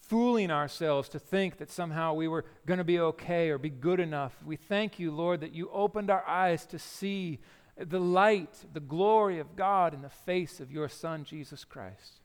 fooling 0.08 0.50
ourselves 0.50 1.08
to 1.10 1.18
think 1.18 1.58
that 1.58 1.70
somehow 1.70 2.14
we 2.14 2.26
were 2.26 2.44
going 2.66 2.78
to 2.78 2.84
be 2.84 2.98
okay 2.98 3.50
or 3.50 3.58
be 3.58 3.70
good 3.70 4.00
enough, 4.00 4.34
we 4.44 4.56
thank 4.56 4.98
you, 4.98 5.10
Lord, 5.10 5.40
that 5.40 5.54
you 5.54 5.70
opened 5.70 6.10
our 6.10 6.26
eyes 6.26 6.66
to 6.66 6.78
see 6.78 7.38
the 7.76 8.00
light, 8.00 8.64
the 8.72 8.80
glory 8.80 9.38
of 9.38 9.54
God 9.54 9.94
in 9.94 10.02
the 10.02 10.08
face 10.08 10.60
of 10.60 10.72
your 10.72 10.88
Son, 10.88 11.24
Jesus 11.24 11.64
Christ. 11.64 12.20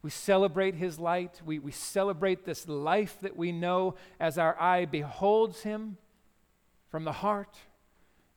We 0.00 0.10
celebrate 0.10 0.74
his 0.74 0.98
light. 0.98 1.42
We, 1.44 1.58
we 1.58 1.72
celebrate 1.72 2.44
this 2.44 2.68
life 2.68 3.18
that 3.20 3.36
we 3.36 3.52
know 3.52 3.96
as 4.18 4.38
our 4.38 4.60
eye 4.60 4.84
beholds 4.84 5.62
him 5.62 5.96
from 6.90 7.04
the 7.04 7.12
heart, 7.12 7.56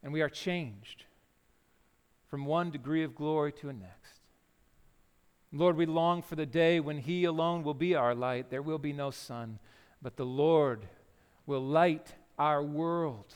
and 0.03 0.11
we 0.11 0.21
are 0.21 0.29
changed 0.29 1.05
from 2.27 2.45
one 2.45 2.71
degree 2.71 3.03
of 3.03 3.15
glory 3.15 3.51
to 3.53 3.69
a 3.69 3.73
next. 3.73 4.04
Lord, 5.55 5.77
we 5.77 5.85
long 5.85 6.21
for 6.21 6.35
the 6.35 6.45
day 6.45 6.81
when 6.81 6.97
he 6.97 7.23
alone 7.23 7.63
will 7.63 7.73
be 7.73 7.95
our 7.95 8.13
light. 8.13 8.49
There 8.49 8.61
will 8.61 8.77
be 8.77 8.91
no 8.91 9.09
sun, 9.09 9.59
but 10.01 10.17
the 10.17 10.25
Lord 10.25 10.85
will 11.45 11.63
light 11.63 12.13
our 12.37 12.61
world. 12.61 13.33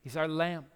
He's 0.00 0.16
our 0.16 0.28
lamp. 0.28 0.66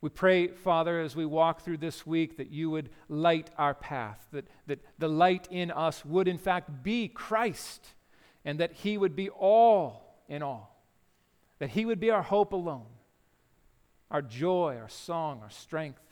We 0.00 0.08
pray, 0.08 0.48
Father, 0.48 0.98
as 0.98 1.14
we 1.14 1.26
walk 1.26 1.60
through 1.60 1.76
this 1.76 2.06
week, 2.06 2.38
that 2.38 2.50
you 2.50 2.70
would 2.70 2.88
light 3.08 3.50
our 3.58 3.74
path, 3.74 4.26
that, 4.32 4.46
that 4.66 4.80
the 4.98 5.08
light 5.08 5.46
in 5.50 5.70
us 5.70 6.04
would, 6.06 6.26
in 6.26 6.38
fact, 6.38 6.82
be 6.82 7.06
Christ, 7.06 7.86
and 8.46 8.58
that 8.60 8.72
he 8.72 8.96
would 8.96 9.14
be 9.14 9.28
all 9.28 10.16
in 10.26 10.42
all, 10.42 10.82
that 11.58 11.70
he 11.70 11.84
would 11.84 12.00
be 12.00 12.10
our 12.10 12.22
hope 12.22 12.52
alone, 12.52 12.86
our 14.10 14.22
joy, 14.22 14.78
our 14.80 14.88
song, 14.88 15.40
our 15.42 15.50
strength. 15.50 16.11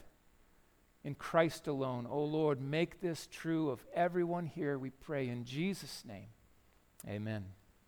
In 1.03 1.15
Christ 1.15 1.67
alone. 1.67 2.07
O 2.07 2.15
oh 2.15 2.25
Lord, 2.25 2.61
make 2.61 3.01
this 3.01 3.27
true 3.31 3.71
of 3.71 3.85
everyone 3.95 4.47
here, 4.47 4.79
we 4.79 4.91
pray 4.91 5.29
in 5.29 5.45
Jesus' 5.45 6.05
name. 6.07 6.29
Amen. 7.09 7.47